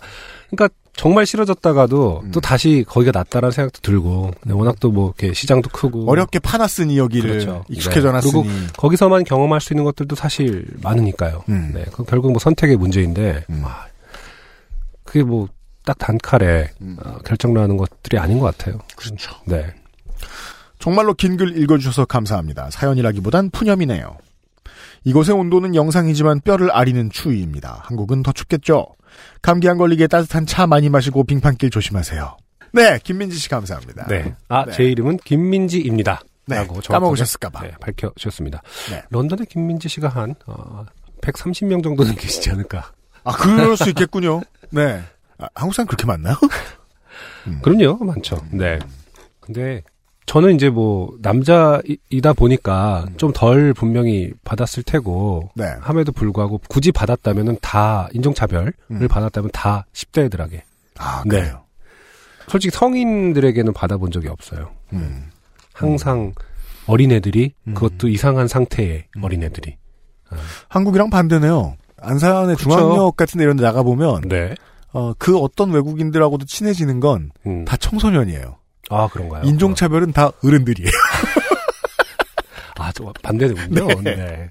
[0.51, 2.31] 그러니까 정말 싫어졌다가도 음.
[2.33, 6.99] 또 다시 거기가 낫다라는 생각도 들고 근데 워낙 또 뭐 이렇게 시장도 크고 어렵게 파놨으니
[6.99, 7.65] 여기를 그렇죠.
[7.69, 8.13] 익숙해져 네.
[8.15, 8.33] 놨으니.
[8.33, 11.45] 그리고 거기서만 경험할 수 있는 것들도 사실 많으니까요.
[11.51, 11.71] 음.
[11.75, 13.63] 네, 그 결국 뭐 선택의 문제인데 음.
[13.65, 13.87] 아,
[15.05, 15.49] 그게 뭐
[15.85, 16.99] 딱 단칼에 음.
[17.03, 18.79] 어, 결정나는 것들이 아닌 것 같아요.
[18.95, 19.33] 그렇죠.
[19.47, 19.73] 네,
[20.79, 22.69] 정말로 긴 글 읽어주셔서 감사합니다.
[22.71, 24.19] 사연이라기보단 푸념이네요.
[25.09, 27.81] 이곳의 온도는 영상이지만 뼈를 아리는 추위입니다.
[27.85, 28.89] 한국은 더 춥겠죠.
[29.41, 32.37] 감기 안 걸리게 따뜻한 차 많이 마시고 빙판길 조심하세요.
[32.75, 34.07] 네, 김민지 씨 감사합니다.
[34.07, 34.35] 네.
[34.49, 34.73] 아, 네.
[34.73, 36.21] 제 이름은 김민지입니다.
[36.47, 37.63] 네, 라고 까먹으셨을까봐.
[37.63, 38.61] 네, 밝혀주셨습니다.
[38.91, 39.03] 네.
[39.09, 40.85] 런던의 김민지 씨가 한, 어,
[41.23, 42.93] 130명 정도는 계시지 않을까.
[43.25, 44.43] 아, 그럴 수 있겠군요.
[44.69, 45.03] 네.
[45.39, 46.35] 아, 한국 사람 그렇게 많나요?
[47.63, 48.45] 그럼요, 많죠.
[48.51, 48.79] 네.
[49.41, 49.83] 근데,
[50.29, 55.65] 저는 이제 뭐, 남자이다 보니까 좀덜 분명히 받았을 테고, 네.
[55.81, 59.09] 함에도 불구하고 굳이 받았다면은 다, 인종차별을 음.
[59.09, 60.61] 받았다면 다 10대들에게.
[60.99, 61.41] 아, 네.
[61.41, 61.63] 그래요.
[62.47, 64.71] 솔직히 성인들에게는 받아본 적이 없어요.
[64.93, 65.31] 음.
[65.73, 66.35] 항상
[66.87, 67.75] 어린애들이, 음.
[67.75, 69.77] 그것도 이상한 상태의 어린애들이.
[70.69, 71.77] 한국이랑 반대네요.
[72.03, 72.69] 안산의 그쵸.
[72.69, 74.55] 중앙역 같은 데 이런 데 나가보면, 네.
[74.93, 77.65] 어, 그 어떤 외국인들하고도 친해지는 건다 음.
[77.81, 78.59] 청소년이에요.
[78.91, 79.43] 아, 그런가요?
[79.45, 80.91] 인종차별은 다 어른들이에요.
[82.79, 83.87] 아, 저 반대군요.
[84.03, 84.17] 네.
[84.17, 84.51] 네.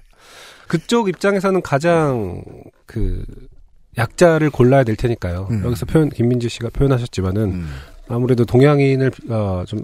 [0.66, 2.42] 그쪽 입장에서는 가장
[2.86, 3.24] 그
[3.96, 5.48] 약자를 골라야 될 테니까요.
[5.50, 5.64] 음.
[5.64, 7.74] 여기서 표현 김민지 씨가 표현하셨지만은 음.
[8.08, 9.82] 아무래도 동양인을 어, 좀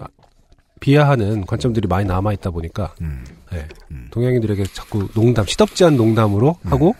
[0.80, 3.24] 비하하는 관점들이 많이 남아 있다 보니까 음.
[3.50, 3.66] 네.
[3.90, 4.08] 음.
[4.10, 6.94] 동양인들에게 자꾸 농담, 시덥지 않은 농담으로 하고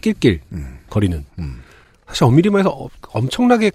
[0.00, 0.78] 낄낄 음.
[0.88, 1.60] 거리는 음.
[2.06, 3.70] 사실 엄밀히 말해서 어- 엄청나게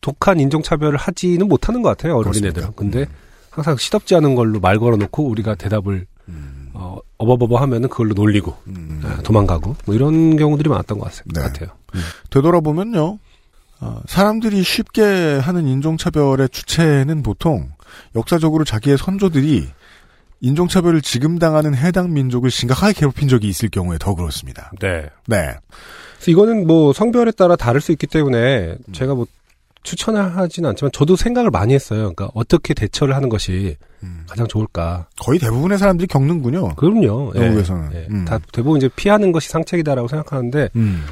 [0.00, 2.72] 독한 인종차별을 하지는 못하는 것 같아요 어린애들은.
[2.76, 3.06] 근데
[3.50, 6.70] 항상 시덥지 않은 걸로 말 걸어놓고 우리가 대답을 음.
[6.74, 9.00] 어, 어버버버 하면은 그걸로 놀리고 음.
[9.04, 11.40] 아, 도망가고 뭐 이런 경우들이 많았던 것 같- 네.
[11.40, 11.68] 같아요.
[12.30, 13.18] 되돌아보면요,
[13.80, 15.02] 어, 사람들이 쉽게
[15.42, 17.70] 하는 인종차별의 주체는 보통
[18.14, 19.66] 역사적으로 자기의 선조들이
[20.40, 24.70] 인종차별을 지금 당하는 해당 민족을 심각하게 괴롭힌 적이 있을 경우에 더 그렇습니다.
[24.80, 25.08] 네.
[25.26, 25.54] 네.
[26.16, 28.92] 그래서 이거는 뭐 성별에 따라 다를 수 있기 때문에 음.
[28.92, 29.26] 제가 뭐
[29.82, 32.00] 추천을 하지는 않지만 저도 생각을 많이 했어요.
[32.14, 34.24] 그러니까 어떻게 대처를 하는 것이 음.
[34.28, 35.06] 가장 좋을까.
[35.20, 36.74] 거의 대부분의 사람들이 겪는군요.
[36.76, 37.32] 그럼요.
[37.36, 37.46] 예.
[37.46, 37.90] 영국에서는.
[37.94, 38.06] 예.
[38.10, 38.24] 음.
[38.24, 41.04] 다 대부분 이제 피하는 것이 상책이다라고 생각하는데 음.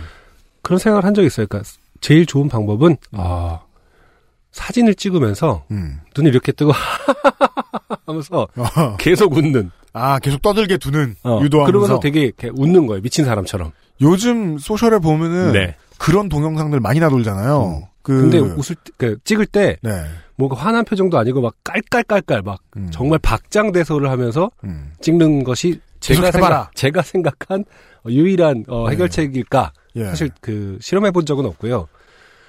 [0.62, 1.46] 그런 생각을 한 적이 있어요.
[1.46, 1.68] 그러니까
[2.00, 3.60] 제일 좋은 방법은 아
[4.52, 6.00] 사진을 찍으면서 음.
[6.16, 6.72] 눈을 이렇게 뜨고
[8.06, 8.96] 하면서 어허.
[8.98, 9.70] 계속 웃는.
[9.98, 11.66] 아, 계속 떠들게 두는, 어, 유도하면서.
[11.72, 13.00] 그러면서 되게 이렇게 웃는 거예요.
[13.00, 13.72] 미친 사람처럼.
[14.02, 15.74] 요즘 소셜에 보면은 네.
[15.96, 17.88] 그런 동영상들 많이 나돌잖아요.
[18.06, 19.90] 그 근데 웃을 때, 그 찍을 때 네.
[20.36, 22.88] 뭔가 화난 표정도 아니고 막 깔깔깔깔 막 음.
[22.92, 24.92] 정말 박장대소를 하면서 음.
[25.00, 26.30] 찍는 것이 제가.
[26.30, 27.64] 생각, 제가 생각한
[28.04, 28.92] 어, 유일한 어, 네.
[28.92, 29.72] 해결책일까?
[29.96, 30.04] 예.
[30.04, 31.88] 사실 그 실험해 본 적은 없고요.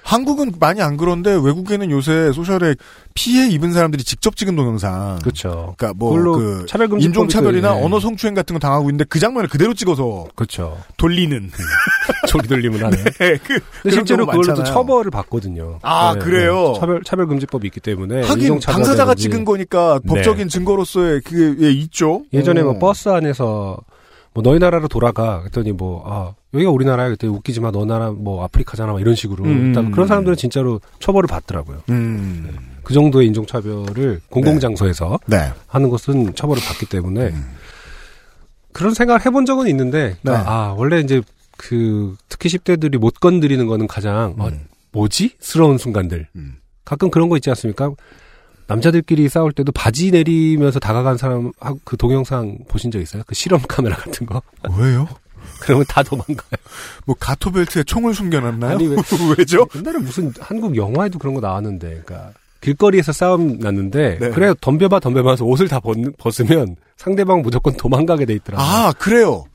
[0.07, 2.75] 한국은 많이 안 그런데 외국에는 요새 소셜에
[3.13, 5.19] 피해 입은 사람들이 직접 찍은 동영상.
[5.19, 5.75] 그렇죠.
[5.77, 7.83] 그러니까 뭐그 차별금지법이 인종 차별이나 또, 예.
[7.83, 10.77] 언어 성추행 같은 거 당하고 있는데 그 장면을 그대로 찍어서 그렇죠.
[10.95, 11.51] 돌리는.
[12.29, 13.03] 소리 들리면 하네.
[13.03, 14.63] 네, 그, 근데 실제로 그걸로 도.
[14.63, 15.79] 처벌을 받거든요.
[15.81, 16.75] 아, 그래요?
[16.79, 20.07] 차별 차별 금지법이 있기 때문에 하긴 당사자가 찍은 거니까 네.
[20.07, 22.23] 법적인 증거로서의 그게 예, 있죠.
[22.31, 22.79] 예전에 뭐 어.
[22.79, 23.77] 버스 안에서
[24.33, 28.93] 뭐 너희 나라로 돌아가 그랬더니 뭐 아 여기가 우리나라야 그때 웃기지 마너 나라 뭐 아프리카잖아
[28.93, 29.67] 막 이런 식으로 음.
[29.67, 31.83] 일단 그런 사람들은 진짜로 처벌을 받더라고요.
[31.89, 32.57] 음.
[32.83, 35.51] 그 정도의 인종차별을 공공장소에서 네.
[35.67, 37.51] 하는 것은 처벌을 받기 때문에 음.
[38.71, 40.31] 그런 생각을 해본 적은 있는데 네.
[40.31, 41.21] 아 원래 이제
[41.57, 44.67] 그 특히 10대들이 못 건드리는 거는 가장 어, 음.
[44.93, 45.35] 뭐지?
[45.39, 46.55] 스러운 순간들 음.
[46.85, 47.91] 가끔 그런 거 있지 않습니까?
[48.67, 51.51] 남자들끼리 싸울 때도 바지 내리면서 다가간 사람
[51.83, 53.23] 그 동영상 보신 적 있어요?
[53.25, 54.41] 그 실험 카메라 같은 거?
[54.77, 55.07] 왜요?
[55.61, 56.37] 그러면 다 도망가요.
[57.05, 58.75] 뭐 가토 벨트에 총을 숨겨놨나요?
[58.75, 58.95] 아니, 왜-
[59.37, 59.67] 왜죠?
[59.75, 62.31] 옛날에 무슨 한국 영화에도 그런 거 나왔는데, 그러니까
[62.61, 64.29] 길거리에서 싸움 났는데 네.
[64.31, 68.65] 그래 덤벼봐 덤벼봐 해서 옷을 다 벗, 벗으면 상대방 무조건 도망가게 돼 있더라고요.
[68.67, 69.45] 아, 그래요.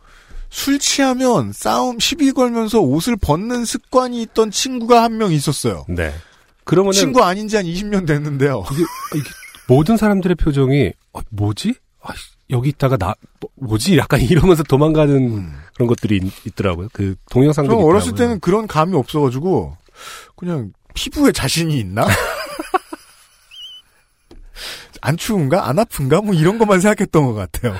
[0.50, 5.84] 술 취하면 싸움 시비 걸면서 옷을 벗는 습관이 있던 친구가 한 명 있었어요.
[5.88, 6.12] 네.
[6.64, 8.62] 그러면은 친구 아닌 지 한 20년 됐는데요.
[8.72, 8.82] 이게,
[9.16, 9.28] 이게
[9.66, 11.74] 모든 사람들의 표정이 어, 뭐지?
[12.02, 12.12] 아,
[12.52, 13.14] 여기 있다가 나
[13.56, 15.52] 뭐, 지 약간 이러면서 도망가는 음.
[15.74, 18.14] 그런 것들이 있, 더라고요그 동영상들이 저 어렸을.
[18.14, 19.76] 때는 그런 감이 없어가지고
[20.36, 22.06] 그냥 피부에 자신이 있나?
[25.00, 25.66] 안 추운가?
[25.68, 26.20] 안 아픈가?
[26.20, 27.74] 뭐 이런 것만 생각했던 것 같아요.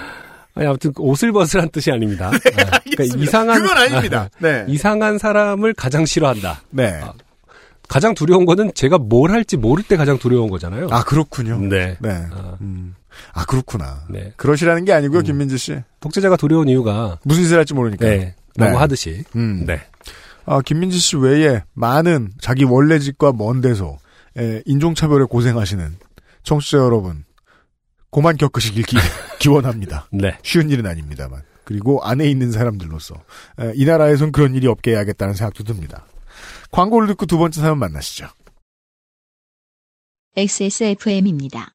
[0.55, 2.29] 아니, 아무튼 그 옷을 벗으란 뜻이 아닙니다.
[2.35, 3.05] 아, 그러니까.
[3.17, 4.29] 이상한 그건 아닙니다.
[4.39, 4.65] 네.
[4.69, 6.63] 이상한 사람을 가장 싫어한다.
[6.71, 7.01] 네.
[7.03, 7.13] 아,
[7.89, 10.89] 가장 두려운 거는 제가 뭘 할지 모를 때 가장 두려운 거잖아요.
[10.91, 11.59] 아, 그렇군요.
[11.59, 11.97] 네.
[12.01, 12.11] 네.
[12.33, 12.95] 아, 음.
[13.33, 14.05] 아, 그렇구나.
[14.11, 14.33] 네.
[14.37, 15.25] 그러시라는 게 아니고요, 음.
[15.25, 15.77] 김민지 씨.
[16.01, 18.07] 독재자가 두려운 이유가 무슨 짓을 할지 모르니까.
[18.07, 18.35] 네.
[18.57, 18.79] 라고 네.
[18.79, 19.25] 하듯이.
[19.37, 19.65] 음.
[19.67, 19.81] 네.
[20.45, 23.99] 아, 김민지 씨 외에 많은 자기 원래 집과 먼 데서
[24.39, 25.97] 에, 인종차별에 고생하시는
[26.43, 27.25] 청취자 여러분,
[28.11, 28.97] 고만 겪으시길 기,
[29.39, 30.09] 기원합니다.
[30.13, 30.37] 네.
[30.43, 31.43] 쉬운 일은 아닙니다만.
[31.65, 33.15] 그리고 안에 있는 사람들로서
[33.61, 36.07] 에, 이 나라에선 그런 일이 없게 해야겠다는 생각도 듭니다.
[36.73, 38.27] 광고를 듣고 두 번째 사연 만나시죠.
[40.37, 41.75] XSFM입니다.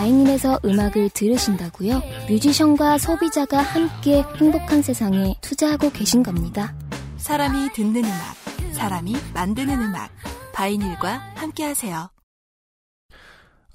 [0.00, 2.00] 바이닐에서 음악을 들으신다고요?
[2.26, 6.74] 뮤지션과 소비자가 함께 행복한 세상에 투자하고 계신 겁니다.
[7.18, 8.34] 사람이 듣는 음악,
[8.72, 10.10] 사람이 만드는 음악.
[10.54, 12.08] 바이닐과 함께하세요.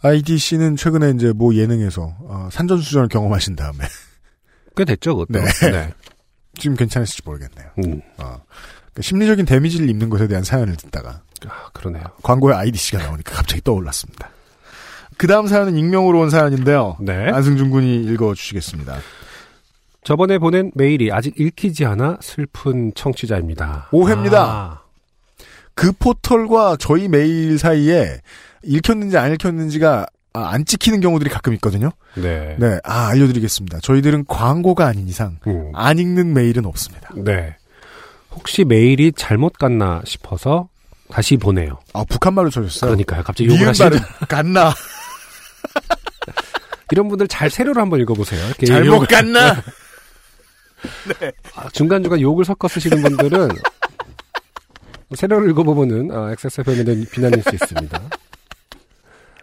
[0.02, 3.86] IDC는 최근에 이제 모 예능에서 어, 산전수전을 경험하신 다음에
[4.76, 5.40] 꽤 됐죠, 그것도.
[5.40, 5.72] 네.
[5.72, 5.94] 네.
[6.58, 7.70] 지금 괜찮으실지 모르겠네요.
[7.86, 8.02] 음.
[8.18, 12.04] 어, 그러니까 심리적인 데미지를 입는 것에 대한 사연을 듣다가 아, 그러네요.
[12.24, 14.32] 광고에 IDC가 나오니까 갑자기 떠올랐습니다.
[15.18, 16.98] 그 다음 사연은 익명으로 온 사연인데요.
[17.00, 17.30] 네.
[17.32, 18.98] 안승준 군이 읽어주시겠습니다.
[20.04, 23.90] 저번에 보낸 메일이 아직 읽히지 않아 슬픈 청취자입니다.
[23.92, 24.44] 오해입니다.
[24.44, 24.80] 아,
[25.74, 28.22] 그 포털과 저희 메일 사이에
[28.64, 31.92] 읽혔는지 안 읽혔는지가 아, 안 찍히는 경우들이 가끔 있거든요.
[32.16, 32.56] 네.
[32.60, 33.80] 네, 아 알려드리겠습니다.
[33.80, 37.10] 저희들은 광고가 아닌 이상 음, 안 읽는 메일은 없습니다.
[37.16, 37.56] 네.
[38.32, 40.68] 혹시 메일이 잘못 갔나 싶어서
[41.10, 41.80] 다시 보내요.
[41.94, 42.90] 아 북한말로 쳐줬어요.
[42.92, 43.24] 그러니까요.
[43.24, 43.98] 갑자기 욕을 하시는
[44.28, 44.74] 갔나
[46.92, 48.42] 이런 분들 잘 세로로 한번 읽어보세요.
[48.66, 49.56] 잘못 욕을- 갔나
[51.56, 53.50] 아, 중간중간 욕을 섞어 쓰시는 분들은
[55.16, 58.02] 세로를 읽어보면은 아, XSFM에 대한 비난일 수 있습니다.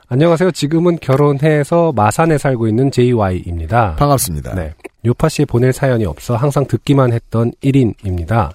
[0.08, 0.50] 안녕하세요.
[0.50, 3.96] 지금은 결혼해서 마산에 살고 있는 JY입니다.
[3.96, 4.54] 반갑습니다.
[4.54, 4.74] 네.
[5.04, 8.52] 요파 씨에 보낼 사연이 없어 항상 듣기만 했던 1인입니다.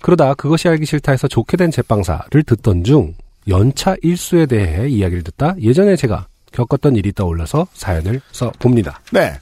[0.00, 3.14] 그러다 그것이 알기 싫다 해서 좋게 된 제빵사를 듣던 중
[3.46, 9.00] 연차 일수에 대해 이야기를 듣다 예전에 제가 겪었던 일이 떠올라서 사연을 써 봅니다.
[9.12, 9.32] 네.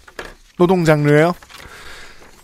[0.58, 1.32] 노동 장르예요.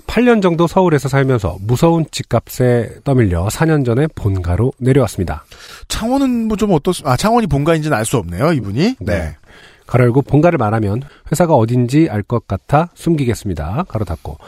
[0.06, 5.44] 8년 정도 서울에서 살면서 무서운 집값에 떠밀려 4년 전에 본가로 내려왔습니다.
[5.88, 8.96] 창원은 뭐 좀 어떻, 아, 창원이 본가인지는 알 수 없네요, 이분이.
[9.00, 9.34] 네.
[9.86, 13.84] 가로 열고 본가를 말하면 회사가 어딘지 알 것 같아 숨기겠습니다.
[13.88, 14.38] 가로 닫고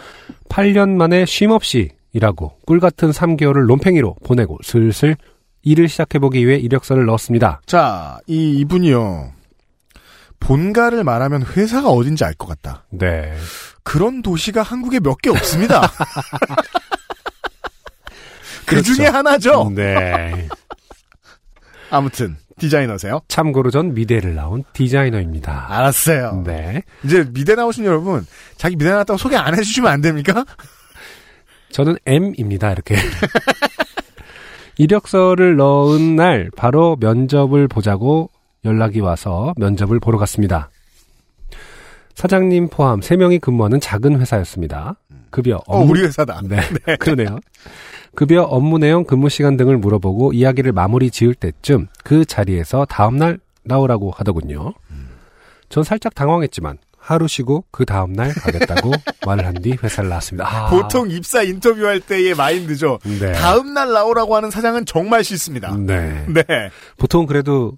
[0.48, 5.16] 8년 만에 쉼없이 일하고 꿀 같은 3개월을 논팽이로 보내고 슬슬
[5.62, 7.60] 일을 시작해보기 위해 이력서를 넣었습니다.
[7.66, 9.32] 자, 이, 이분이요.
[10.40, 12.84] 본가를 말하면 회사가 어딘지 알 것 같다.
[12.90, 13.34] 네.
[13.82, 15.80] 그런 도시가 한국에 몇 개 없습니다.
[18.66, 18.94] 그 그렇죠.
[18.94, 19.70] 중에 하나죠.
[19.74, 20.48] 네.
[21.90, 23.20] 아무튼, 디자이너세요?
[23.28, 25.66] 참고로 전 미대를 나온 디자이너입니다.
[25.70, 26.42] 알았어요.
[26.44, 26.82] 네.
[27.04, 28.26] 이제 미대 나오신 여러분,
[28.56, 30.44] 자기 미대 나왔다고 소개 안 해주시면 안 됩니까?
[31.70, 32.72] 저는 M입니다.
[32.72, 32.96] 이렇게.
[34.78, 38.30] 이력서를 넣은 날 바로 면접을 보자고
[38.66, 40.68] 연락이 와서 면접을 보러 갔습니다.
[42.14, 44.96] 사장님 포함 3명이 근무하는 작은 회사였습니다.
[45.30, 46.40] 급여, 어, 업무, 우리 회사다.
[46.48, 46.60] 네,
[46.98, 47.38] 그러네요.
[48.14, 54.10] 급여, 업무 내용, 근무 시간 등을 물어보고 이야기를 마무리 지을 때쯤 그 자리에서 다음날 나오라고
[54.12, 54.72] 하더군요.
[55.68, 58.90] 전 살짝 당황했지만 하루 쉬고 그 다음날 가겠다고
[59.26, 60.48] 말을 한 뒤 회사를 나왔습니다.
[60.48, 62.98] 아, 보통 입사 인터뷰할 때의 마인드죠.
[63.20, 63.32] 네.
[63.32, 65.76] 다음날 나오라고 하는 사장은 정말 싫습니다.
[65.76, 66.24] 네.
[66.28, 66.42] 네.
[66.96, 67.72] 보통 그래도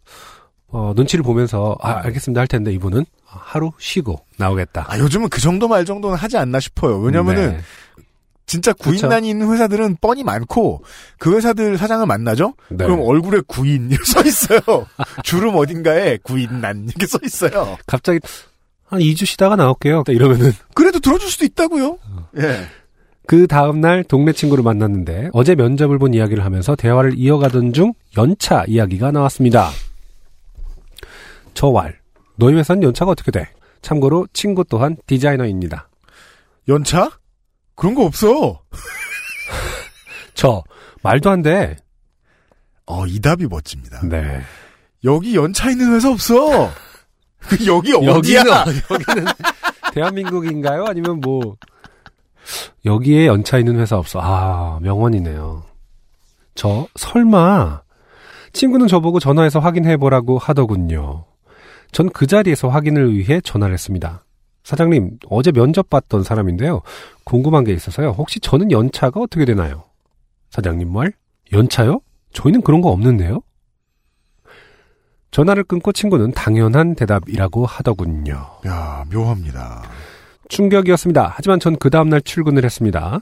[0.71, 4.87] 어, 눈치를 보면서 아 알겠습니다 할 텐데 이분은 하루 쉬고 나오겠다.
[4.89, 6.99] 아, 요즘은 그 정도 말 정도는 하지 않나 싶어요.
[6.99, 7.61] 왜냐면은, 네.
[8.47, 10.83] 진짜 구인난이 있는 회사들은 뻔히 많고,
[11.19, 12.55] 그 회사들 사장을 만나죠?
[12.71, 12.85] 네.
[12.87, 14.61] 그럼 얼굴에 구인, 이렇게 써 있어요.
[15.23, 17.77] 주름 어딘가에 구인난, 이렇게 써 있어요.
[17.87, 18.21] 갑자기
[18.87, 20.05] 한 2주 쉬다가 나올게요.
[20.09, 21.99] 이러면은 그래도 들어줄 수도 있다고요
[22.39, 22.61] 예.
[23.27, 29.11] 그 다음날 동네 친구를 만났는데 어제 면접을 본 이야기를 하면서 대화를 이어가던 중 연차 이야기가
[29.11, 29.69] 나왔습니다.
[31.59, 31.99] 저왈
[32.37, 33.51] 너희 회사는 연차가 어떻게 돼?
[33.83, 35.89] 참고로 친구 또한 디자이너입니다.
[36.69, 37.11] 연차?
[37.75, 38.63] 그런 거 없어.
[40.35, 40.63] 저
[41.03, 41.75] 말도 안 돼.
[42.87, 44.03] 어, 이 답이 멋집니다.
[44.07, 44.41] 네.
[45.03, 46.71] 여기 연차 있는 회사 없어.
[47.41, 48.07] 그 여기 어디야?
[48.07, 48.53] 여기는,
[48.93, 49.33] 여기는
[49.95, 50.85] 대한민국인가요?
[50.85, 51.57] 아니면 뭐
[52.85, 54.21] 여기에 연차 있는 회사 없어.
[54.23, 55.65] 아 명언이네요.
[56.55, 57.83] 저 설마
[58.53, 61.25] 친구는 저보고 전화해서 확인해 보라고 하더군요.
[61.93, 64.25] 전 그 자리에서 확인을 위해 전화를 했습니다.
[64.65, 66.83] 사장님 어제 면접 봤던 사람인데요.
[67.25, 68.11] 궁금한 게 있어서요.
[68.11, 69.85] 혹시 저는 연차가 어떻게 되나요?
[70.51, 71.13] 사장님 말?
[71.53, 72.01] 연차요?
[72.33, 73.41] 저희는 그런 거 없는데요.
[75.31, 78.47] 전화를 끊고 친구는 당연한 대답이라고 하더군요.
[78.67, 79.83] 야, 묘합니다.
[80.49, 81.33] 충격이었습니다.
[81.35, 83.21] 하지만 전 그 다음날 출근을 했습니다.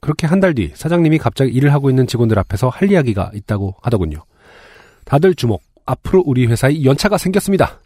[0.00, 4.24] 그렇게 한 달 뒤 사장님이 갑자기 일을 하고 있는 직원들 앞에서 할 이야기가 있다고 하더군요.
[5.04, 5.62] 다들 주목.
[5.88, 7.80] 앞으로 우리 회사에 연차가 생겼습니다.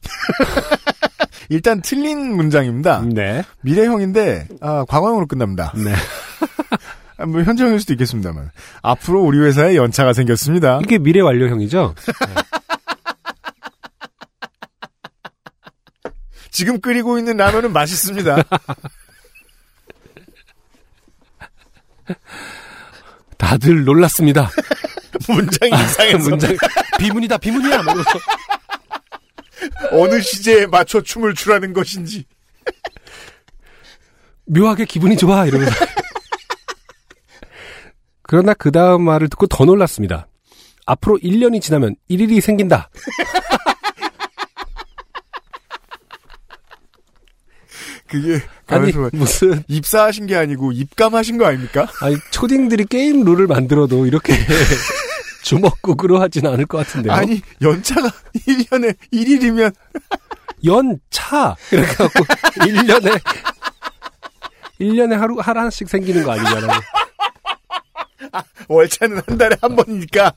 [1.49, 3.03] 일단 틀린 문장입니다.
[3.03, 3.45] 네.
[3.61, 5.73] 미래형인데, 아, 과거형으로 끝납니다.
[5.77, 5.93] 네.
[7.19, 8.51] 아, 뭐 현장일 수도 있겠습니다만
[8.83, 10.81] 앞으로 우리 회사에 연차가 생겼습니다.
[10.83, 11.95] 이게 미래 완료형이죠?
[16.51, 18.43] 지금 끓이고 있는 라면은 맛있습니다.
[23.39, 24.51] 다들 놀랐습니다.
[25.29, 26.57] 문장이 이상해서 문장
[26.99, 27.77] 비문이다 비문이야.
[27.83, 28.11] 막 이러면서.
[29.93, 32.25] 어느 시제에 맞춰 춤을 추라는 것인지.
[34.47, 35.75] 묘하게 기분이 좋아 이러면서.
[38.23, 40.27] 그러나 그 다음 말을 듣고 더 놀랐습니다.
[40.87, 42.91] 앞으로 1년이 지나면 1일이 생긴다.
[48.09, 48.93] 그게 아니.
[49.13, 51.89] 무슨 입사하신 게 아니고 입감하신 거 아닙니까?
[52.01, 54.35] 아니 초딩들이 게임 룰을 만들어도 이렇게
[55.43, 57.13] 주먹국으로 하진 않을 것 같은데요.
[57.13, 58.09] 아니 연차가
[58.47, 59.75] 1년에 1일이면
[60.65, 62.25] 연차 이렇게 갖고
[62.61, 63.21] 1년에
[64.81, 66.73] 1년에 하루 하나씩 생기는 거 아니냐라고.
[68.69, 70.33] 월차는 한 달에 한 번이니까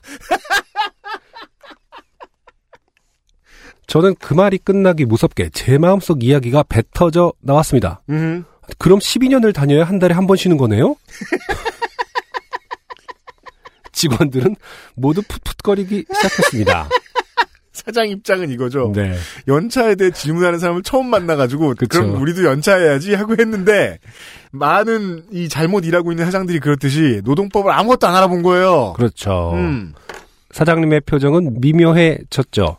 [3.87, 8.01] 저는 그 말이 끝나기 무섭게 제 마음속 이야기가 뱉어져 나왔습니다.
[8.09, 8.43] 음.
[8.79, 10.95] 그럼 12년을 다녀야 한 달에 한 번 쉬는 거네요?
[13.95, 14.55] 직원들은
[14.95, 16.89] 모두 풋풋거리기 시작했습니다.
[17.71, 18.93] 사장 입장은 이거죠.
[18.95, 19.15] 네.
[19.47, 21.99] 연차에 대해 질문하는 사람을 처음 만나가지고 그쵸.
[21.99, 23.99] 그럼 우리도 연차해야지 하고 했는데
[24.51, 28.93] 많은 이 잘못 일하고 있는 사장들이 그렇듯이 노동법을 아무것도 안 알아본 거예요.
[28.93, 29.51] 그렇죠.
[29.55, 29.93] 음.
[30.51, 32.77] 사장님의 표정은 미묘해졌죠.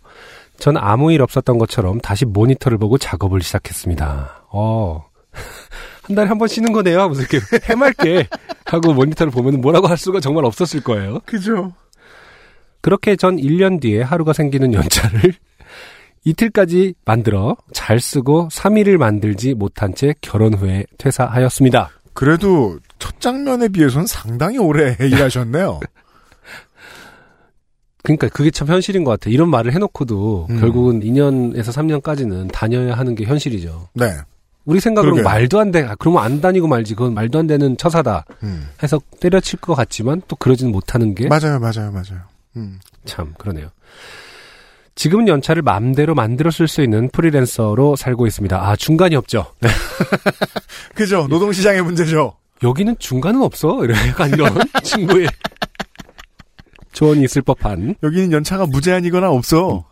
[0.59, 4.47] 전 아무 일 없었던 것처럼 다시 모니터를 보고 작업을 시작했습니다.
[4.51, 5.05] 어.
[6.07, 7.01] 한 달에 한 번 쉬는 거네요.
[7.01, 7.41] 하면서 이렇게
[7.71, 8.29] 해맑게
[8.65, 11.21] 하고 모니터를 보면 뭐라고 할 수가 정말 없었을 거예요.
[11.27, 11.73] 그죠.
[12.81, 15.33] 그렇게 전 1년 뒤에 하루가 생기는 연차를
[16.25, 21.91] 이틀까지 만들어 잘 쓰고 3일을 만들지 못한 채 결혼 후에 퇴사하였습니다.
[22.15, 25.81] 그래도 첫 장면에 비해서는 상당히 오래 일하셨네요.
[28.03, 29.35] 그러니까 그게 참 현실인 것 같아요.
[29.35, 30.61] 이런 말을 해놓고도 음.
[30.61, 33.89] 결국은 2년에서 3년까지는 다녀야 하는 게 현실이죠.
[33.95, 34.07] 네.
[34.67, 35.23] 우리 생각으로.
[35.23, 35.83] 말도 안 돼.
[35.85, 36.95] 아, 그러면 안 다니고 말지.
[36.95, 38.25] 그건 말도 안 되는 처사다.
[38.43, 38.69] 음.
[38.83, 42.21] 해서 때려칠 것 같지만 또 그러지는 못하는 게 맞아요, 맞아요, 맞아요.
[42.57, 42.79] 음.
[43.05, 43.69] 참 그러네요.
[44.97, 48.57] 지금은 연차를 마음대로 만들어 쓸 수 있는 프리랜서로 살고 있습니다.
[48.59, 49.47] 아 중간이 없죠.
[50.95, 51.27] 그죠.
[51.29, 52.35] 노동시장의 문제죠.
[52.63, 53.81] 여기는 중간은 없어.
[54.09, 54.53] 약간 이런
[54.83, 55.29] 친구의
[56.93, 59.85] 조언이 있을 법한 여기는 연차가 무제한이거나 없어.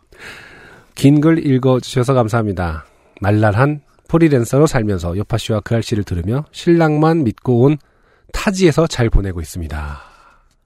[0.94, 2.86] 긴 글 읽어주셔서 감사합니다.
[3.20, 3.82] 말랄한
[4.18, 7.78] 프리랜서로 살면서 요파 씨와 그 알씨를 들으며 신랑만 믿고 온
[8.32, 10.00] 타지에서 잘 보내고 있습니다.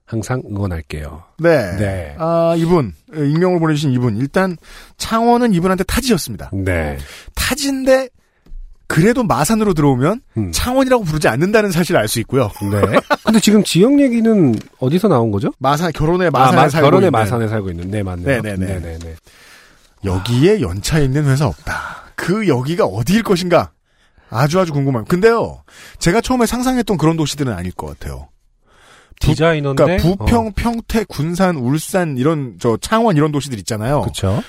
[0.05, 1.23] 항상 응원할게요.
[1.39, 1.75] 네.
[1.77, 2.15] 네.
[2.19, 4.17] 아, 이분, 에, 익명을 보내주신 이분.
[4.17, 4.55] 일단,
[4.97, 6.49] 창원은 이분한테 타지였습니다.
[6.53, 6.97] 네.
[7.35, 8.09] 타지인데,
[8.87, 10.51] 그래도 마산으로 들어오면, 음.
[10.51, 12.49] 창원이라고 부르지 않는다는 사실을 알 수 있고요.
[12.71, 12.99] 네.
[13.23, 15.51] 근데 지금 지역 얘기는 어디서 나온 거죠?
[15.59, 17.11] 마산, 결혼의 마산에 아, 마- 살고 결혼의 있는.
[17.11, 17.91] 마산에 살고 있는.
[17.91, 18.41] 네, 맞네요.
[18.41, 18.65] 네네네.
[18.79, 19.15] 네네네.
[20.05, 22.08] 여기에 연차 있는 회사 없다.
[22.19, 23.71] 그 여기가 어디일 것인가?
[24.29, 25.05] 아주 아주 궁금함.
[25.05, 25.63] 근데요,
[25.99, 28.27] 제가 처음에 상상했던 그런 도시들은 아닐 것 같아요.
[29.21, 29.83] 디자이너인데.
[29.83, 34.01] 그러니까 부평, 평택, 군산, 울산 이런 저 창원 이런 도시들 있잖아요.
[34.01, 34.43] 그렇죠.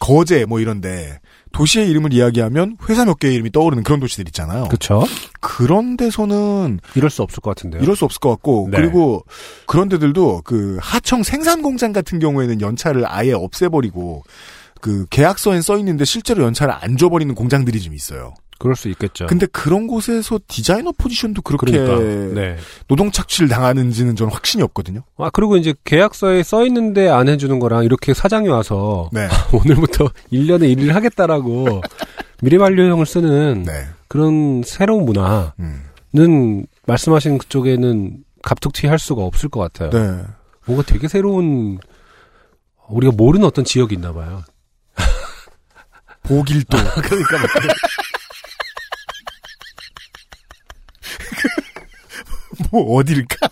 [0.00, 1.18] 거제 뭐 이런데
[1.52, 4.64] 도시의 이름을 이야기하면 회사 몇 개의 이름이 떠오르는 그런 도시들 있잖아요.
[4.64, 5.04] 그렇죠.
[5.40, 7.82] 그런 데서는 이럴 수 없을 것 같은데요.
[7.82, 8.76] 이럴 수 없을 것 같고 네.
[8.76, 9.24] 그리고
[9.66, 14.22] 그런 데들도 그 하청 생산 공장 같은 경우에는 연차를 아예 없애버리고
[14.80, 18.34] 그 계약서엔 써 있는데 실제로 연차를 안 줘버리는 공장들이 좀 있어요.
[18.58, 19.26] 그럴 수 있겠죠.
[19.26, 22.40] 근데 그런 곳에서 디자이너 포지션도 그렇게 그러니까.
[22.40, 22.56] 네.
[22.88, 25.02] 노동 착취를 당하는지는 저는 확신이 없거든요.
[25.16, 29.28] 아, 그리고 이제 계약서에 써 있는데 안 해주는 거랑 이렇게 사장이 와서 네.
[29.54, 31.82] 오늘부터 1년에 1일 하겠다라고
[32.42, 33.86] 미래만료형을 쓰는 네.
[34.08, 36.66] 그런 새로운 문화는 음.
[36.86, 39.90] 말씀하신 그쪽에는 갑툭튀 할 수가 없을 것 같아요.
[39.90, 40.24] 네.
[40.66, 41.78] 뭔가 되게 새로운
[42.88, 44.42] 우리가 모르는 어떤 지역이 있나 봐요.
[46.28, 46.76] 보길도.
[47.02, 47.48] 그러니까 막
[52.70, 53.48] 뭐 어딜까?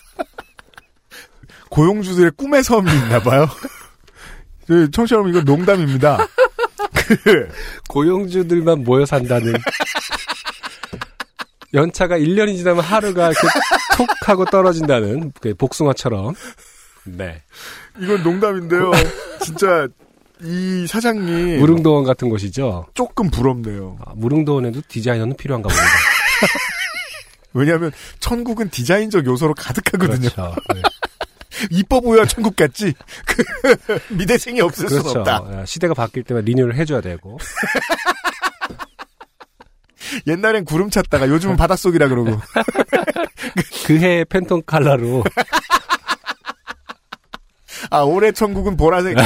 [1.70, 3.48] 고용주들의 꿈의 섬이 있나 봐요.
[4.68, 6.18] 저, 청취자 여러분 이건 농담입니다.
[7.24, 7.48] 그
[7.88, 9.54] 고용주들만 모여 산다는
[11.72, 13.46] 연차가 1년이 지나면 하루가 이렇게
[13.96, 16.34] 톡 하고 떨어진다는 그 복숭아처럼
[17.04, 17.42] 네
[17.98, 18.90] 이건 농담인데요.
[19.42, 19.86] 진짜
[20.42, 22.86] 이 사장님 무릉도원 같은 곳이죠.
[22.94, 23.96] 조금 부럽네요.
[24.04, 25.88] 아, 무릉도원에도 디자이너는 필요한가 봅니다.
[27.54, 30.28] 왜냐하면 천국은 디자인적 요소로 가득하거든요.
[30.28, 30.54] 그렇죠.
[30.74, 30.82] 네.
[31.70, 32.92] 이뻐 보여야 천국 같지.
[33.24, 35.08] 그 미대생이 없을 그렇죠.
[35.08, 35.36] 수는 없다.
[35.60, 37.38] 아, 시대가 바뀔 때마다 리뉴얼을 해줘야 되고.
[40.26, 42.38] 옛날엔 구름 찾다가 요즘은 바닷속이라 그러고.
[43.86, 45.24] 그해 팬톤 칼라로
[47.90, 49.16] 아 올해 천국은 보라색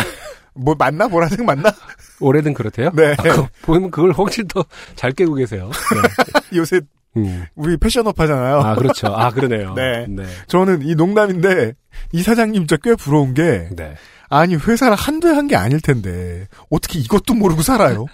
[0.60, 1.72] 뭐 맞나 보라색 맞나?
[2.20, 2.90] 올해는 그렇대요.
[2.94, 3.12] 네.
[3.18, 5.70] 아, 보면 그걸 훨씬 더 잘 깨고 계세요.
[6.54, 6.80] 요새
[7.16, 7.44] 음.
[7.56, 8.60] 우리 패션업 하잖아요.
[8.60, 9.08] 아 그렇죠.
[9.08, 9.74] 아 그러네요.
[9.76, 10.06] 네.
[10.08, 10.24] 네.
[10.46, 11.72] 저는 이 농담인데
[12.12, 13.94] 이 사장님 진짜 꽤 부러운 게 네.
[14.28, 18.06] 아니 회사를 한두 해 한 게 아닐 텐데 어떻게 이것도 모르고 살아요?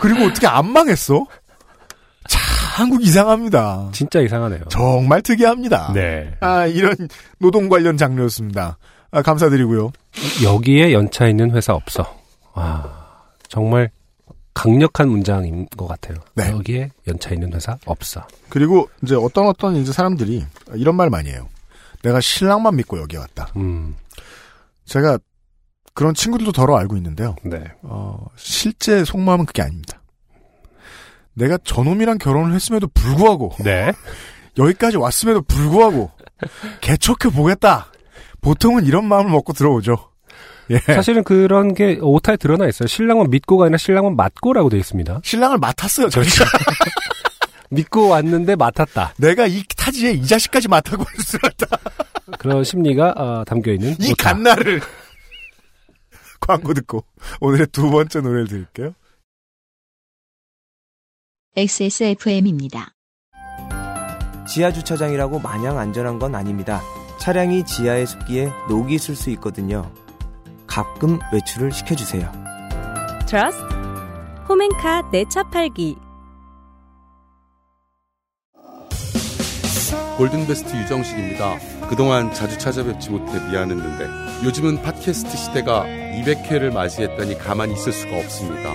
[0.00, 1.26] 그리고 어떻게 안 망했어?
[2.26, 2.40] 참
[2.76, 3.90] 한국 이상합니다.
[3.92, 4.62] 진짜 이상하네요.
[4.68, 5.92] 정말 특이합니다.
[5.94, 6.34] 네.
[6.40, 6.96] 아 이런
[7.38, 8.78] 노동 관련 장르였습니다.
[9.14, 9.92] 아, 감사드리고요.
[10.42, 12.18] 여기에 연차 있는 회사 없어.
[12.54, 13.90] 와 정말
[14.54, 16.16] 강력한 문장인 것 같아요.
[16.34, 16.50] 네.
[16.50, 18.26] 여기에 연차 있는 회사 없어.
[18.48, 20.44] 그리고 이제 어떤 어떤 이제 사람들이
[20.74, 21.48] 이런 말 많이 해요.
[22.02, 23.52] 내가 신랑만 믿고 여기 왔다.
[23.56, 23.94] 음.
[24.84, 25.18] 제가
[25.94, 27.36] 그런 친구들도 덜어 알고 있는데요.
[27.44, 27.62] 네.
[27.82, 30.02] 어, 실제 속마음은 그게 아닙니다.
[31.34, 33.92] 내가 저놈이랑 결혼을 했음에도 불구하고 네.
[34.58, 36.10] 여기까지 왔음에도 불구하고
[36.80, 37.92] 개척해 보겠다.
[38.44, 40.10] 보통은 이런 마음을 먹고 들어오죠.
[40.70, 40.78] 예.
[40.78, 42.86] 사실은 그런 게 오타에 드러나 있어요.
[42.86, 45.20] 신랑만 믿고가 아니라 신랑만 맞고라고 되어 있습니다.
[45.24, 46.08] 신랑을 맡았어요.
[46.10, 46.44] 저희가.
[47.70, 49.14] 믿고 왔는데 맡았다.
[49.16, 51.66] 내가 이 타지에 이 자식까지 맡아고 있었다.
[52.38, 54.32] 그런 심리가 어, 담겨 있는 이 오타.
[54.34, 54.80] 갓나를
[56.40, 57.04] 광고 듣고
[57.40, 58.94] 오늘의 두 번째 노래를 들을게요.
[61.56, 62.92] XSFM입니다.
[64.46, 66.82] 지하 주차장이라고 마냥 안전한 건 아닙니다.
[67.24, 69.90] 차량이 지하에 습기에 녹이 있을 수 있거든요.
[70.66, 72.30] 가끔 외출을 시켜주세요.
[73.26, 73.62] 트러스트
[74.46, 75.96] 홈앤카 내차 팔기
[80.18, 81.88] 골든베스트 유정식입니다.
[81.88, 88.74] 그동안 자주 찾아뵙지 못해 미안했는데 요즘은 팟캐스트 시대가 200회를 맞이했다니 가만히 있을 수가 없습니다.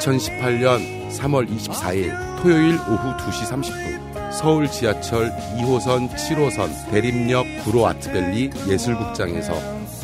[0.00, 4.05] 2018년 3월 24일 토요일 오후 2시 30분
[4.36, 9.54] 서울 지하철 2호선 7호선 대림역 구로 아트밸리 예술극장에서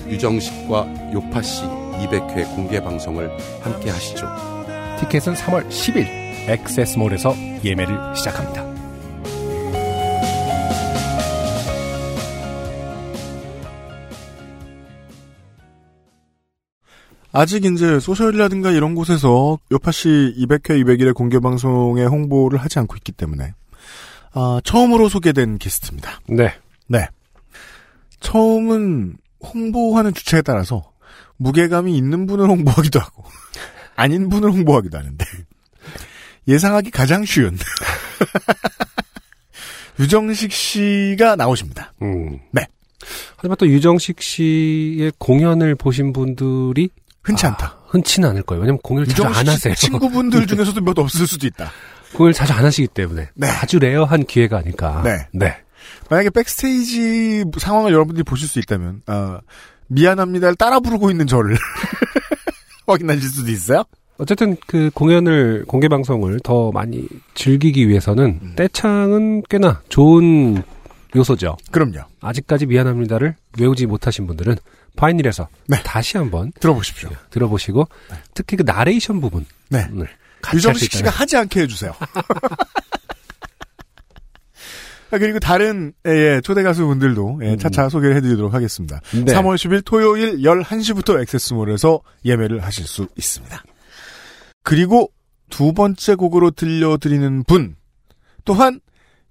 [0.08, 3.30] 유정식과 요파씨 200회 공개 방송을
[3.60, 4.26] 함께 하시죠.
[5.00, 8.72] 티켓은 3월 10일 액세스몰에서 예매를 시작합니다.
[17.32, 23.54] 아직 이제 소셜이라든가 이런 곳에서 요파시 200회 200일의 공개 방송에 홍보를 하지 않고 있기 때문에
[24.34, 26.20] 아, 처음으로 소개된 게스트입니다.
[26.28, 26.54] 네.
[26.88, 27.06] 네.
[28.20, 30.90] 처음은 홍보하는 주체에 따라서
[31.36, 33.24] 무게감이 있는 분을 홍보하기도 하고
[33.96, 35.24] 아닌 분을 홍보하기도 하는데
[36.48, 37.58] 예상하기 가장 쉬운
[39.98, 41.92] 유정식 씨가 나오십니다.
[42.02, 42.38] 음.
[42.52, 42.66] 네.
[43.36, 46.88] 하지만 또 유정식 씨의 공연을 보신 분들이
[47.22, 47.76] 흔치 않다.
[47.88, 48.62] 흔치는 않을 거예요.
[48.62, 49.74] 왜냐면 공연을 자주 유정식 씨 안 하세요.
[49.74, 51.70] 친구분들 중에서도 몇 없을 수도 있다.
[52.14, 53.46] 공연을 자주 안 하시기 때문에 네.
[53.48, 55.02] 아주 rare한 기회가 아닐까.
[55.04, 55.26] 네.
[55.32, 55.56] 네.
[56.10, 59.40] 만약에 backstage 상황을 여러분들이 보실 수 있다면 아,
[59.88, 61.56] 미안합니다를 따라 부르고 있는 저를
[62.86, 63.84] 확인하실 수도 있어요.
[64.18, 68.52] 어쨌든 그 공연을 공개 방송을 더 많이 즐기기 위해서는 음.
[68.56, 70.62] 떼창은 꽤나 좋은
[71.16, 71.56] 요소죠.
[71.70, 72.00] 그럼요.
[72.20, 74.56] 아직까지 미안합니다를 외우지 못하신 분들은
[74.96, 75.48] 파이닐에서
[75.84, 77.10] 다시 한번 들어보십시오.
[77.30, 77.88] 들어보시고
[78.34, 79.86] 특히 그 나레이션 부분을 네.
[80.54, 81.94] 유정식 씨가 하지 않게 해주세요.
[85.10, 89.00] 아, 그리고 다른 예, 초대 가수분들도 예, 차차 소개를 해드리도록 하겠습니다.
[89.12, 89.24] 네.
[89.24, 93.62] 3월 10일 토요일 11시부터 액세스몰에서 예매를 하실 수 있습니다.
[94.64, 95.12] 그리고
[95.50, 97.76] 두 번째 곡으로 들려드리는 분
[98.44, 98.80] 또한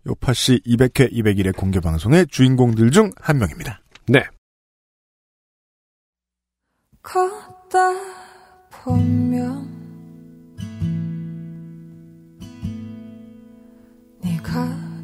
[0.05, 3.81] 요파시 200회 200일의 공개 방송의 주인공들 중 한 명입니다.
[4.07, 4.23] 네.
[7.01, 7.79] 걷다
[8.69, 9.70] 보면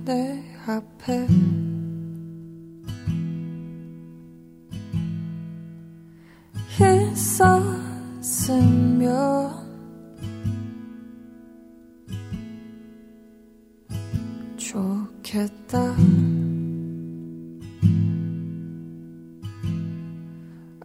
[0.07, 1.27] 내 앞에.
[8.21, 9.51] 있었으면
[14.55, 15.93] 좋겠다.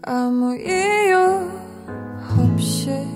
[0.03, 1.49] 아무 이유
[2.41, 3.12] 없이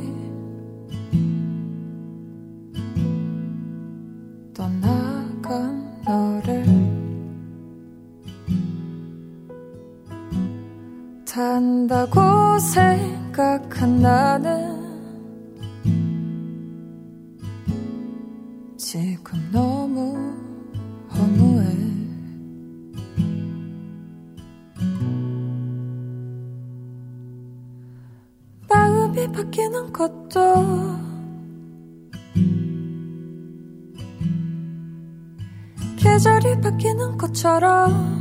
[11.87, 14.76] 단다고 생각한 나는
[18.76, 20.16] 지금 너무
[21.12, 21.76] 허무해.
[28.68, 30.39] 마음이 바뀌는 것도
[35.97, 38.16] 계절이 바뀌는 것처럼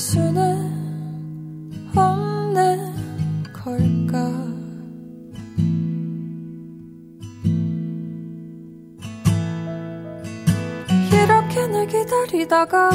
[0.00, 2.94] 수는 없는
[3.52, 4.30] 걸까?
[11.12, 12.90] 이렇게 늘 기다리다가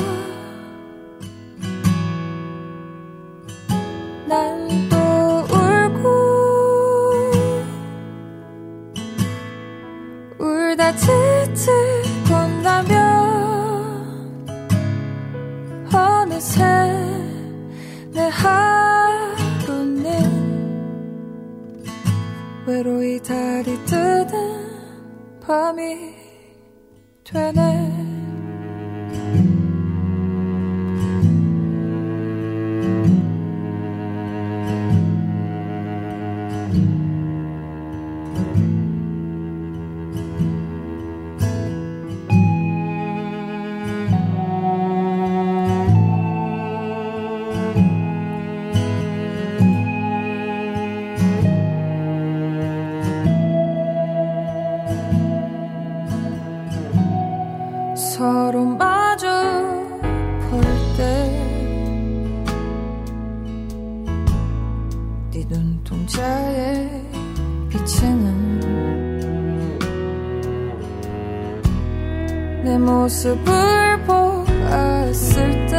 [73.26, 75.76] 모습을 보았을 때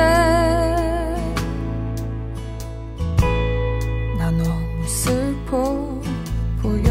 [4.19, 5.57] 나 너무 슬퍼
[6.61, 6.91] 보여.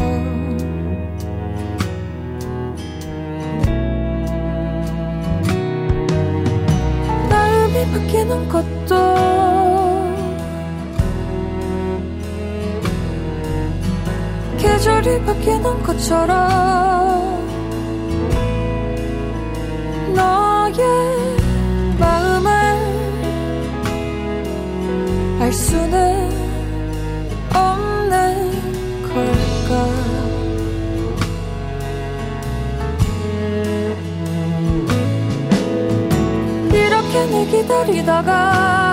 [7.29, 8.95] 마음이 바뀌는 것도
[14.57, 17.04] 계절이 바뀌는 것처럼
[20.65, 21.37] 너의
[21.99, 22.49] 마음을
[25.39, 26.31] 알 수는
[27.53, 28.11] 없는
[29.03, 29.85] 걸까?
[36.73, 38.84] 이렇게 늘 기다리다가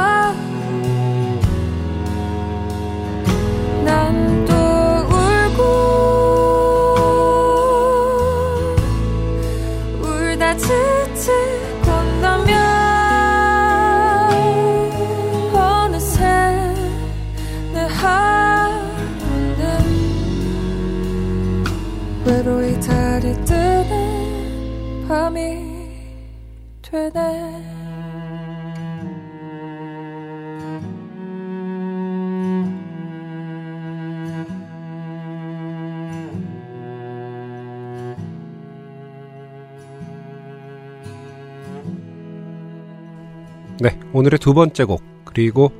[44.13, 45.73] 오늘의 두 번째 곡 그리고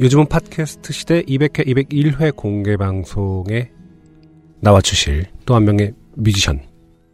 [0.00, 3.70] 요즘은 팟캐스트 시대 200회, 201회 공개 방송에
[4.60, 6.60] 나와 주실 또 한 명의 뮤지션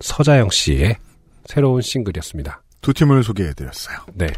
[0.01, 0.97] 서자영 씨의
[1.45, 2.63] 새로운 싱글이었습니다.
[2.81, 3.99] 두 팀을 소개해 드렸어요.
[4.15, 4.29] 네.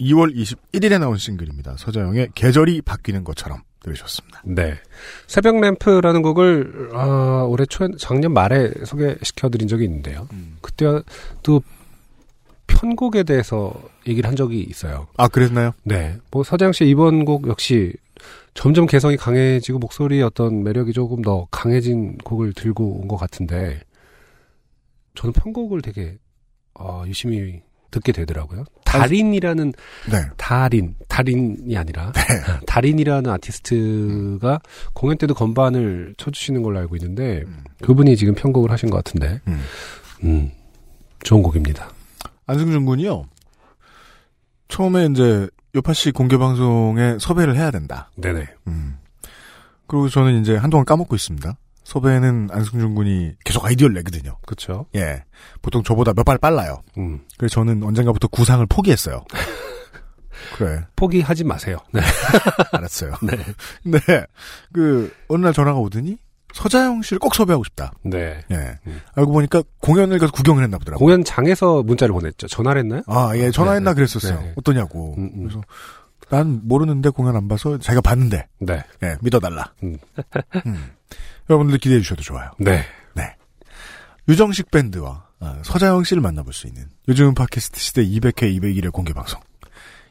[0.00, 1.76] 2월 21일에 나온 싱글입니다.
[1.76, 4.42] 서자영의 계절이 바뀌는 것처럼 들으셨습니다.
[4.44, 4.74] 네.
[5.26, 10.28] 새벽 램프라는 곡을 아, 올해 초 작년 말에 소개시켜 드린 적이 있는데요.
[10.60, 11.62] 그때도
[12.66, 13.72] 편곡에 대해서
[14.08, 15.06] 얘기를 한 적이 있어요.
[15.16, 15.72] 아 그랬나요?
[15.84, 16.16] 네.
[16.30, 17.92] 뭐 서장 씨 이번 곡 역시
[18.54, 23.80] 점점 개성이 강해지고 목소리의 어떤 매력이 조금 더 강해진 곡을 들고 온 것 같은데
[25.14, 26.16] 저는 편곡을 되게
[26.74, 28.64] 어, 유심히 듣게 되더라고요.
[28.84, 29.72] 달인이라는
[30.10, 30.16] 네.
[30.36, 32.12] 달인 달인이 아니라
[32.66, 34.60] 달인이라는 아티스트가
[34.92, 37.44] 공연 때도 건반을 쳐주시는 걸로 알고 있는데
[37.82, 39.40] 그분이 지금 편곡을 하신 것 같은데
[40.22, 40.50] 음,
[41.22, 41.90] 좋은 곡입니다.
[42.46, 43.24] 안승준 군이요.
[44.68, 48.10] 처음에 이제 요파 씨 공개 방송에 섭외를 해야 된다.
[48.16, 48.46] 네네.
[48.68, 48.98] 음.
[49.86, 51.56] 그리고 저는 이제 한동안 까먹고 있습니다.
[51.84, 54.36] 섭외는 안승준 군이 계속 아이디어를 내거든요.
[54.46, 54.86] 그렇죠.
[54.94, 55.24] 예.
[55.62, 56.82] 보통 저보다 몇 발 빨라요.
[56.98, 57.20] 음.
[57.38, 59.24] 그래서 저는 언젠가부터 구상을 포기했어요.
[60.56, 60.84] 그래.
[60.96, 61.78] 포기하지 마세요.
[61.92, 62.00] 네.
[62.72, 63.14] 알았어요.
[63.22, 63.36] 네.
[63.84, 63.98] 네.
[64.72, 66.18] 그, 어느 날 전화가 오더니,
[66.54, 67.92] 서자영 씨를 꼭 섭외하고 싶다.
[68.02, 68.40] 네.
[68.50, 68.78] 예.
[69.14, 71.04] 알고 보니까 공연을 가서 구경을 했나 보더라고요.
[71.04, 72.48] 공연장에서 문자를 보냈죠.
[72.48, 73.02] 전화를 했나요?
[73.06, 74.40] 아, 예, 전화했나 네, 그랬었어요.
[74.40, 74.52] 네.
[74.56, 75.14] 어떠냐고.
[75.18, 75.42] 음, 음.
[75.44, 75.62] 그래서,
[76.30, 78.46] 난 모르는데 공연 안 봐서 자기가 봤는데.
[78.60, 78.82] 네.
[79.02, 79.72] 예, 믿어달라.
[79.82, 79.98] 음.
[80.66, 80.90] 음.
[81.48, 82.50] 여러분들 기대해 주셔도 좋아요.
[82.58, 82.84] 네.
[83.14, 83.34] 네.
[84.28, 89.40] 유정식 밴드와 아, 서자영 씨를 만나볼 수 있는 요즘 팟캐스트 시대 200회 201회 공개 방송.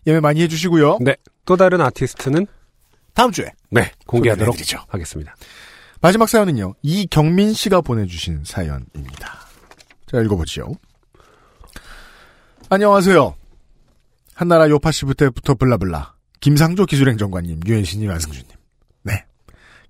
[0.07, 0.99] 예매 많이 해주시고요.
[1.01, 1.15] 네.
[1.45, 2.47] 또 다른 아티스트는
[3.13, 4.55] 다음 주에 네, 공개하도록.
[4.87, 5.35] 하겠습니다.
[6.01, 6.75] 마지막 사연은요.
[6.81, 9.39] 이경민 씨가 보내주신 사연입니다.
[10.05, 10.73] 자 읽어보죠.
[12.69, 13.35] 안녕하세요.
[14.33, 18.51] 한나라 요파시부 때부터 블라블라 김상조 기술행정관님, 유엔씨님, 안승준님.
[19.03, 19.25] 네.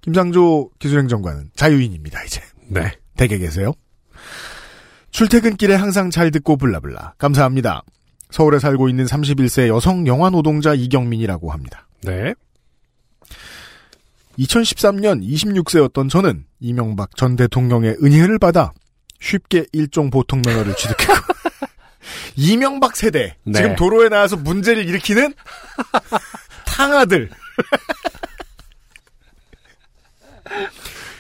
[0.02, 2.24] 김상조 기술행정관은 자유인입니다.
[2.24, 2.42] 이제.
[2.68, 2.92] 네.
[3.18, 3.74] 댁에 계세요.
[5.12, 7.16] 출퇴근길에 항상 잘 듣고 블라블라.
[7.18, 7.84] 감사합니다.
[8.30, 11.88] 서울에 살고 있는 31세 여성 영화 노동자 이경민이라고 합니다.
[12.04, 12.34] 네.
[14.40, 18.74] 2013년 26세였던 저는 이명박 전 대통령의 은혜를 받아
[19.20, 21.14] 쉽게 일종 보통 면허를 취득했고
[22.36, 23.54] 이명박 세대 네.
[23.54, 25.34] 지금 도로에 나와서 문제를 일으키는
[26.66, 27.30] 탕아들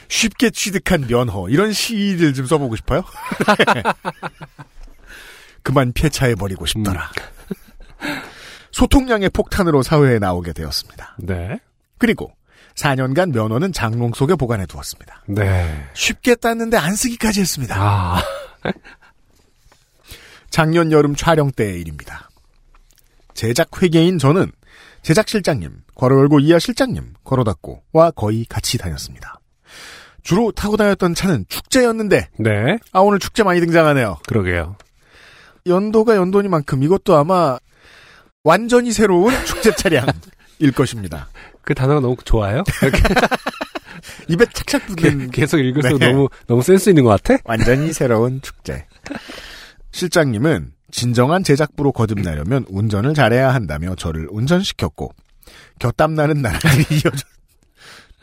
[0.07, 3.03] 쉽게 취득한 면허 이런 시를 좀 써보고 싶어요.
[5.63, 7.11] 그만 폐차해버리고 싶더라.
[8.72, 11.18] 소통량의 폭탄으로 사회에 나오게 되었습니다.
[11.20, 11.59] 네.
[11.97, 12.32] 그리고
[12.78, 15.23] 4년간 면허는 장롱 속에 보관해 두었습니다.
[15.28, 15.86] 네.
[15.93, 17.75] 쉽게 땄는데 안 쓰기까지 했습니다.
[17.78, 18.21] 아.
[20.49, 22.30] 작년 여름 촬영 때의 일입니다.
[23.34, 24.51] 제작 회계인 저는
[25.01, 29.39] 제작 실장님, 괄호 열고 이하 실장님, 괄호 닫고와 거의 같이 다녔습니다.
[30.23, 32.78] 주로 타고 다녔던 차는 축제였는데, 네.
[32.91, 34.17] 아, 오늘 축제 많이 등장하네요.
[34.28, 34.75] 그러게요.
[35.65, 37.57] 연도가 연도니만큼 이것도 아마
[38.43, 41.30] 완전히 새로운 축제 차량일 것입니다.
[41.68, 42.63] 그 단어가 너무 좋아요.
[44.30, 46.13] 입에 착착 붙는 계속 읽을수록 네.
[46.13, 47.41] 너무 너무 센스 있는 것 같아.
[47.43, 48.86] 완전히 새로운 축제.
[49.91, 55.11] 실장님은 진정한 제작부로 거듭나려면 운전을 잘해야 한다며 저를 운전시켰고
[55.80, 57.28] 곁땀나는 이어져.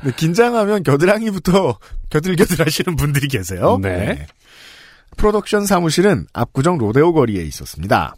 [0.04, 1.78] 네, 긴장하면 겨드랑이부터
[2.08, 3.78] 겨들겨들 하시는 분들이 계세요.
[3.82, 4.26] 네.
[5.18, 8.14] 프로덕션 사무실은 압구정 로데오 거리에 있었습니다.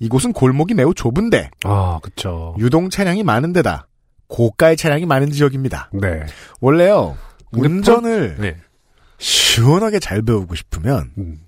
[0.00, 2.56] 이곳은 골목이 매우 좁은데 아, 그쵸.
[2.58, 3.88] 유동 차량이 많은 데다
[4.32, 5.90] 고가의 차량이 많은 지역입니다.
[5.92, 6.24] 네.
[6.60, 7.18] 원래요
[7.52, 8.56] 운전을 네.
[9.18, 11.38] 시원하게 잘 배우고 싶으면 음.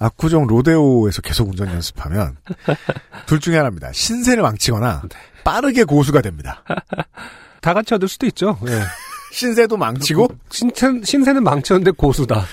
[0.00, 2.36] 압구정 로데오에서 계속 운전 연습하면
[3.26, 3.92] 둘 중에 하나입니다.
[3.92, 5.18] 신세를 망치거나 네.
[5.44, 6.64] 빠르게 고수가 됩니다.
[7.62, 8.58] 다 같이 얻을 수도 있죠.
[8.66, 8.80] 예.
[9.32, 12.44] 신세도 망치고 신세, 신세는 망쳤는데 고수다.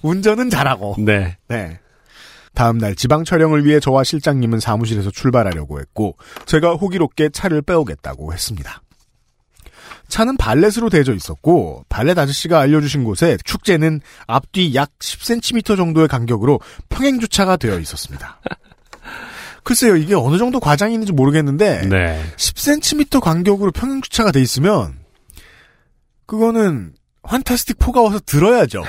[0.00, 0.96] 운전은 잘하고.
[0.98, 1.36] 네.
[1.48, 1.78] 네.
[2.58, 8.82] 다음 날 지방 촬영을 위해 저와 실장님은 사무실에서 출발하려고 했고 제가 호기롭게 차를 빼오겠다고 했습니다.
[10.08, 17.20] 차는 발렛으로 대져 있었고 발렛 아저씨가 알려주신 곳에 축제는 앞뒤 약 10cm 정도의 간격으로 평행
[17.20, 18.40] 주차가 되어 있었습니다.
[19.62, 22.24] 글쎄요 이게 어느 정도 과장이 있는지 모르겠는데 네.
[22.36, 24.98] 10cm 간격으로 평행 주차가 돼 있으면
[26.26, 26.92] 그거는
[27.22, 28.82] 환타스틱 4가 와서 들어야죠.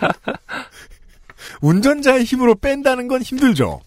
[1.62, 3.80] 운전자의 힘으로 뺀다는 건 힘들죠.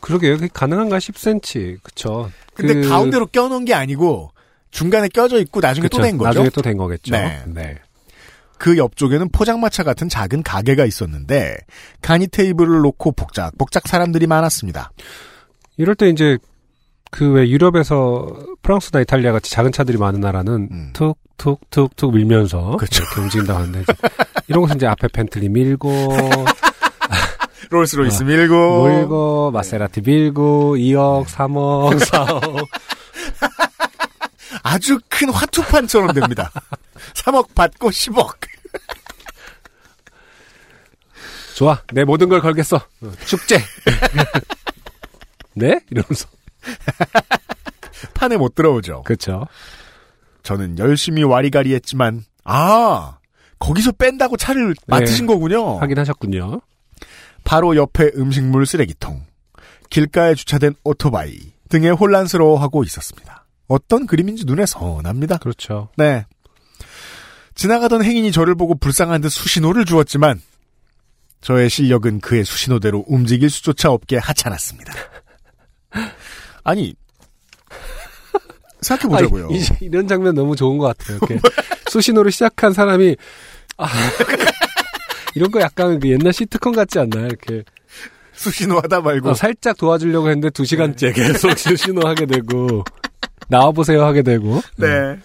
[0.00, 0.38] 그러게요.
[0.52, 1.78] 가능한가 10cm.
[1.82, 2.30] 그쵸.
[2.54, 4.30] 근데 그- 가운데로 껴놓은 게 아니고
[4.70, 5.88] 중간에 껴져 있고 나중에.
[5.88, 6.28] 또 된 거죠.
[6.28, 7.12] 나중에 또 된 거겠죠.
[7.12, 7.42] 네.
[7.46, 7.78] 네.
[8.58, 11.56] 그 옆쪽에는 포장마차 같은 작은 가게가 있었는데
[12.00, 14.92] 간이 테이블을 놓고 복작 복작 사람들이 많았습니다.
[15.76, 16.38] 이럴 때 이제
[17.10, 18.26] 그 왜 유럽에서
[18.62, 20.92] 프랑스나 이탈리아 같이 작은 차들이 많은 나라는 음.
[20.94, 23.02] 툭툭툭툭 밀면서 그렇죠.
[23.02, 23.84] 이렇게 움직인다고 하는데
[24.48, 26.16] 이런 것은 이제 앞에 펜틀리 밀고
[27.70, 28.86] 롤스로이스 아, 밀고.
[28.88, 32.66] 밀고 마세라티 밀고 2억 3억 4억.
[34.62, 36.50] 아주 큰 화투판처럼 됩니다.
[37.14, 38.36] 3억 받고 10억.
[41.56, 41.80] 좋아.
[41.92, 42.76] 내 모든 걸 걸겠어.
[42.76, 43.58] 어, 축제.
[45.54, 45.80] 네?
[45.90, 46.28] 이러면서.
[48.14, 49.02] 판에 못 들어오죠.
[49.04, 49.46] 그렇죠
[50.42, 53.18] 저는 열심히 와리가리 했지만 아
[53.62, 55.78] 거기서 뺀다고 차를 맡으신 거군요.
[55.78, 56.60] 확인하셨군요
[57.44, 59.22] 바로 옆에 음식물 쓰레기통,
[59.88, 63.46] 길가에 주차된 오토바이 등에 혼란스러워하고 있었습니다.
[63.68, 65.38] 어떤 그림인지 눈에 선합니다.
[65.38, 66.26] 그렇죠 네.
[67.54, 70.40] 지나가던 행인이 저를 보고 불쌍한 듯 수신호를 주었지만
[71.40, 74.92] 저의 실력은 그의 수신호대로 움직일 수조차 없게 하찮았습니다.
[76.64, 76.94] 아니
[78.80, 79.46] 생각해 보자고요.
[79.46, 81.40] 아니, 이, 이런 장면 너무 좋은 것 같아요 이렇게
[81.90, 83.16] 수신호를 시작한 사람이
[83.78, 83.86] 아,
[85.34, 87.64] 이런 거 약간 그 옛날 시트콤 같지 않나요 이렇게
[88.32, 92.84] 수신호 하다 말고 어, 살짝 도와주려고 했는데 두 시간째 계속 수신호 하게 되고
[93.48, 95.18] 나와보세요 하게 되고 네.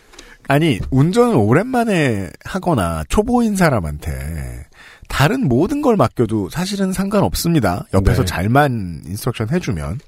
[0.47, 4.65] 아니, 운전을 오랜만에 하거나 초보인 사람한테
[5.09, 7.85] 다른 모든 걸 맡겨도 사실은 상관없습니다.
[7.93, 8.25] 옆에서 네.
[8.25, 9.99] 잘만 instruction 해주면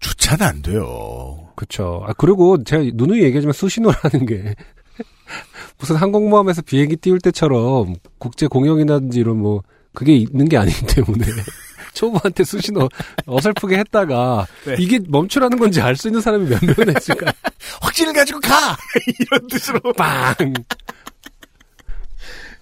[0.00, 1.48] 주차는 안 돼요.
[1.56, 2.04] 그렇죠.
[2.06, 4.54] 아, 그리고 제가 누누이 얘기하지만 수신호라는 게
[5.78, 9.62] 무슨 항공모함에서 비행기 띄울 때처럼 국제 공용이라든지 이런 뭐
[9.94, 11.24] 그게 있는 게 아니기 때문에
[11.94, 12.88] 초보한테 수신호
[13.26, 14.76] 어설프게 했다가 네.
[14.78, 17.32] 이게 멈추라는 건지 알 수 있는 사람이 몇 명이나 있을까?
[17.82, 18.76] 확신을 가지고 가!
[19.20, 19.80] 이런 뜻으로.
[19.92, 20.34] 빵!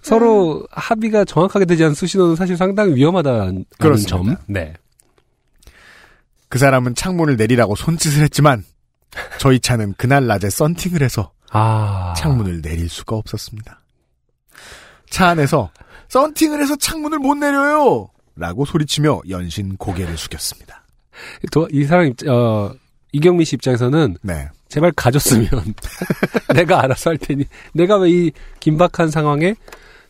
[0.01, 4.17] 서로 합의가 정확하게 되지 않은 수신호는 사실 상당히 위험하다는 그렇습니다.
[4.17, 4.35] 점.
[4.47, 4.73] 네.
[6.49, 8.63] 그 사람은 창문을 내리라고 손짓을 했지만
[9.37, 12.13] 저희 차는 그날 낮에 썬팅을 해서 아.
[12.17, 13.79] 창문을 내릴 수가 없었습니다.
[15.09, 15.69] 차 안에서
[16.09, 18.09] 썬팅을 해서 창문을 못 내려요!
[18.35, 20.83] 라고 소리치며 연신 고개를 숙였습니다.
[21.51, 22.73] 도- 이 사람 입, 어,
[23.11, 24.47] 이경민 씨 입장에서는 네.
[24.69, 25.49] 제발 가줬으면
[26.55, 29.55] 내가 알아서 할 테니 내가 왜 이 긴박한 상황에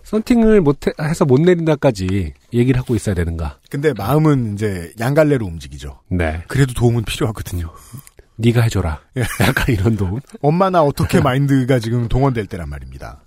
[0.03, 3.59] 썬팅을 못 해- 해서 못 내린다까지 얘기를 하고 있어야 되는가?
[3.69, 5.99] 근데 마음은 이제 양갈래로 움직이죠.
[6.09, 6.43] 네.
[6.47, 7.71] 그래도 도움은 필요하거든요.
[8.41, 8.99] 네가 해줘라.
[9.17, 9.21] 예.
[9.45, 10.19] 약간 이런 도움.
[10.41, 13.21] 엄마 나 어떻게 마인드가 지금 동원될 때란 말입니다.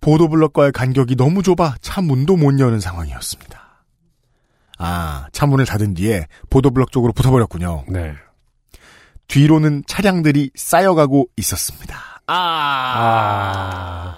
[0.00, 3.62] 보도블럭과의 간격이 너무 좁아 차 문도 못 여는 상황이었습니다.
[4.78, 7.84] 아, 차 문을 닫은 뒤에 보도블럭 쪽으로 붙어버렸군요.
[7.88, 8.14] 네.
[9.28, 11.96] 뒤로는 차량들이 쌓여가고 있었습니다.
[12.26, 14.16] 아.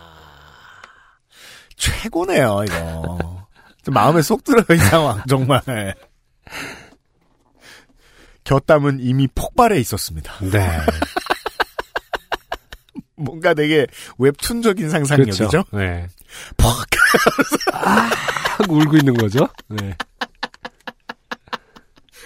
[1.77, 3.47] 최고네요, 이거.
[3.83, 5.61] 좀 마음에 쏙 들어요, 이 상황, 정말.
[8.45, 10.33] 곁담은 이미 폭발해 있었습니다.
[10.41, 10.61] 네.
[13.17, 13.87] 뭔가 되게
[14.19, 15.49] 웹툰적인 상상력이죠?
[15.49, 15.65] 그렇죠.
[15.73, 16.09] 네.
[16.57, 16.69] 퍽!
[18.59, 19.49] 하고 울고 있는 거죠.
[19.69, 19.97] 네.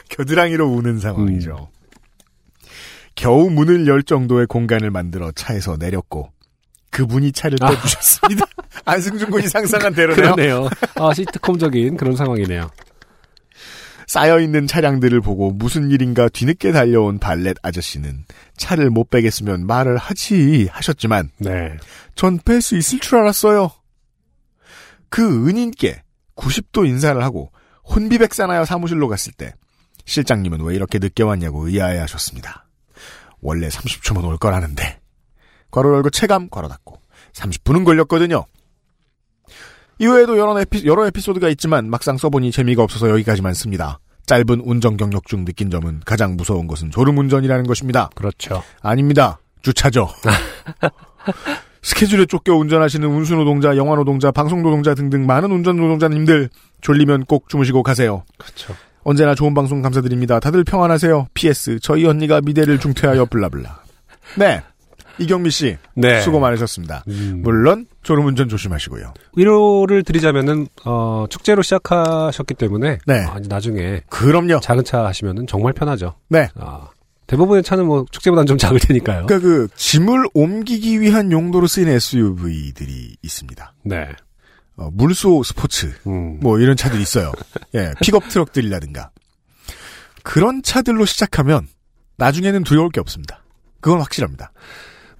[0.08, 1.70] 겨드랑이로 우는 상황이죠.
[3.14, 6.32] 겨우 문을 열 정도의 공간을 만들어 차에서 내렸고
[6.90, 7.70] 그분이 차를 아.
[7.70, 8.46] 떼주셨습니다.
[8.84, 10.34] 안승준 군이 상상한 대로네요.
[10.34, 10.68] 그러네요.
[10.94, 12.70] 아, 시트콤적인 그런 상황이네요.
[14.08, 18.24] 쌓여있는 차량들을 보고 무슨 일인가 뒤늦게 달려온 발렛 아저씨는
[18.56, 21.76] 차를 못 빼겠으면 말을 하지 하셨지만 네.
[22.14, 23.70] 전 뺄 수 있을 줄 알았어요.
[25.10, 26.02] 그 은인께
[26.36, 27.52] 90도 인사를 하고
[27.94, 29.52] 혼비백산하여 사무실로 갔을 때
[30.06, 32.66] 실장님은 왜 이렇게 늦게 왔냐고 의아해 하셨습니다.
[33.40, 35.00] 원래 30초면 올 거라는데
[35.70, 37.00] 괄호 열고 체감 괄호 닫고
[37.34, 38.46] 30분은 걸렸거든요.
[39.98, 43.98] 이외에도 여러, 에피, 여러 에피소드가 있지만 막상 써보니 재미가 없어서 여기까지만 씁니다.
[44.26, 48.10] 짧은 운전 경력 중 느낀 점은 가장 무서운 것은 졸음운전이라는 것입니다.
[48.14, 48.62] 그렇죠.
[48.82, 49.40] 아닙니다.
[49.62, 50.08] 주차죠.
[51.82, 56.50] 스케줄에 쫓겨 운전하시는 운수노동자, 영화노동자, 방송노동자 등등 많은 운전노동자님들
[56.82, 58.24] 졸리면 꼭 주무시고 가세요.
[58.36, 58.74] 그렇죠.
[59.02, 60.38] 언제나 좋은 방송 감사드립니다.
[60.40, 61.28] 다들 평안하세요.
[61.32, 63.82] PS 저희 언니가 미대를 중퇴하여 블라블라.
[64.36, 64.62] 네.
[65.18, 65.76] 이경미 씨.
[65.94, 66.20] 네.
[66.20, 67.04] 수고 많으셨습니다.
[67.08, 67.40] 음.
[67.42, 69.12] 물론 졸음운전 조심하시고요.
[69.36, 73.26] 위로를 드리자면은 어, 축제로 시작하셨기 때문에 네.
[73.26, 74.60] 아, 이제 나중에 그럼요.
[74.60, 76.14] 작은 차 하시면은 정말 편하죠.
[76.30, 76.48] 네.
[76.54, 76.88] 아,
[77.26, 79.26] 대부분의 차는 뭐 축제보다는 좀 작을 테니까요.
[79.26, 83.74] 그러니까 그 짐을 옮기기 위한 용도로 쓰이는 SUV들이 있습니다.
[83.84, 84.08] 네.
[84.78, 86.40] 어, 물소 스포츠 음.
[86.40, 87.32] 뭐 이런 차들이 있어요.
[87.74, 89.10] 예, 픽업 트럭들이라든가
[90.22, 91.68] 그런 차들로 시작하면
[92.16, 93.42] 나중에는 두려울 게 없습니다.
[93.82, 94.50] 그건 확실합니다.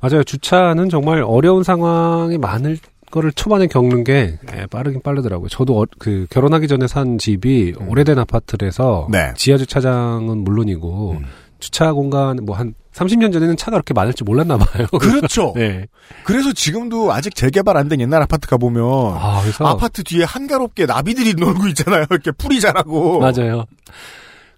[0.00, 0.22] 맞아요.
[0.24, 2.78] 주차는 정말 어려운 상황이 많을
[3.10, 5.48] 거를 초반에 겪는 게 예, 빠르긴 빠르더라고요.
[5.48, 9.32] 저도 어, 그 결혼하기 전에 산 집이 오래된 아파트라서 네.
[9.34, 11.20] 지하 주차장은 물론이고
[11.58, 14.86] 주차 공간 뭐 한 30년 전에는 차가 그렇게 많을 줄 몰랐나 봐요.
[15.00, 15.52] 그렇죠.
[15.56, 15.86] 네.
[16.24, 18.84] 그래서 지금도 아직 재개발 안 된 옛날 아파트 가 보면
[19.16, 22.04] 아, 그래서 아파트 뒤에 한가롭게 나비들이 놀고 있잖아요.
[22.10, 23.20] 이렇게 풀이 자라고.
[23.20, 23.66] 맞아요.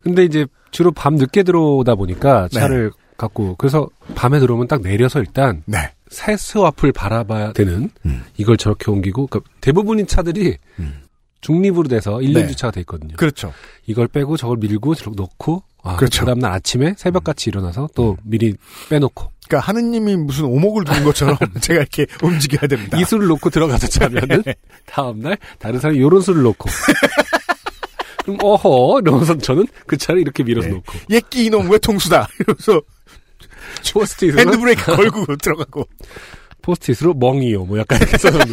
[0.03, 2.59] 근데 이제 주로 밤 늦게 들어오다 보니까 네.
[2.61, 5.93] 차를 갖고 그래서 밤에 들어오면 딱 내려서 일단 네.
[6.09, 8.25] 세수 앞을 바라봐야 되는 음.
[8.37, 10.57] 이걸 저렇게 옮기고 그러니까 대부분의 차들이
[11.41, 12.49] 중립으로 돼서 일련 네.
[12.49, 13.17] 주차가 돼 있거든요.
[13.17, 13.53] 그렇죠.
[13.87, 16.21] 이걸 빼고 저걸 밀고 저렇게 놓고 아, 그렇죠.
[16.21, 18.55] 그 다음날 아침에 새벽같이 일어나서 또 미리
[18.91, 22.99] 빼놓고 그러니까 하느님이 무슨 오목을 두는 것처럼 제가 이렇게 움직여야 됩니다.
[22.99, 24.55] 이 술을 놓고 들어가서 자면은 네.
[24.87, 26.69] 다음날 다른 사람이 요런 술을 놓고
[28.25, 30.75] 그럼 어허 이러면서 저는 그 차를 이렇게 밀어서 네.
[30.75, 32.29] 놓고 예끼 이놈 외통수다.
[32.39, 32.83] 이러면서
[33.93, 35.87] 포스트잇으로 핸드브레이크 걸고 들어가고.
[36.63, 38.47] 포스트잇으로 멍이요 뭐 약간 이렇게 써놓는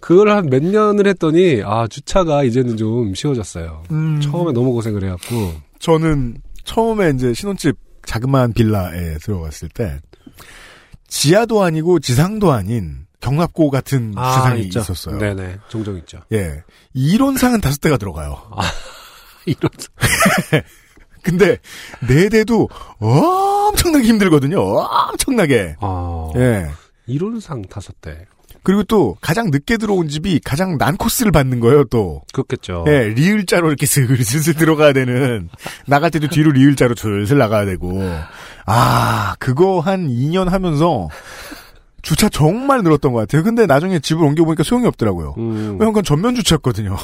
[0.00, 3.84] 그걸 한 몇 년을 했더니 아 주차가 이제는 좀 쉬워졌어요.
[3.90, 4.20] 음.
[4.20, 7.76] 처음에 너무 고생을 해갖고 저는 처음에 이제 신혼집
[8.06, 9.98] 자그마한 빌라에 들어갔을 때
[11.08, 14.80] 지하도 아니고 지상도 아닌 경납고 같은 주상이 있죠.
[14.80, 15.18] 있었어요.
[15.18, 16.20] 네네 종종 있죠.
[16.32, 16.62] 예.
[16.92, 18.36] 이론상은 다섯 대가 들어가요.
[19.46, 19.70] 이런
[21.24, 21.58] 근데
[22.06, 22.68] 네 대도
[22.98, 24.60] 엄청나게 힘들거든요.
[24.60, 25.76] 엄청나게.
[25.80, 26.66] 아 예.
[27.06, 28.26] 이론상 다섯 대
[28.62, 32.22] 그리고 또 가장 늦게 들어온 집이 가장 난 코스를 받는 거예요, 또.
[32.32, 32.86] 그렇겠죠.
[32.88, 35.50] 예, 리을자로 이렇게 슬슬 들어가야 되는,
[35.86, 38.00] 나갈 때도 뒤로 리을자로 슬슬 나가야 되고.
[38.64, 41.08] 아, 그거 한 2년 하면서,
[42.00, 43.42] 주차 정말 늘었던 것 같아요.
[43.42, 45.34] 근데 나중에 집을 옮겨보니까 소용이 없더라고요.
[45.36, 45.54] 음.
[45.72, 46.96] 왜냐면 그건 전면 주차였거든요.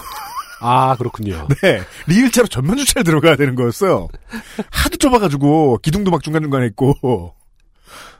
[0.60, 1.48] 아, 그렇군요.
[1.62, 1.80] 네.
[2.06, 4.08] 리을차로 전면 주차를 들어가야 되는 거였어요.
[4.70, 7.34] 하도 좁아가지고 기둥도 막 중간 중간에 있고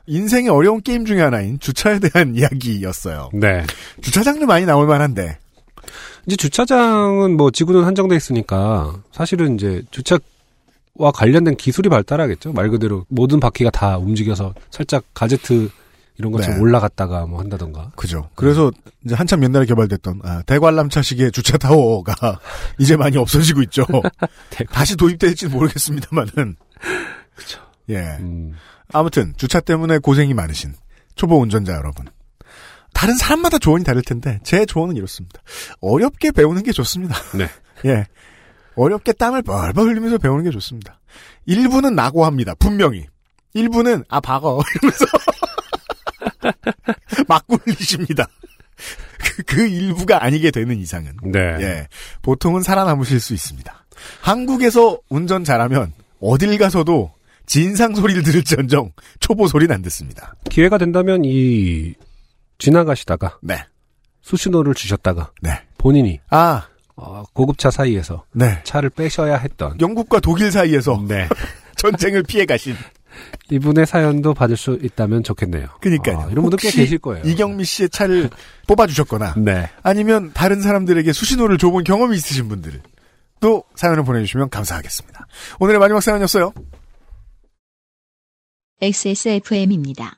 [0.07, 3.29] 인생의 어려운 게임 중에 하나인 주차에 대한 이야기였어요.
[3.33, 3.63] 네.
[4.01, 5.37] 주차장도 많이 나올 만한데
[6.25, 10.17] 이제 주차장은 뭐 지구는 한정돼 있으니까 사실은 이제 주차
[10.95, 12.51] 와 관련된 기술이 발달하겠죠.
[12.53, 15.69] 말 그대로 모든 바퀴가 다 움직여서 살짝 가제트
[16.21, 16.61] 이런 것처럼 네.
[16.61, 17.91] 올라갔다가 뭐 한다던가.
[17.95, 18.29] 그죠.
[18.35, 18.71] 그래서
[19.03, 22.39] 이제 한참 옛날에 개발됐던 아, 대관람차식의 주차 타워가
[22.77, 23.85] 이제 많이 없어지고 있죠.
[24.71, 26.55] 다시 도입될지 는 모르겠습니다만은.
[27.35, 27.59] 그죠.
[27.89, 27.97] 예.
[28.19, 28.53] 음.
[28.93, 30.75] 아무튼 주차 때문에 고생이 많으신
[31.15, 32.05] 초보 운전자 여러분.
[32.93, 35.41] 다른 사람마다 조언이 다를 텐데 제 조언은 이렇습니다.
[35.79, 37.15] 어렵게 배우는 게 좋습니다.
[37.35, 37.47] 네.
[37.85, 38.05] 예.
[38.75, 40.99] 어렵게 땀을 벌벌 흘리면서 배우는 게 좋습니다.
[41.45, 42.55] 일부는 낙오합니다.
[42.55, 43.07] 분명히.
[43.53, 45.05] 일부는 아 박어 이러면서
[47.27, 48.27] 막 굴리십니다.
[49.19, 51.39] 그, 그 일부가 아니게 되는 이상은 네.
[51.61, 51.87] 예
[52.21, 53.85] 보통은 살아남으실 수 있습니다.
[54.21, 57.11] 한국에서 운전 잘하면 어딜 가서도
[57.45, 60.33] 진상 소리를 들을지언정 초보 소리는 안 듣습니다.
[60.49, 61.93] 기회가 된다면 이
[62.57, 63.63] 지나가시다가 네.
[64.21, 65.51] 수신호를 주셨다가 네.
[65.77, 68.61] 본인이 아 어, 고급차 사이에서 네.
[68.63, 71.27] 차를 빼셔야 했던 영국과 독일 사이에서 네.
[71.77, 72.75] 전쟁을 피해 가신
[73.51, 75.67] 이분의 사연도 받을 수 있다면 좋겠네요.
[75.81, 76.19] 그니까요.
[76.19, 77.23] 아, 이런 분들 꽤 계실 거예요.
[77.25, 78.29] 이경미 씨의 차를
[78.67, 79.69] 뽑아주셨거나 네.
[79.83, 82.81] 아니면 다른 사람들에게 수신호를 줘본 경험이 있으신 분들
[83.41, 85.27] 또 사연을 보내주시면 감사하겠습니다.
[85.59, 86.53] 오늘의 마지막 사연이었어요.
[88.81, 90.17] XSFM입니다.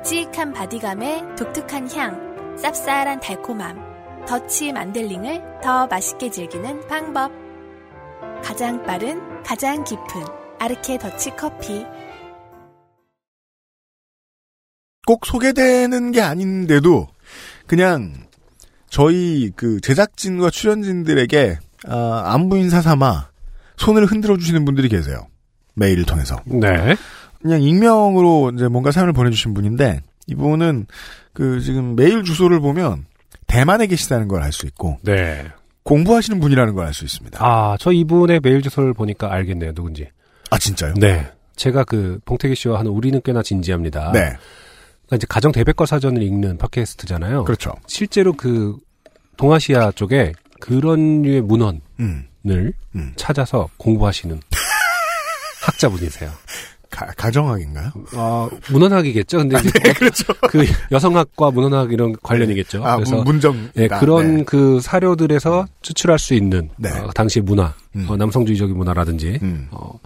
[0.00, 7.30] 묵직한 바디감에 독특한 향, 쌉쌀한 달콤함, 더치 만델링을 더 맛있게 즐기는 방법.
[8.42, 10.06] 가장 빠른, 가장 깊은
[10.58, 11.84] 아르케 더치 커피.
[15.06, 17.08] 꼭 소개되는 게 아닌데도
[17.66, 18.14] 그냥
[18.88, 21.58] 저희 그 제작진과 출연진들에게
[21.88, 23.30] 아, 안부 인사 삼아
[23.76, 25.26] 손을 흔들어 주시는 분들이 계세요.
[25.74, 26.40] 메일을 통해서.
[26.46, 26.96] 네.
[27.42, 30.86] 그냥 익명으로 이제 뭔가 사연을 보내주신 분인데 이분은
[31.32, 33.06] 그 지금 메일 주소를 보면
[33.46, 35.46] 대만에 계시다는 걸 알 수 있고 네.
[35.82, 37.38] 공부하시는 분이라는 걸 알 수 있습니다.
[37.42, 39.72] 아, 저 이분의 메일 주소를 보니까 알겠네요.
[39.74, 40.08] 누군지.
[40.50, 40.94] 아 진짜요?
[40.94, 41.26] 네.
[41.56, 44.12] 제가 그 봉태기 씨와 하는 우리는 꽤나 진지합니다.
[44.12, 44.20] 네.
[45.06, 47.44] 그러니까 이제 가정 대백과 사전을 읽는 팟캐스트잖아요.
[47.44, 47.72] 그렇죠.
[47.86, 48.76] 실제로 그
[49.36, 51.80] 동아시아 쪽에 그런 류의 문헌을
[52.94, 53.12] 음.
[53.16, 54.40] 찾아서 공부하시는
[55.66, 56.30] 학자분이세요.
[56.90, 59.38] 가, 정학인가요 어, 문헌학이겠죠.
[59.38, 60.32] 근데 이제 그렇죠.
[60.48, 62.84] 그 여성학과 문헌학 이런 관련이겠죠.
[62.84, 63.70] 아, 그래서 문정.
[63.76, 64.44] 예, 아, 그런 네.
[64.44, 66.90] 그 사료들에서 추출할 수 있는 네.
[66.90, 68.06] 어, 당시 문화, 음.
[68.08, 69.68] 어, 남성주의적인 문화라든지 음.
[69.70, 69.98] 어,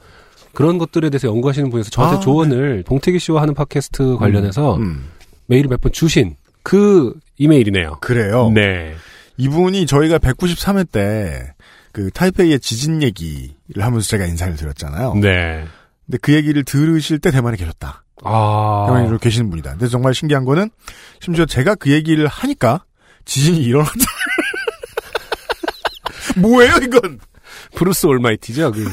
[0.53, 5.09] 그런 것들에 대해서 연구하시는 분에서 저한테 아, 조언을 봉태기 씨와 하는 팟캐스트 관련해서 음.
[5.47, 7.99] 메일을 몇 번 주신 그 이메일이네요.
[8.01, 8.51] 그래요.
[8.55, 8.95] 네.
[9.37, 11.55] 이분이 저희가 193회 때
[11.95, 15.15] 그 타이페이의 지진 얘기를 하면서 제가 인사를 드렸잖아요.
[15.15, 15.65] 네.
[16.07, 18.05] 근데 그 얘기를 들으실 때 대만에 계셨다.
[18.25, 18.85] 아.
[18.89, 19.71] 대만에 계시는 분이다.
[19.73, 20.71] 근데 정말 신기한 거는
[21.21, 22.85] 심지어 제가 그 얘기를 하니까
[23.25, 23.93] 지진이 일어났다.
[26.37, 27.21] 뭐예요 이건?
[27.75, 28.73] 브루스 올마이티죠.
[28.73, 28.89] 그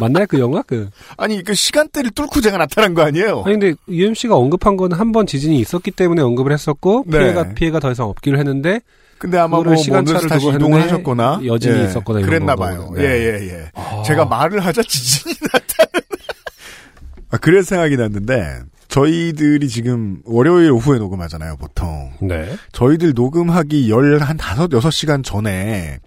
[0.00, 0.90] 맞나요 그 영화 그?
[1.16, 3.42] 아니 그 시간대를 뚫고 제가 나타난 거 아니에요?
[3.46, 7.18] 아니 근데 UMC가 언급한 거는 한 번 지진이 있었기 때문에 언급을 했었고 네.
[7.18, 8.80] 피해가 피해가 더 이상 없기로 했는데
[9.18, 12.54] 근데 아마 뭐 시간차를 다시 이동을 하셨거나 여진이 예, 있었거나 그랬나.
[12.54, 12.92] 봐요.
[12.94, 13.02] 네.
[13.02, 13.70] 예예 예.
[13.74, 14.02] 아.
[14.04, 16.05] 제가 말을 하자 지진이 나타나는.
[17.30, 22.12] 아, 그래서 생각이 났는데 저희들이 지금 월요일 오후에 녹음하잖아요 보통.
[22.20, 22.56] 네.
[22.72, 25.98] 저희들 녹음하기 열 한 다섯 여섯 시간 전에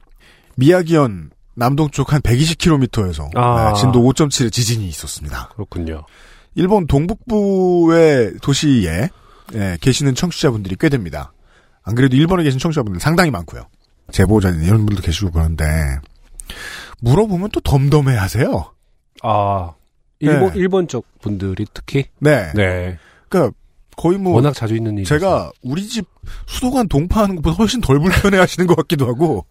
[0.56, 3.74] 미야기현 남동쪽 한 120km에서 아.
[3.74, 5.50] 진도 5.7의 지진이 있었습니다.
[5.56, 6.06] 그렇군요.
[6.56, 9.10] 일본 동북부의 도시에
[9.56, 11.34] 예, 계시는 청취자분들이 꽤 됩니다.
[11.84, 13.64] 안 그래도 일본에 계신 청취자분들 상당히 많고요.
[14.12, 15.66] 제보자들 이런 분들도 계시고 그런데
[17.02, 18.74] 물어보면 또 덤덤해 하세요.
[19.24, 19.72] 아,
[20.20, 20.60] 일본, 네.
[20.60, 22.06] 일본 쪽 분들이 특히?
[22.20, 22.52] 네.
[22.54, 22.98] 네.
[23.30, 23.56] 그러니까
[23.96, 26.06] 거의 뭐 워낙 자주 있는 일이 제가 우리 집
[26.48, 29.46] 수도관 동파하는 것보다 훨씬 덜 불편해 하시는 것 같기도 하고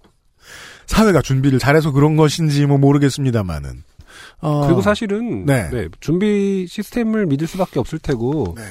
[0.86, 3.82] 사회가 준비를 잘해서 그런 것인지 뭐 모르겠습니다만은
[4.40, 5.69] 어, 그리고 사실은 네.
[5.70, 8.62] 네, 준비 시스템을 믿을 수밖에 없을 테고 네.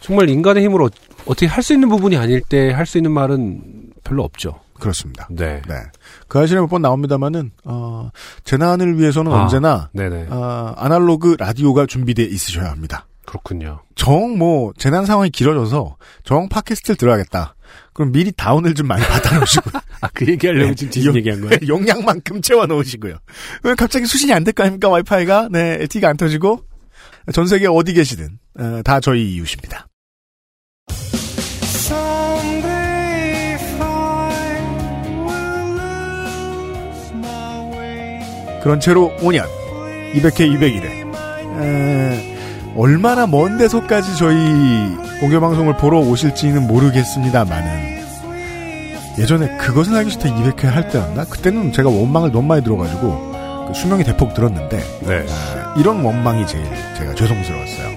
[0.00, 0.90] 정말 인간의 힘으로 어,
[1.26, 4.60] 어떻게 할 수 있는 부분이 아닐 때 할 수 있는 말은 별로 없죠.
[4.78, 5.26] 그렇습니다.
[5.30, 5.62] 네.
[5.68, 5.74] 네.
[6.28, 8.10] 그 아시에 몇 번 나옵니다만은 어,
[8.44, 10.26] 재난을 위해서는 아, 언제나 네네.
[10.30, 13.06] 어, 아날로그 라디오가 준비돼 있으셔야 합니다.
[13.26, 13.80] 그렇군요.
[13.94, 17.54] 정 뭐 재난 상황이 길어져서 정 팟캐스트를 들어야겠다.
[17.92, 19.70] 그럼 미리 다운을 좀 많이 받아 놓으시고.
[20.02, 21.58] 아, 그 얘기하려고 지금 뒤집 얘기한 거예요?
[21.66, 23.16] 용량만큼 채워 넣으시고요.
[23.62, 24.88] 왜 갑자기 수신이 안 될 거 아닙니까?
[24.88, 25.48] 와이파이가?
[25.50, 26.64] 네, LTE가 안 터지고.
[27.32, 29.86] 전 세계 어디 계시든, 어, 다 저희 이웃입니다.
[38.64, 39.46] 그런 채로 5년,
[40.14, 41.04] 200회, 201회.
[42.76, 44.34] 얼마나 먼 데서까지 저희
[45.20, 47.94] 공개방송을 보러 오실지는 모르겠습니다만은,
[49.18, 51.24] 예전에 그것은 알기 싫다 200회 할 때였나?
[51.26, 55.26] 그때는 제가 원망을 너무 많이 들어가지고, 그 수명이 대폭 들었는데, 네.
[55.28, 56.64] 아, 이런 원망이 제일
[56.98, 57.88] 제가 죄송스러웠어요.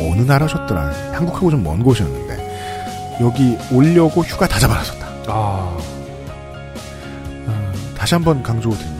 [0.00, 0.92] 어느 나라셨더라?
[1.14, 5.06] 한국하고 좀 먼 곳이었는데, 여기 오려고 휴가 다 잡아놨었다.
[5.26, 5.76] 아,
[7.48, 8.97] 아, 다시 한번 강조드립니다.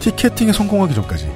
[0.00, 1.30] 티켓팅에 성공하기 전까지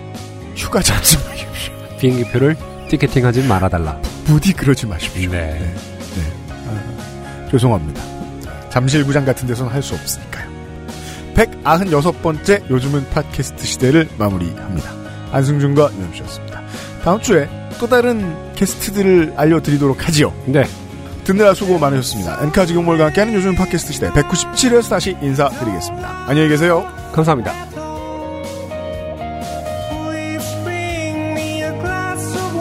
[0.57, 1.73] 휴가 잡지 마십시오.
[1.99, 2.57] 비행기표를
[2.89, 3.99] 티켓팅하지 말아달라.
[4.25, 5.31] 부디 그러지 마십시오.
[5.31, 5.59] 네.
[5.59, 5.75] 네.
[6.51, 8.03] 아, 죄송합니다.
[8.71, 10.49] 잠실구장 같은 데서는 할 수 없으니까요.
[11.35, 14.91] 196번째 요즘은 팟캐스트 시대를 마무리합니다.
[15.33, 16.63] 안승준과 유현수였습니다.
[17.03, 20.33] 다음 주에 또 다른 게스트들을 알려드리도록 하지요.
[20.47, 20.65] 네.
[21.25, 22.39] 듣느라 수고 많으셨습니다.
[22.43, 26.25] 엔카 지금몰과 함께하는 요즘 팟캐스트 시대 197회에서 다시 인사드리겠습니다.
[26.29, 26.87] 안녕히 계세요.
[27.13, 27.53] 감사합니다.